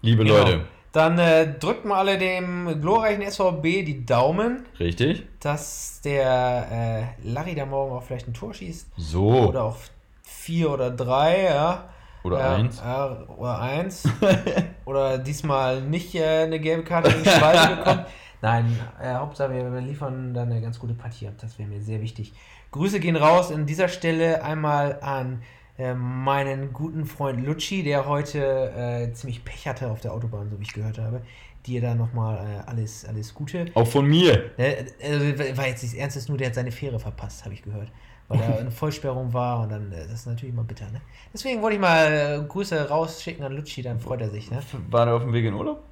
Liebe 0.00 0.24
Genau. 0.24 0.38
Leute. 0.38 0.64
dann 0.92 1.18
äh, 1.18 1.58
drückt 1.58 1.84
mal 1.84 1.98
alle 1.98 2.16
dem 2.18 2.80
glorreichen 2.80 3.22
SVB 3.30 3.62
die 3.84 4.04
Daumen, 4.06 4.64
Richtig? 4.80 5.26
dass 5.40 6.00
der 6.02 7.14
äh, 7.22 7.28
Larry 7.28 7.54
da 7.54 7.66
morgen 7.66 7.92
auch 7.92 8.02
vielleicht 8.02 8.26
ein 8.26 8.34
Tor 8.34 8.54
schießt. 8.54 8.90
So. 8.96 9.48
Oder 9.48 9.64
auch 9.64 9.76
vier 10.22 10.70
oder 10.70 10.90
drei, 10.90 11.44
ja. 11.44 11.90
Oder 12.24 12.38
ja, 12.38 12.54
eins. 12.54 12.78
Ja, 12.78 13.28
oder 13.36 13.60
eins. 13.60 14.08
oder 14.86 15.18
diesmal 15.18 15.82
nicht 15.82 16.14
äh, 16.14 16.44
eine 16.44 16.58
gelbe 16.58 16.82
Karte 16.82 17.10
in 17.10 17.22
die 17.22 17.28
Schweiz 17.28 17.68
bekommt. 17.76 18.06
Nein, 18.40 18.78
äh, 19.00 19.12
Hauptsache 19.14 19.52
wir, 19.52 19.72
wir 19.72 19.80
liefern 19.80 20.34
dann 20.34 20.50
eine 20.50 20.60
ganz 20.60 20.78
gute 20.78 20.94
Partie 20.94 21.28
ab. 21.28 21.34
Das 21.40 21.58
wäre 21.58 21.68
mir 21.68 21.82
sehr 21.82 22.00
wichtig. 22.00 22.32
Grüße 22.72 22.98
gehen 22.98 23.16
raus 23.16 23.52
an 23.52 23.66
dieser 23.66 23.88
Stelle 23.88 24.42
einmal 24.42 24.98
an 25.02 25.42
äh, 25.78 25.92
meinen 25.94 26.72
guten 26.72 27.04
Freund 27.04 27.44
Lucci, 27.44 27.82
der 27.82 28.06
heute 28.06 28.70
äh, 28.70 29.12
ziemlich 29.12 29.44
Pech 29.44 29.68
hatte 29.68 29.90
auf 29.90 30.00
der 30.00 30.12
Autobahn, 30.14 30.48
so 30.48 30.58
wie 30.58 30.62
ich 30.62 30.72
gehört 30.72 30.98
habe. 30.98 31.20
Dir 31.66 31.80
da 31.82 31.94
nochmal 31.94 32.36
äh, 32.36 32.70
alles, 32.70 33.04
alles 33.04 33.34
Gute. 33.34 33.66
Auch 33.74 33.86
von 33.86 34.06
mir. 34.06 34.50
Ne, 34.56 34.86
also, 35.02 35.56
war 35.56 35.66
jetzt 35.66 35.82
nicht 35.82 35.94
ernst, 35.94 36.16
ist 36.16 36.28
nur, 36.28 36.38
der 36.38 36.48
hat 36.48 36.54
seine 36.54 36.72
Fähre 36.72 36.98
verpasst, 36.98 37.44
habe 37.44 37.54
ich 37.54 37.62
gehört. 37.62 37.90
Weil 38.28 38.38
da 38.48 38.56
eine 38.56 38.70
Vollsperrung 38.70 39.32
war 39.32 39.60
und 39.60 39.70
dann, 39.70 39.92
äh, 39.92 40.02
das 40.02 40.20
ist 40.20 40.26
natürlich 40.26 40.54
immer 40.54 40.64
bitter, 40.64 40.86
ne? 40.90 41.00
Deswegen 41.32 41.60
wollte 41.62 41.74
ich 41.76 41.80
mal 41.80 42.40
äh, 42.42 42.46
Grüße 42.48 42.88
rausschicken 42.88 43.44
an 43.44 43.52
Lucci, 43.52 43.82
dann 43.82 44.00
freut 44.00 44.20
er 44.20 44.30
sich, 44.30 44.50
ne? 44.50 44.60
War 44.90 45.04
der 45.06 45.14
auf 45.14 45.22
dem 45.22 45.32
Weg 45.32 45.44
in 45.44 45.54
Urlaub? 45.54 45.82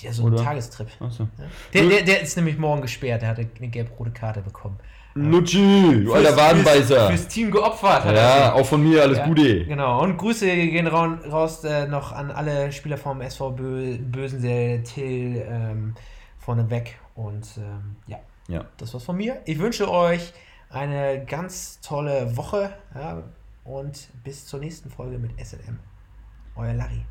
Ja, 0.00 0.12
so 0.12 0.26
ein 0.26 0.34
Oder? 0.34 0.44
Tagestrip. 0.44 0.88
Ja. 1.00 1.08
Der, 1.72 1.84
der, 1.88 2.02
der 2.02 2.20
ist 2.20 2.36
nämlich 2.36 2.58
morgen 2.58 2.82
gesperrt, 2.82 3.22
der 3.22 3.30
hatte 3.30 3.48
eine 3.58 3.68
gelb-rote 3.68 4.10
Karte 4.10 4.42
bekommen. 4.42 4.78
Lutschi, 5.14 6.04
du 6.04 6.12
alter 6.14 6.36
Wadenbeißer. 6.36 7.08
Fürs, 7.08 7.22
fürs 7.22 7.28
Team 7.28 7.50
geopfert 7.50 8.04
er 8.04 8.12
Ja, 8.14 8.52
auch 8.52 8.64
von 8.64 8.82
mir 8.82 9.02
alles 9.02 9.18
Ja, 9.18 9.26
Gute. 9.26 9.64
Genau, 9.64 10.02
und 10.02 10.16
Grüße 10.18 10.46
gehen 10.46 10.86
raus, 10.86 11.18
raus 11.30 11.64
äh, 11.64 11.86
noch 11.88 12.12
an 12.12 12.30
alle 12.30 12.70
Spieler 12.72 12.96
vom 12.96 13.20
SV 13.20 13.50
Bö 13.52 13.98
Bösensee, 13.98 14.82
Till, 14.84 15.42
ähm, 15.48 15.94
vorneweg. 16.38 16.98
Und 17.14 17.46
ähm, 17.58 17.96
ja, 18.06 18.18
Ja. 18.48 18.64
das 18.76 18.94
war's 18.94 19.02
von 19.04 19.16
mir. 19.16 19.38
Ich 19.46 19.58
wünsche 19.58 19.90
euch 19.90 20.32
eine 20.70 21.24
ganz 21.26 21.80
tolle 21.80 22.36
Woche 22.36 22.72
ja, 22.94 23.22
und 23.64 24.08
bis 24.24 24.46
zur 24.46 24.60
nächsten 24.60 24.90
Folge 24.90 25.18
mit 25.18 25.32
SLM. 25.44 25.78
Euer 26.56 26.74
Larry. 26.74 27.04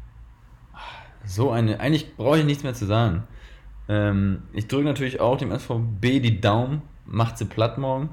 So 1.26 1.51
eine, 1.51 1.80
eigentlich 1.80 2.16
brauche 2.16 2.39
ich 2.39 2.45
nichts 2.45 2.64
mehr 2.64 2.74
zu 2.74 2.86
sagen. 2.86 3.24
Ähm, 3.89 4.43
ich 4.53 4.68
drücke 4.68 4.86
natürlich 4.86 5.20
auch 5.20 5.38
dem 5.38 5.51
SVB 5.51 6.22
die 6.22 6.39
Daumen, 6.39 6.82
macht 7.05 7.38
sie 7.38 7.45
platt 7.45 7.78
morgen. 7.78 8.10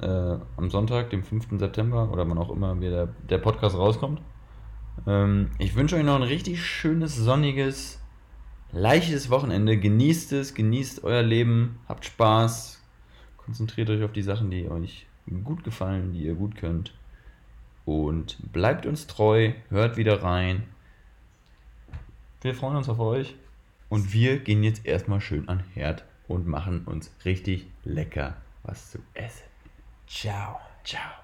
Äh, 0.00 0.38
am 0.56 0.70
Sonntag, 0.70 1.10
dem 1.10 1.22
5. 1.22 1.58
September 1.58 2.10
oder 2.10 2.28
wann 2.28 2.38
auch 2.38 2.50
immer 2.50 2.80
wieder 2.80 3.08
der 3.28 3.38
Podcast 3.38 3.76
rauskommt. 3.76 4.20
Ähm, 5.06 5.50
ich 5.58 5.76
wünsche 5.76 5.96
euch 5.96 6.04
noch 6.04 6.16
ein 6.16 6.22
richtig 6.22 6.64
schönes, 6.64 7.16
sonniges, 7.16 8.00
leichtes 8.72 9.30
Wochenende. 9.30 9.78
Genießt 9.78 10.32
es, 10.32 10.54
genießt 10.54 11.04
euer 11.04 11.22
Leben, 11.22 11.78
habt 11.86 12.06
Spaß, 12.06 12.79
konzentriert 13.50 13.90
euch 13.90 14.04
auf 14.04 14.12
die 14.12 14.22
Sachen, 14.22 14.48
die 14.52 14.68
euch 14.68 15.06
gut 15.42 15.64
gefallen, 15.64 16.12
die 16.12 16.24
ihr 16.24 16.34
gut 16.36 16.54
könnt. 16.54 16.94
Und 17.84 18.38
bleibt 18.52 18.86
uns 18.86 19.08
treu, 19.08 19.52
hört 19.70 19.96
wieder 19.96 20.22
rein. 20.22 20.62
Wir 22.42 22.54
freuen 22.54 22.76
uns 22.76 22.88
auf 22.88 23.00
euch. 23.00 23.34
Und 23.88 24.12
wir 24.12 24.38
gehen 24.38 24.62
jetzt 24.62 24.86
erstmal 24.86 25.20
schön 25.20 25.48
an 25.48 25.64
Herd 25.74 26.04
und 26.28 26.46
machen 26.46 26.84
uns 26.84 27.12
richtig 27.24 27.66
lecker 27.82 28.36
was 28.62 28.92
zu 28.92 28.98
essen. 29.14 29.48
Ciao. 30.06 30.60
Ciao. 30.84 31.19